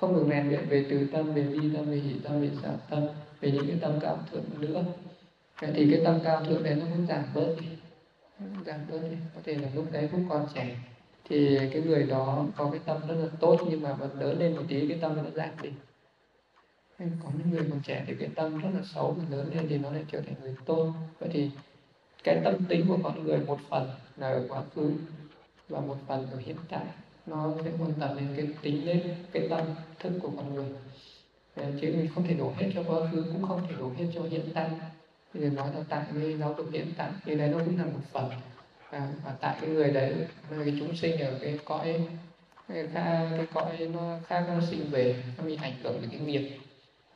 [0.00, 2.68] Không được rèn luyện về từ tâm, về ly tâm, về hỷ tâm, về xả
[2.90, 3.06] tâm,
[3.40, 4.84] về những cái tâm cao thượng nữa.
[5.60, 7.66] Thì cái tâm cao thượng này nó cũng giảm bớt đi.
[8.66, 9.16] Giảm bớt đi.
[9.34, 10.76] Có thể là lúc đấy cũng còn trẻ.
[11.28, 14.56] Thì cái người đó có cái tâm rất là tốt, nhưng mà vẫn lớn lên
[14.56, 15.70] một tí, cái tâm nó giảm đi
[16.98, 19.78] có những người còn trẻ thì cái tâm rất là xấu mà lớn lên thì
[19.78, 21.50] nó lại trở thành người tốt vậy thì
[22.24, 24.92] cái tâm tính của con người một phần là ở quá khứ
[25.68, 26.84] và một phần ở hiện tại.
[27.26, 29.66] Nó sẽ quan tâm đến cái tính lên cái tâm
[29.98, 30.66] thức của con người.
[31.56, 34.22] Chứ mình không thể đổ hết cho quá khứ cũng không thể đổ hết cho
[34.22, 34.70] hiện tại.
[35.34, 37.84] Bây giờ nói là tại cái giáo dục hiện tại thì đấy nó cũng là
[37.84, 38.30] một phần.
[38.90, 40.14] Và, và tại cái người đấy
[40.50, 42.00] cái chúng sinh ở cái cõi
[42.68, 46.58] cái, cái cõi nó khác nó sinh về nó bị ảnh hưởng đến cái nghiệp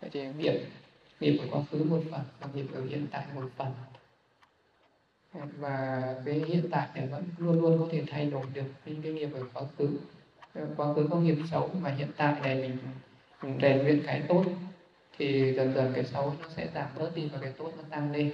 [0.01, 0.61] vậy thì nghiệp
[1.21, 3.69] nghiệp ở quá khứ một phần và nghiệp ở hiện tại một phần.
[5.59, 9.13] Và cái hiện tại này vẫn luôn luôn có thể thay đổi được những cái
[9.13, 9.89] nghiệp ở quá khứ.
[10.55, 12.79] Ờ, quá khứ có nghiệp xấu mà hiện tại này mình,
[13.43, 14.45] mình rèn luyện cái tốt
[15.19, 18.13] thì dần dần cái xấu nó sẽ giảm bớt đi và cái tốt nó tăng
[18.13, 18.33] lên.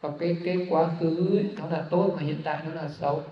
[0.00, 3.22] Và cái cái quá khứ ấy, nó là tốt mà hiện tại nó là xấu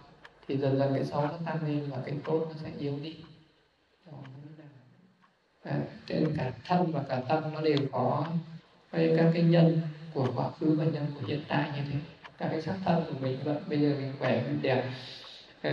[0.49, 3.17] thì dần dần cái xấu nó tăng lên và cái tốt nó sẽ yếu đi
[6.07, 8.27] trên cả thân và cả tâm nó đều có
[8.93, 9.81] các cái nhân
[10.15, 11.99] của quá khứ và nhân của hiện tại như thế.
[12.39, 14.85] Các cái sắc thân của mình vẫn bây giờ mình khỏe mình đẹp
[15.63, 15.71] ờ,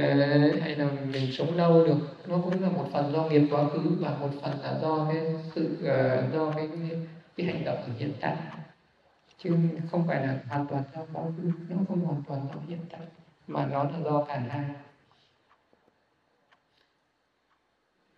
[0.61, 1.97] hay là mình sống lâu được
[2.27, 5.35] nó cũng là một phần do nghiệp quá khứ và một phần là do cái
[5.55, 6.99] sự uh, do cái, cái
[7.37, 8.35] cái hành động của hiện tại.
[9.37, 9.57] Chứ
[9.91, 13.01] không phải là hoàn toàn do quá khứ nó không hoàn toàn do hiện tại
[13.47, 14.73] mà nó là do cả hai ừ,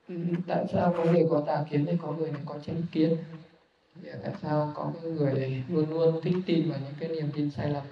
[0.09, 0.15] Ừ,
[0.47, 3.17] tại sao có người có tà kiến thì có người có chánh kiến?
[4.23, 7.69] Tại sao có cái người luôn luôn thích tin vào những cái niềm tin sai
[7.69, 7.83] lầm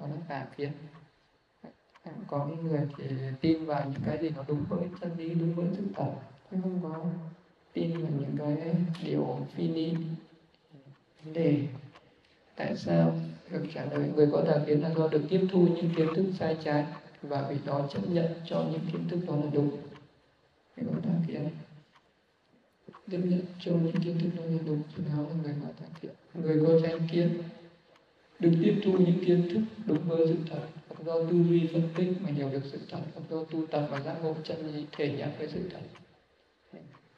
[0.00, 0.70] đó là tà kiến?
[2.26, 3.04] Có những người thì
[3.40, 6.12] tin vào những cái gì nó đúng với chân lý, đúng với sự thật,
[6.50, 7.04] chứ không có
[7.72, 8.74] tin vào những cái
[9.04, 9.92] điều phi lý
[11.24, 11.62] vấn đề,
[12.56, 13.14] tại sao
[13.50, 16.26] được trả lời người có tà kiến là do được tiếp thu những kiến thức
[16.38, 16.84] sai trái
[17.22, 19.70] và vì đó chấp nhận cho những kiến thức đó là đúng?
[20.76, 21.14] Người có tà
[23.10, 25.68] tiếp chấp nhận cho những kiến thức nó là đúng thì đó là người có
[25.80, 27.42] tà thiện, người có chánh kiến
[28.38, 31.82] được tiếp thu những kiến thức đúng với sự thật hoặc do tư duy phân
[31.96, 34.86] tích mà hiểu được sự thật hoặc do tu tập và giác ngộ chân lý
[34.92, 35.80] thể nhận với sự thật.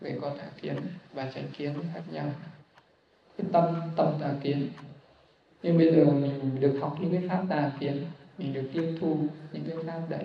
[0.00, 0.76] Người có tà kiến
[1.14, 2.32] và chánh kiến khác nhau.
[3.38, 4.68] Cái tâm tâm tà kiến.
[5.62, 8.04] Nhưng bây giờ mình được học những cái pháp tà kiến
[8.38, 9.16] mình được tiếp thu
[9.52, 10.24] những cái pháp đấy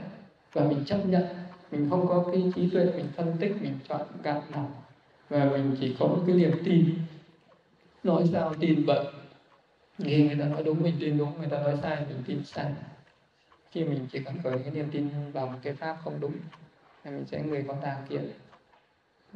[0.54, 1.24] và mình chấp nhận.
[1.72, 4.87] Mình không có cái trí tuệ mình phân tích mình chọn gạt nào
[5.30, 6.96] và mình chỉ có một cái niềm tin.
[8.04, 9.06] Nói sao tin vậy
[9.98, 12.74] khi người ta nói đúng mình tin đúng người ta nói sai mình tin sai.
[13.72, 16.34] Khi mình chỉ cần khởi cái niềm tin vào một cái pháp không đúng
[17.04, 18.32] thì mình sẽ người có tà kiến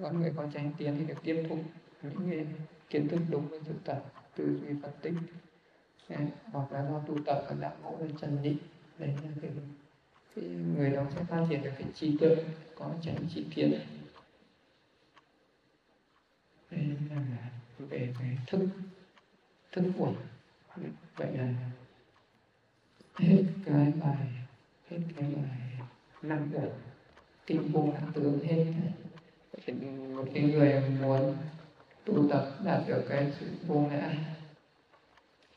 [0.02, 1.58] còn người có chánh tiến thì được tiếp thu
[2.02, 2.46] những cái
[2.90, 4.02] kiến thức đúng với sự thật
[4.36, 5.14] tư duy phân tích.
[6.52, 8.56] Hoặc là do tu tập và đạo ngộ lên chân lý
[8.98, 9.52] đấy là cái
[10.36, 10.42] thì
[10.78, 12.36] người đó sẽ phát triển được cái trí tuệ
[12.76, 13.80] có tránh trí kiến
[16.72, 18.68] đây là về cái thức
[19.72, 20.14] thức của
[21.16, 21.54] vậy là
[23.16, 24.28] hết cái bài,
[24.90, 25.88] hết cái bài
[26.22, 26.72] năm của
[27.46, 28.66] kinh vô ngã tướng hết
[29.66, 29.74] thì
[30.16, 31.36] một cái người muốn
[32.06, 34.14] tu tập đạt được cái sự vô ngã.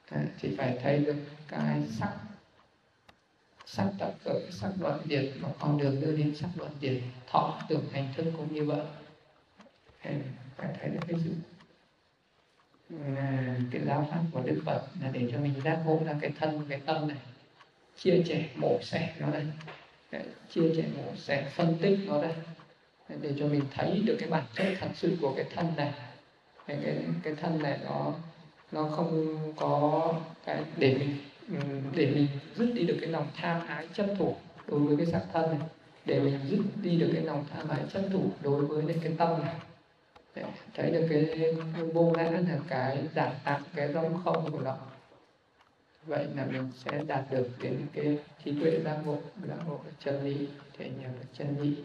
[0.09, 1.17] À, thì phải thấy được
[1.49, 2.15] cái sắc
[3.67, 7.61] sắc tập khởi sắc đoạn diệt và con đường đưa đến sắc đoạn diệt, thọ
[7.69, 8.87] tưởng hành thức cũng như vậy
[10.57, 11.31] phải thấy được cái sự
[13.17, 16.33] à, cái giáo pháp của đức phật là để cho mình giác ngộ ra cái
[16.41, 17.17] thân cái tâm này
[17.97, 19.45] chia sẻ mổ xẻ nó đây.
[20.51, 22.33] Chia sẻ mổ xẻ phân tích nó đây.
[23.21, 25.93] Để cho mình thấy được cái bản chất thật sự của cái thân này.
[26.67, 28.15] Cái cái, cái thân này nó
[28.73, 30.15] nó không có
[30.45, 31.17] cái để mình
[31.95, 34.37] để mình dứt đi được cái lòng tham ái chấp thủ
[34.67, 35.69] đối với cái sắc thân này.
[36.05, 39.43] Để mình dứt đi được cái lòng tham ái chấp thủ đối với cái tâm
[39.43, 39.55] này
[40.35, 40.45] để
[40.75, 44.77] thấy được cái vô ngã là cái giải tạm cái rỗng không của nó.
[46.07, 50.25] Vậy là mình sẽ đạt được đến cái trí tuệ giác ngộ giác ngộ chân
[50.25, 50.49] lý
[50.79, 51.85] thể nhờ được chân lý.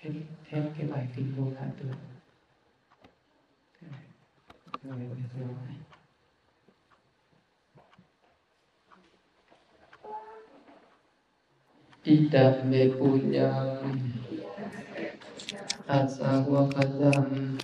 [0.00, 0.10] Hết,
[0.48, 1.92] hết cái bài kinh vô ngã tướng
[12.02, 12.86] Ita me
[15.88, 17.56] ตัสสะวะคะตัง